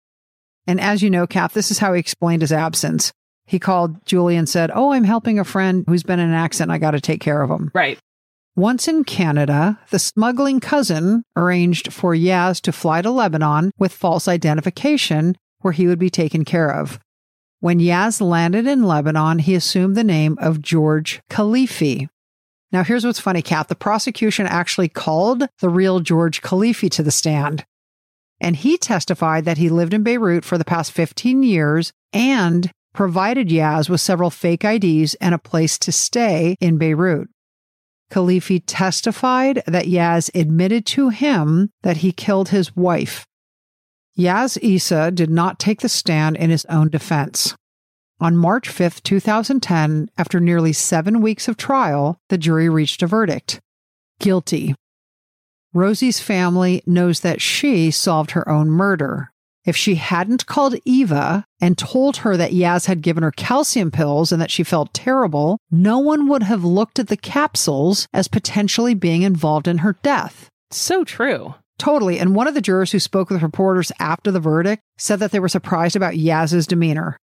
And 0.67 0.81
as 0.81 1.03
you 1.03 1.11
know, 1.11 1.27
Kath, 1.27 1.53
this 1.53 1.71
is 1.71 1.79
how 1.79 1.93
he 1.93 2.01
explained 2.01 2.43
his 2.43 2.53
absence. 2.53 3.13
He 3.47 3.59
called 3.59 4.05
Julie 4.05 4.37
and 4.37 4.49
said, 4.49 4.71
Oh, 4.75 4.93
I'm 4.93 5.05
helping 5.05 5.39
a 5.39 5.45
friend 5.45 5.85
who's 5.87 6.03
been 6.03 6.19
in 6.19 6.29
an 6.29 6.35
accident. 6.35 6.73
I 6.73 6.79
got 6.79 6.93
to 6.93 7.01
take 7.01 7.21
care 7.21 7.43
of 7.43 7.51
him. 7.51 7.71
Right. 7.75 7.99
Once 8.57 8.89
in 8.89 9.05
Canada, 9.05 9.79
the 9.91 9.99
smuggling 9.99 10.61
cousin 10.61 11.23
arranged 11.37 11.93
for 11.93 12.15
Yaz 12.15 12.61
to 12.63 12.73
fly 12.73 13.03
to 13.03 13.11
Lebanon 13.11 13.71
with 13.79 13.93
false 13.93 14.27
identification 14.27 15.37
where 15.61 15.73
he 15.73 15.87
would 15.87 15.99
be 15.99 16.11
taken 16.11 16.45
care 16.45 16.73
of. 16.73 16.99
When 17.61 17.81
Yaz 17.81 18.21
landed 18.21 18.67
in 18.67 18.83
Lebanon, 18.83 19.41
he 19.41 19.55
assumed 19.55 19.97
the 19.97 20.05
name 20.05 20.37
of 20.41 20.63
George 20.63 21.21
Khalifi. 21.31 22.09
Now, 22.73 22.83
here's 22.83 23.05
what's 23.05 23.21
funny, 23.21 23.43
Kat. 23.43 23.69
The 23.69 23.75
prosecution 23.75 24.47
actually 24.47 24.89
called 24.89 25.45
the 25.61 25.69
real 25.69 26.01
George 26.01 26.43
Khalifi 26.43 26.91
to 26.91 27.03
the 27.03 27.11
stand. 27.11 27.65
And 28.41 28.57
he 28.57 28.77
testified 28.77 29.45
that 29.45 29.59
he 29.59 29.71
lived 29.71 29.95
in 29.95 30.03
Beirut 30.03 30.45
for 30.45 30.59
the 30.59 30.65
past 30.65 30.93
15 30.93 31.43
years 31.43 31.93
and 32.13 32.71
provided 32.93 33.49
Yaz 33.49 33.89
with 33.89 34.01
several 34.01 34.31
fake 34.31 34.65
IDs 34.65 35.15
and 35.15 35.35
a 35.35 35.39
place 35.39 35.79
to 35.79 35.93
stay 35.93 36.57
in 36.61 36.79
Beirut. 36.79 37.29
Khalifi 38.11 38.63
testified 38.67 39.63
that 39.67 39.87
Yaz 39.87 40.31
admitted 40.35 40.87
to 40.87 41.09
him 41.09 41.71
that 41.83 41.99
he 41.99 42.13
killed 42.13 42.51
his 42.51 42.75
wife. 42.77 43.27
Yaz 44.19 44.59
Essa 44.63 45.11
did 45.11 45.31
not 45.31 45.59
take 45.59 45.81
the 45.81 45.89
stand 45.89 46.37
in 46.37 46.51
his 46.51 46.65
own 46.67 46.89
defense. 46.89 47.55
On 48.19 48.37
March 48.37 48.69
5, 48.69 49.03
2010, 49.03 50.09
after 50.17 50.41
nearly 50.41 50.73
seven 50.73 51.21
weeks 51.21 51.49
of 51.49 51.59
trial, 51.59 52.19
the 52.29 52.39
jury 52.39 52.69
reached 52.69 53.03
a 53.03 53.07
verdict 53.07 53.61
guilty. 54.19 54.75
Rosie's 55.75 56.21
family 56.21 56.83
knows 56.87 57.21
that 57.21 57.43
she 57.43 57.91
solved 57.91 58.31
her 58.31 58.49
own 58.49 58.71
murder. 58.71 59.31
If 59.67 59.77
she 59.77 59.97
hadn't 59.97 60.47
called 60.47 60.77
Eva 60.87 61.45
and 61.61 61.77
told 61.77 62.19
her 62.19 62.37
that 62.37 62.53
Yaz 62.53 62.87
had 62.87 63.03
given 63.03 63.23
her 63.23 63.33
calcium 63.33 63.91
pills 63.91 64.33
and 64.33 64.41
that 64.41 64.51
she 64.51 64.63
felt 64.63 64.95
terrible, 64.95 65.59
no 65.71 65.99
one 65.99 66.29
would 66.29 66.45
have 66.45 66.65
looked 66.65 66.99
at 66.99 67.09
the 67.09 67.17
capsules 67.17 68.09
as 68.15 68.29
potentially 68.29 68.95
being 68.95 69.23
involved 69.23 69.69
in 69.69 69.79
her 69.79 69.99
death. 70.03 70.49
So 70.71 71.05
true. 71.05 71.55
Totally. 71.79 72.19
And 72.19 72.35
one 72.35 72.49
of 72.49 72.55
the 72.55 72.63
jurors 72.63 72.93
who 72.93 72.99
spoke 72.99 73.29
with 73.29 73.43
reporters 73.43 73.93
after 73.99 74.31
the 74.31 74.41
verdict 74.41 74.83
said 74.97 75.19
that 75.19 75.33
they 75.33 75.41
were 75.41 75.49
surprised 75.49 75.97
about 75.97 76.15
Yaz's 76.15 76.67
demeanor. 76.67 77.19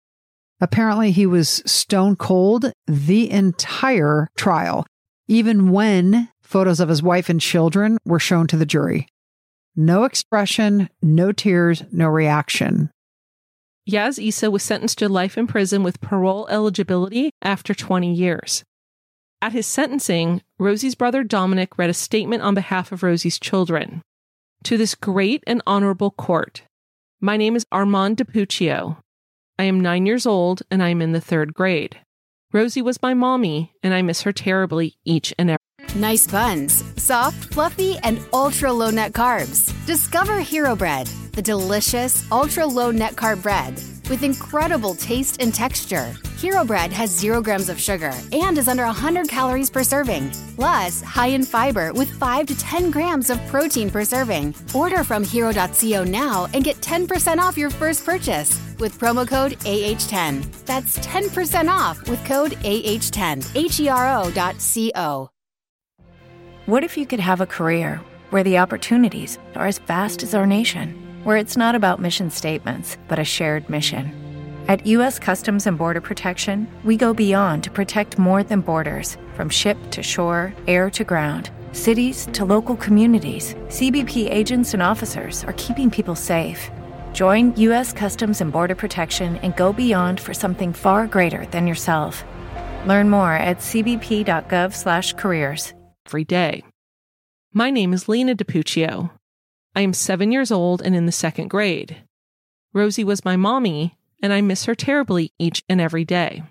Apparently, 0.62 1.12
he 1.12 1.26
was 1.26 1.62
stone 1.66 2.16
cold 2.16 2.72
the 2.88 3.30
entire 3.30 4.30
trial, 4.38 4.86
even 5.28 5.72
when 5.72 6.30
photos 6.42 6.80
of 6.80 6.90
his 6.90 7.04
wife 7.04 7.30
and 7.30 7.42
children 7.42 7.98
were 8.06 8.20
shown 8.20 8.48
to 8.48 8.58
the 8.58 8.66
jury. 8.66 9.08
No 9.76 10.04
expression, 10.04 10.90
no 11.02 11.32
tears, 11.32 11.84
no 11.92 12.08
reaction. 12.08 12.92
Yaz 13.90 14.26
Essa 14.26 14.50
was 14.50 14.64
sentenced 14.64 15.00
to 15.00 15.10
life 15.10 15.38
in 15.38 15.48
prison 15.48 15.84
with 15.84 16.00
parole 16.00 16.48
eligibility 16.50 17.32
after 17.42 17.74
20 17.74 18.14
years. 18.14 18.64
At 19.42 19.52
his 19.52 19.68
sentencing, 19.68 20.42
Rosie's 20.58 20.96
brother 20.96 21.24
Dominic 21.24 21.78
read 21.78 21.90
a 21.90 21.94
statement 21.94 22.44
on 22.44 22.56
behalf 22.56 22.94
of 22.94 23.04
Rosie's 23.04 23.38
children. 23.38 24.02
To 24.64 24.78
this 24.78 24.96
great 24.96 25.44
and 25.46 25.62
honorable 25.68 26.12
court, 26.12 26.64
my 27.20 27.36
name 27.36 27.58
is 27.58 27.66
Armand 27.70 28.18
DiPuccio. 28.18 29.03
I 29.60 29.66
am 29.66 29.80
nine 29.80 30.06
years 30.06 30.26
old 30.26 30.64
and 30.72 30.82
I 30.82 30.90
am 30.90 31.02
in 31.02 31.12
the 31.12 31.22
third 31.22 31.54
grade. 31.54 32.00
Rosie 32.52 32.82
was 32.84 33.02
my 33.02 33.16
mommy, 33.16 33.74
and 33.82 33.96
I 33.96 34.04
miss 34.04 34.22
her 34.22 34.32
terribly 34.32 34.96
each 35.04 35.34
and 35.40 35.50
every. 35.50 36.00
Nice 36.00 36.28
buns, 36.28 36.84
soft, 37.02 37.52
fluffy, 37.52 37.98
and 38.04 38.20
ultra 38.32 38.72
low 38.72 38.92
net 38.92 39.14
carbs. 39.14 39.74
Discover 39.88 40.40
Hero 40.40 40.76
Bread, 40.76 41.08
the 41.32 41.42
delicious 41.42 42.32
ultra 42.32 42.66
low 42.66 42.92
net 42.92 43.14
carb 43.14 43.42
bread 43.42 43.74
with 44.08 44.22
incredible 44.22 44.94
taste 44.94 45.42
and 45.42 45.52
texture. 45.52 46.14
Hero 46.44 46.66
Bread 46.66 46.92
has 46.92 47.10
zero 47.10 47.42
grams 47.42 47.70
of 47.70 47.80
sugar 47.80 48.12
and 48.34 48.58
is 48.58 48.68
under 48.68 48.84
100 48.84 49.30
calories 49.30 49.70
per 49.70 49.82
serving, 49.82 50.30
plus 50.56 51.02
high 51.02 51.28
in 51.28 51.46
fiber 51.46 51.94
with 51.94 52.12
5 52.20 52.48
to 52.48 52.60
10 52.60 52.92
grams 52.92 53.30
of 53.30 53.40
protein 53.48 53.90
per 53.90 54.04
serving. 54.04 54.54
Order 54.76 55.06
from 55.06 55.24
hero.co 55.24 56.04
now 56.04 56.50
and 56.54 56.62
get 56.62 56.76
10% 56.82 57.38
off 57.38 57.58
your 57.58 57.70
first 57.70 58.06
purchase 58.06 58.60
with 58.78 59.00
promo 59.00 59.26
code 59.26 59.54
AH10. 59.54 60.66
That's 60.66 61.00
10% 61.00 61.70
off 61.70 62.10
with 62.10 62.22
code 62.26 62.52
AH10. 62.52 63.56
H-E-R-O.co. 63.56 65.30
What 66.66 66.84
if 66.84 66.98
you 66.98 67.06
could 67.06 67.22
have 67.22 67.40
a 67.40 67.46
career 67.46 68.02
where 68.32 68.44
the 68.44 68.58
opportunities 68.58 69.40
are 69.56 69.68
as 69.68 69.80
vast 69.80 70.24
as 70.24 70.36
our 70.36 70.46
nation, 70.46 71.22
where 71.24 71.38
it's 71.38 71.56
not 71.56 71.74
about 71.74 72.02
mission 72.02 72.30
statements, 72.30 72.98
but 73.08 73.18
a 73.18 73.24
shared 73.24 73.70
mission? 73.70 74.23
At 74.70 74.88
U.S. 74.88 75.20
Customs 75.20 75.68
and 75.68 75.78
Border 75.78 76.00
Protection, 76.00 76.66
we 76.86 76.96
go 76.96 77.14
beyond 77.14 77.66
to 77.66 77.70
protect 77.70 78.18
more 78.18 78.44
than 78.44 78.62
borders 78.62 79.18
from 79.34 79.50
ship 79.50 79.78
to 79.92 80.02
shore, 80.02 80.54
air 80.68 80.90
to 80.92 81.04
ground. 81.04 81.50
Cities 81.74 82.30
to 82.32 82.46
local 82.46 82.78
communities, 82.78 83.56
CBP 83.68 84.32
agents 84.32 84.74
and 84.74 84.82
officers 84.82 85.44
are 85.46 85.54
keeping 85.54 85.92
people 85.92 86.16
safe. 86.16 86.72
Join 87.12 87.54
U.S. 87.58 87.92
Customs 87.92 88.40
and 88.40 88.54
Border 88.54 88.76
Protection 88.76 89.36
and 89.38 89.54
go 89.58 89.74
beyond 89.74 90.22
for 90.22 90.34
something 90.34 90.72
far 90.72 91.08
greater 91.08 91.46
than 91.48 91.68
yourself. 91.68 92.24
Learn 92.86 93.10
more 93.10 93.34
at 93.34 93.58
cbp.gov/careers. 93.58 95.74
Every 96.06 96.24
day. 96.24 96.64
My 97.54 97.70
name 97.70 97.92
is 97.92 98.08
Lena 98.08 98.34
DiPuccio. 98.34 99.10
I 99.76 99.82
am 99.82 99.94
seven 99.94 100.32
years 100.32 100.52
old 100.52 100.82
and 100.82 100.96
in 100.96 101.06
the 101.06 101.12
second 101.12 101.50
grade. 101.50 101.98
Rosie 102.74 103.04
was 103.04 103.26
my 103.26 103.36
mommy, 103.36 103.98
and 104.24 104.34
I 104.34 104.42
miss 104.42 104.66
her 104.66 104.74
terribly 104.74 105.34
each 105.38 105.62
and 105.70 105.80
every 105.80 106.06
day. 106.06 106.42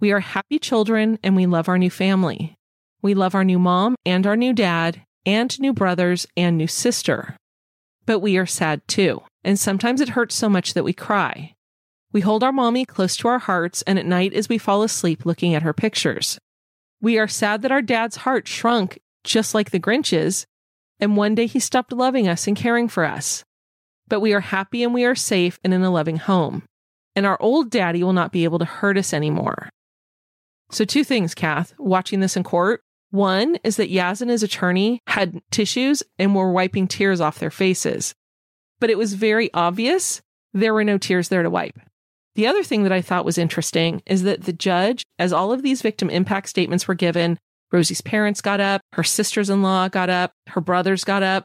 We 0.00 0.12
are 0.12 0.20
happy 0.20 0.58
children 0.58 1.18
and 1.22 1.34
we 1.34 1.46
love 1.46 1.68
our 1.68 1.78
new 1.78 1.90
family. 1.90 2.56
We 3.00 3.14
love 3.14 3.34
our 3.34 3.44
new 3.44 3.58
mom 3.58 3.94
and 4.04 4.26
our 4.26 4.36
new 4.36 4.52
dad, 4.52 5.02
and 5.24 5.58
new 5.60 5.72
brothers 5.72 6.26
and 6.36 6.58
new 6.58 6.66
sister. 6.66 7.36
But 8.06 8.18
we 8.18 8.36
are 8.36 8.46
sad 8.46 8.86
too, 8.86 9.22
and 9.42 9.58
sometimes 9.58 10.00
it 10.00 10.10
hurts 10.10 10.34
so 10.34 10.48
much 10.48 10.74
that 10.74 10.84
we 10.84 10.92
cry. 10.92 11.54
We 12.12 12.20
hold 12.20 12.44
our 12.44 12.52
mommy 12.52 12.84
close 12.84 13.16
to 13.18 13.28
our 13.28 13.38
hearts, 13.38 13.82
and 13.82 13.98
at 13.98 14.06
night 14.06 14.34
as 14.34 14.48
we 14.48 14.58
fall 14.58 14.82
asleep 14.82 15.24
looking 15.24 15.54
at 15.54 15.62
her 15.62 15.72
pictures. 15.72 16.38
We 17.00 17.18
are 17.18 17.28
sad 17.28 17.62
that 17.62 17.72
our 17.72 17.82
dad's 17.82 18.16
heart 18.16 18.46
shrunk 18.46 18.98
just 19.24 19.54
like 19.54 19.70
the 19.70 19.78
Grinch's, 19.78 20.46
and 21.00 21.16
one 21.16 21.34
day 21.34 21.46
he 21.46 21.60
stopped 21.60 21.92
loving 21.92 22.28
us 22.28 22.46
and 22.46 22.56
caring 22.56 22.88
for 22.88 23.04
us. 23.04 23.44
But 24.06 24.20
we 24.20 24.34
are 24.34 24.40
happy 24.40 24.82
and 24.82 24.92
we 24.92 25.04
are 25.04 25.14
safe 25.14 25.58
and 25.64 25.72
in 25.72 25.82
a 25.82 25.90
loving 25.90 26.18
home. 26.18 26.62
And 27.16 27.26
our 27.26 27.40
old 27.40 27.70
daddy 27.70 28.02
will 28.02 28.12
not 28.12 28.32
be 28.32 28.44
able 28.44 28.58
to 28.58 28.64
hurt 28.64 28.98
us 28.98 29.12
anymore. 29.12 29.70
So, 30.70 30.84
two 30.84 31.04
things, 31.04 31.34
Kath, 31.34 31.74
watching 31.78 32.20
this 32.20 32.36
in 32.36 32.42
court. 32.42 32.80
One 33.10 33.58
is 33.62 33.76
that 33.76 33.92
Yaz 33.92 34.20
and 34.20 34.30
his 34.30 34.42
attorney 34.42 35.00
had 35.06 35.40
tissues 35.52 36.02
and 36.18 36.34
were 36.34 36.50
wiping 36.50 36.88
tears 36.88 37.20
off 37.20 37.38
their 37.38 37.50
faces. 37.50 38.12
But 38.80 38.90
it 38.90 38.98
was 38.98 39.14
very 39.14 39.52
obvious 39.54 40.20
there 40.52 40.74
were 40.74 40.84
no 40.84 40.98
tears 40.98 41.28
there 41.28 41.44
to 41.44 41.50
wipe. 41.50 41.78
The 42.34 42.46
other 42.48 42.64
thing 42.64 42.82
that 42.82 42.92
I 42.92 43.00
thought 43.00 43.24
was 43.24 43.38
interesting 43.38 44.02
is 44.06 44.24
that 44.24 44.42
the 44.42 44.52
judge, 44.52 45.04
as 45.18 45.32
all 45.32 45.52
of 45.52 45.62
these 45.62 45.82
victim 45.82 46.10
impact 46.10 46.48
statements 46.48 46.88
were 46.88 46.94
given, 46.94 47.38
Rosie's 47.70 48.00
parents 48.00 48.40
got 48.40 48.60
up, 48.60 48.80
her 48.94 49.04
sisters 49.04 49.50
in 49.50 49.62
law 49.62 49.88
got 49.88 50.10
up, 50.10 50.32
her 50.48 50.60
brothers 50.60 51.04
got 51.04 51.22
up. 51.22 51.44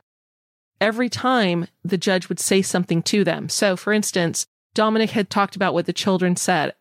Every 0.82 1.10
time 1.10 1.68
the 1.84 1.98
judge 1.98 2.30
would 2.30 2.40
say 2.40 2.62
something 2.62 3.04
to 3.04 3.24
them. 3.24 3.50
So, 3.50 3.76
for 3.76 3.94
instance, 3.94 4.46
Dominic 4.76 5.12
had 5.12 5.30
talked 5.30 5.56
about 5.56 5.74
what 5.74 5.86
the 5.86 5.94
children 5.94 6.36
said, 6.36 6.74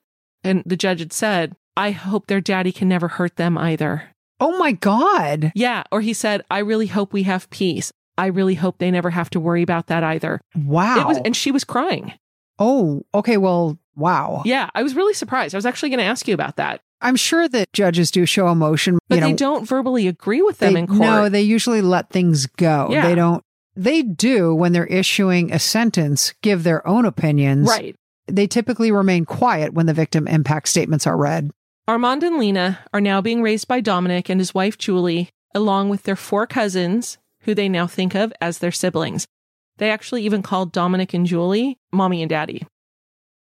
and 0.45 0.63
the 0.67 0.77
judge 0.77 1.01
had 1.01 1.13
said, 1.13 1.57
I 1.77 1.91
hope 1.93 2.27
their 2.27 2.41
daddy 2.41 2.73
can 2.73 2.89
never 2.89 3.09
hurt 3.09 3.37
them 3.37 3.57
either. 3.57 4.11
Oh 4.41 4.57
my 4.59 4.73
God. 4.73 5.53
Yeah. 5.55 5.85
Or 5.91 6.01
he 6.01 6.13
said, 6.13 6.43
I 6.51 6.59
really 6.59 6.87
hope 6.87 7.13
we 7.13 7.25
have 7.25 7.51
peace. 7.51 7.93
I 8.17 8.27
really 8.27 8.55
hope 8.55 8.79
they 8.79 8.91
never 8.91 9.11
have 9.11 9.31
to 9.31 9.41
worry 9.41 9.63
about 9.63 9.87
that 9.89 10.03
either. 10.05 10.41
Wow. 10.57 11.01
It 11.01 11.07
was, 11.07 11.19
and 11.25 11.35
she 11.37 11.51
was 11.53 11.65
crying. 11.65 12.13
oh, 12.59 13.03
okay. 13.15 13.37
Well, 13.37 13.79
wow. 13.97 14.43
Yeah. 14.45 14.71
I 14.75 14.83
was 14.83 14.95
really 14.97 15.15
surprised. 15.15 15.55
I 15.55 15.59
was 15.59 15.67
actually 15.67 15.91
going 15.91 15.99
to 16.01 16.05
ask 16.05 16.27
you 16.27 16.35
about 16.35 16.57
that. 16.57 16.81
I'm 17.01 17.15
sure 17.17 17.49
that 17.49 17.73
judges 17.73 18.11
do 18.11 18.27
show 18.27 18.49
emotion, 18.49 18.99
But 19.09 19.17
you 19.17 19.21
know, 19.21 19.27
they 19.29 19.33
don't 19.35 19.69
verbally 19.69 20.09
agree 20.09 20.43
with 20.43 20.59
them 20.59 20.73
they- 20.75 20.81
in 20.81 20.87
court. 20.89 21.01
No, 21.01 21.29
they 21.29 21.43
usually 21.43 21.81
let 21.81 22.11
things 22.11 22.47
go. 22.47 22.89
Yeah. 22.91 23.07
They 23.09 23.15
don't. 23.15 23.45
They 23.79 24.03
do 24.03 24.53
when 24.53 24.73
they're 24.73 24.87
issuing 24.87 25.53
a 25.53 25.61
sentence, 25.61 26.35
give 26.43 26.65
their 26.65 26.85
own 26.85 27.05
opinions. 27.05 27.69
right. 27.69 27.95
They 28.27 28.49
typically 28.49 28.91
remain 28.91 29.25
quiet 29.25 29.73
when 29.73 29.87
the 29.87 29.95
victim 29.95 30.27
impact 30.27 30.67
statements 30.69 31.07
are 31.07 31.17
read. 31.17 31.53
Armand 31.87 32.25
and 32.25 32.39
Lena 32.39 32.81
are 32.93 33.01
now 33.01 33.21
being 33.21 33.41
raised 33.41 33.69
by 33.69 33.81
Dominic 33.81 34.29
and 34.29 34.41
his 34.41 34.53
wife 34.53 34.79
Julie, 34.79 35.31
along 35.55 35.91
with 35.91 36.03
their 36.03 36.17
four 36.17 36.45
cousins, 36.45 37.19
who 37.43 37.55
they 37.55 37.69
now 37.69 37.87
think 37.87 38.17
of 38.17 38.33
as 38.41 38.59
their 38.59 38.73
siblings. 38.73 39.29
They 39.77 39.93
actually 39.93 40.25
even 40.25 40.43
called 40.43 40.73
Dominic 40.73 41.15
and 41.15 41.25
Julie 41.25 41.79
mommy 41.93 42.21
and 42.21 42.29
daddy. 42.29 42.67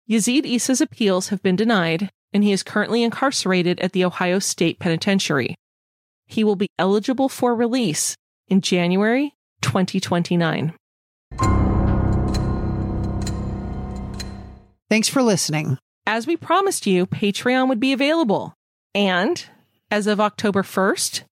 Yazid 0.09 0.51
Essa's 0.51 0.81
appeals 0.81 1.29
have 1.29 1.43
been 1.43 1.55
denied, 1.55 2.11
and 2.33 2.43
he 2.43 2.51
is 2.51 2.63
currently 2.63 3.03
incarcerated 3.03 3.79
at 3.81 3.93
the 3.93 4.07
Ohio 4.07 4.39
State 4.39 4.79
Penitentiary. 4.79 5.55
He 6.25 6.43
will 6.43 6.57
be 6.57 6.71
eligible 6.79 7.29
for 7.29 7.55
release 7.55 8.17
in 8.49 8.63
January 8.63 9.34
2029. 9.65 10.75
Thanks 14.91 15.09
for 15.09 15.23
listening. 15.23 15.79
As 16.07 16.27
we 16.27 16.37
promised 16.37 16.87
you, 16.87 17.07
Patreon 17.07 17.69
would 17.69 17.81
be 17.81 17.93
available. 17.93 18.55
And 18.95 19.45
as 19.91 20.07
of 20.07 20.21
October 20.21 20.63
1st, 20.63 21.23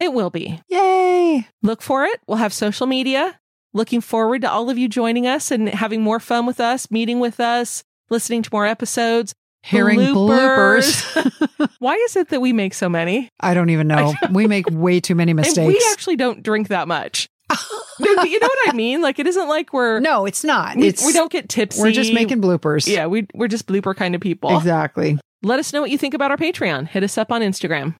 it 0.00 0.12
will 0.12 0.30
be. 0.30 0.58
Yay. 0.68 1.46
Look 1.62 1.82
for 1.82 2.04
it. 2.04 2.20
We'll 2.26 2.38
have 2.38 2.52
social 2.52 2.86
media. 2.86 3.38
Looking 3.72 4.00
forward 4.00 4.42
to 4.42 4.50
all 4.50 4.70
of 4.70 4.78
you 4.78 4.88
joining 4.88 5.26
us 5.26 5.50
and 5.50 5.68
having 5.68 6.00
more 6.02 6.18
fun 6.20 6.46
with 6.46 6.60
us, 6.60 6.90
meeting 6.90 7.20
with 7.20 7.38
us, 7.38 7.84
listening 8.08 8.42
to 8.42 8.50
more 8.52 8.66
episodes. 8.66 9.34
Hearing 9.62 9.98
bloopers. 10.00 11.70
Why 11.78 11.94
is 11.94 12.16
it 12.16 12.28
that 12.28 12.40
we 12.40 12.52
make 12.52 12.74
so 12.74 12.88
many? 12.88 13.30
I 13.40 13.54
don't 13.54 13.70
even 13.70 13.86
know. 13.88 14.12
we 14.30 14.46
make 14.46 14.66
way 14.70 15.00
too 15.00 15.14
many 15.14 15.30
And 15.32 15.36
mistakes. 15.36 15.66
we 15.66 15.86
actually 15.92 16.16
don't 16.16 16.42
drink 16.42 16.68
that 16.68 16.86
much. 16.88 17.28
You 18.00 18.40
know 18.40 18.48
what 18.48 18.68
I 18.68 18.72
mean? 18.72 19.02
Like 19.02 19.20
it 19.20 19.26
isn't 19.28 19.48
like 19.48 19.72
we're 19.72 20.00
no, 20.00 20.26
it's 20.26 20.42
not. 20.42 20.76
we, 20.76 20.88
it's 20.88 21.06
we 21.06 21.12
don't 21.12 21.30
get 21.30 21.48
tipsy. 21.48 21.80
We're 21.80 21.92
just 21.92 22.12
making 22.12 22.40
bloopers. 22.40 22.88
Yeah, 22.88 23.06
we 23.06 23.26
we're 23.34 23.46
just 23.48 23.68
blooper 23.68 23.94
kind 23.94 24.14
of 24.16 24.20
people. 24.20 24.56
Exactly. 24.56 25.18
Let 25.44 25.60
us 25.60 25.72
know 25.72 25.80
what 25.80 25.90
you 25.90 25.98
think 25.98 26.14
about 26.14 26.30
our 26.32 26.36
Patreon. 26.36 26.88
Hit 26.88 27.04
us 27.04 27.16
up 27.18 27.30
on 27.30 27.40
Instagram. 27.42 27.94